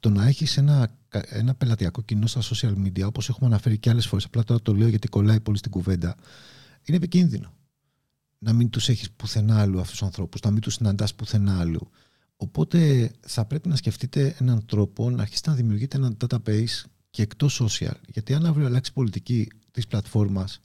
το 0.00 0.10
να 0.10 0.26
έχεις 0.26 0.56
ένα, 0.56 0.96
ένα 1.28 1.54
πελατειακό 1.54 2.02
κοινό 2.02 2.26
στα 2.26 2.40
social 2.42 2.74
media, 2.84 3.02
όπως 3.04 3.28
έχουμε 3.28 3.46
αναφέρει 3.46 3.78
και 3.78 3.90
άλλες 3.90 4.06
φορές, 4.06 4.24
απλά 4.24 4.44
τώρα 4.44 4.60
το 4.62 4.74
λέω 4.74 4.88
γιατί 4.88 5.08
κολλάει 5.08 5.40
πολύ 5.40 5.58
στην 5.58 5.70
κουβέντα, 5.70 6.16
είναι 6.84 6.96
επικίνδυνο 6.96 7.52
να 8.38 8.52
μην 8.52 8.70
τους 8.70 8.88
έχεις 8.88 9.10
πουθενά 9.10 9.60
άλλου 9.60 9.80
αυτούς 9.80 9.98
τους 9.98 10.06
ανθρώπους, 10.06 10.40
να 10.40 10.50
μην 10.50 10.60
τους 10.60 10.74
συναντάς 10.74 11.14
πουθενά 11.14 11.60
άλλου. 11.60 11.90
Οπότε 12.36 13.10
θα 13.20 13.44
πρέπει 13.44 13.68
να 13.68 13.76
σκεφτείτε 13.76 14.36
έναν 14.40 14.66
τρόπο 14.66 15.10
να 15.10 15.22
αρχίσετε 15.22 15.50
να 15.50 15.56
δημιουργείτε 15.56 15.96
ένα 15.96 16.16
database 16.26 16.84
και 17.10 17.22
εκτός 17.22 17.62
social. 17.62 17.94
Γιατί 18.06 18.34
αν 18.34 18.46
αύριο 18.46 18.66
αλλάξει 18.66 18.90
η 18.90 18.94
πολιτική 18.94 19.48
της 19.70 19.86
πλατφόρμας, 19.86 20.60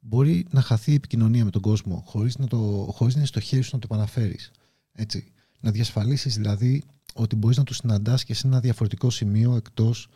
μπορεί 0.00 0.46
να 0.50 0.60
χαθεί 0.60 0.90
η 0.90 0.94
επικοινωνία 0.94 1.44
με 1.44 1.50
τον 1.50 1.62
κόσμο 1.62 2.02
χωρίς 2.06 2.38
να, 2.38 2.46
το, 2.46 2.56
χωρίς 2.92 3.14
να 3.14 3.18
είναι 3.20 3.28
στο 3.28 3.40
χέρι 3.40 3.62
σου 3.62 3.70
να 3.72 3.78
το 3.78 3.86
επαναφέρεις. 3.90 4.50
Έτσι. 4.92 5.32
Να 5.60 5.70
διασφαλίσεις 5.70 6.36
δηλαδή 6.36 6.84
ότι 7.14 7.36
μπορείς 7.36 7.56
να 7.56 7.64
τους 7.64 7.76
συναντάς 7.76 8.24
και 8.24 8.34
σε 8.34 8.46
ένα 8.46 8.60
διαφορετικό 8.60 9.10
σημείο 9.10 9.56
εκτός 9.56 10.08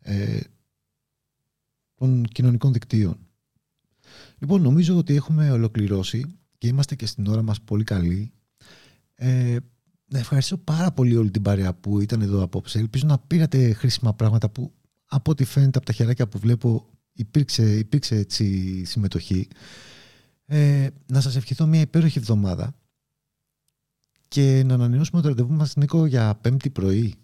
ε, 0.00 0.40
των 1.94 2.24
κοινωνικών 2.24 2.72
δικτύων. 2.72 3.18
Λοιπόν, 4.38 4.62
νομίζω 4.62 4.96
ότι 4.96 5.14
έχουμε 5.14 5.50
ολοκληρώσει 5.50 6.38
και 6.58 6.66
είμαστε 6.66 6.94
και 6.94 7.06
στην 7.06 7.26
ώρα 7.26 7.42
μας 7.42 7.60
πολύ 7.60 7.84
καλοί. 7.84 8.32
Ε, 9.14 9.56
να 10.08 10.18
ευχαριστώ 10.18 10.56
πάρα 10.56 10.92
πολύ 10.92 11.16
όλη 11.16 11.30
την 11.30 11.42
παρέα 11.42 11.74
που 11.74 12.00
ήταν 12.00 12.20
εδώ 12.20 12.42
απόψε. 12.42 12.78
Ελπίζω 12.78 13.06
να 13.06 13.18
πήρατε 13.18 13.72
χρήσιμα 13.72 14.14
πράγματα 14.14 14.50
που 14.50 14.72
από 15.06 15.30
ό,τι 15.30 15.44
φαίνεται 15.44 15.78
από 15.78 15.86
τα 15.86 15.92
χεράκια 15.92 16.28
που 16.28 16.38
βλέπω 16.38 16.90
υπήρξε, 17.12 17.78
υπήρξε 17.78 18.16
έτσι 18.16 18.84
συμμετοχή. 18.84 19.48
Ε, 20.44 20.88
να 21.06 21.20
σας 21.20 21.36
ευχηθώ 21.36 21.66
μια 21.66 21.80
υπέροχη 21.80 22.18
εβδομάδα 22.18 22.74
και 24.28 24.62
να 24.66 24.74
ανανεώσουμε 24.74 25.22
το 25.22 25.28
ραντεβού 25.28 25.54
μας 25.54 25.76
Νίκο 25.76 26.06
για 26.06 26.38
πέμπτη 26.40 26.70
πρωί. 26.70 27.14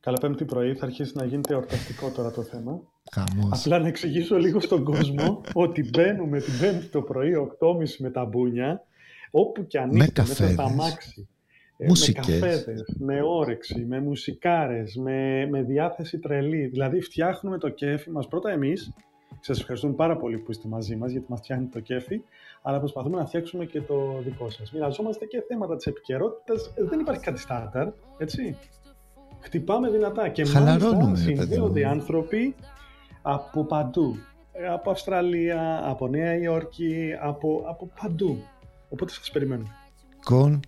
Καλά 0.00 0.18
πέμπτη 0.18 0.44
πρωί 0.44 0.74
θα 0.74 0.86
αρχίσει 0.86 1.12
να 1.14 1.24
γίνεται 1.24 1.52
εορταστικό 1.52 2.10
τώρα 2.10 2.30
το 2.30 2.42
θέμα. 2.42 2.80
Χαμός. 3.12 3.60
Απλά 3.60 3.78
να 3.78 3.88
εξηγήσω 3.88 4.36
λίγο 4.36 4.60
στον 4.60 4.84
κόσμο 4.84 5.40
ότι 5.52 5.88
μπαίνουμε 5.88 6.40
την 6.40 6.58
Πέμπτη 6.60 6.86
το 6.86 7.02
πρωί 7.02 7.32
8.30 7.60 7.88
με 7.98 8.10
τα 8.10 8.24
μπούνια, 8.24 8.84
όπου 9.30 9.66
και 9.66 9.78
αν 9.78 9.90
είστε, 9.90 10.22
μέσα 10.22 10.48
στα 10.48 10.70
μάξι. 10.70 11.28
Ε, 11.76 11.86
μουσικές. 11.86 12.26
Με 12.26 12.46
καφέδες, 12.46 12.96
με 12.98 13.22
όρεξη, 13.22 13.84
με 13.88 14.00
μουσικάρες, 14.00 14.96
με, 14.96 15.46
με 15.50 15.62
διάθεση 15.62 16.18
τρελή. 16.18 16.66
Δηλαδή 16.66 17.00
φτιάχνουμε 17.00 17.58
το 17.58 17.68
κέφι 17.68 18.10
μας 18.10 18.28
πρώτα 18.28 18.50
εμείς. 18.50 18.92
Σας 19.40 19.60
ευχαριστούμε 19.60 19.94
πάρα 19.94 20.16
πολύ 20.16 20.38
που 20.38 20.50
είστε 20.50 20.68
μαζί 20.68 20.96
μας 20.96 21.10
γιατί 21.10 21.26
μας 21.28 21.40
φτιάχνει 21.40 21.66
το 21.66 21.80
κέφι. 21.80 22.20
Αλλά 22.62 22.78
προσπαθούμε 22.78 23.18
να 23.18 23.26
φτιάξουμε 23.26 23.64
και 23.64 23.80
το 23.80 24.20
δικό 24.24 24.50
σας. 24.50 24.72
Μοιραζόμαστε 24.72 25.26
και 25.26 25.44
θέματα 25.48 25.76
της 25.76 25.86
επικαιρότητας. 25.86 26.72
Δεν 26.88 27.00
υπάρχει 27.00 27.24
κάτι 27.24 27.40
στάνταρ, 27.40 27.88
έτσι. 28.18 28.56
Χτυπάμε 29.40 29.90
δυνατά 29.90 30.28
και 30.28 30.44
μάλιστα 30.44 31.14
συνδέονται 31.14 31.86
άνθρωποι 31.86 32.54
από 33.22 33.64
παντού. 33.64 34.18
Ε, 34.52 34.68
από 34.68 34.90
Αυστραλία, 34.90 35.82
από 35.84 36.08
Νέα 36.08 36.36
Υόρκη, 36.36 37.10
από, 37.22 37.64
από 37.68 37.90
παντού. 38.00 38.44
Οπότε 38.88 39.12
σας 39.12 39.30
περιμένουμε. 39.30 39.68
Con. 40.30 40.60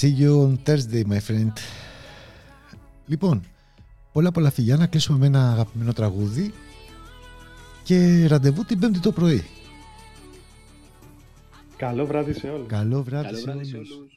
See 0.00 0.12
you 0.20 0.42
on 0.42 0.54
Thursday, 0.66 1.04
my 1.08 1.20
friend. 1.28 1.52
Λοιπόν, 3.06 3.42
πολλά 4.12 4.32
πολλά 4.32 4.50
φιλιά 4.50 4.76
να 4.76 4.86
κλείσουμε 4.86 5.18
με 5.18 5.26
ένα 5.26 5.50
αγαπημένο 5.50 5.92
τραγούδι 5.92 6.52
και 7.84 8.26
ραντεβού 8.26 8.64
την 8.64 8.78
πέμπτη 8.78 9.00
το 9.00 9.12
πρωί. 9.12 9.44
Καλό 11.76 12.06
βράδυ 12.06 12.32
σε 12.32 12.48
όλους. 12.48 12.66
Καλό 12.68 13.02
βράδυ, 13.02 13.36
σε, 13.36 13.50
όλους. 13.50 13.68
σε 13.68 13.76
όλους. 13.76 14.15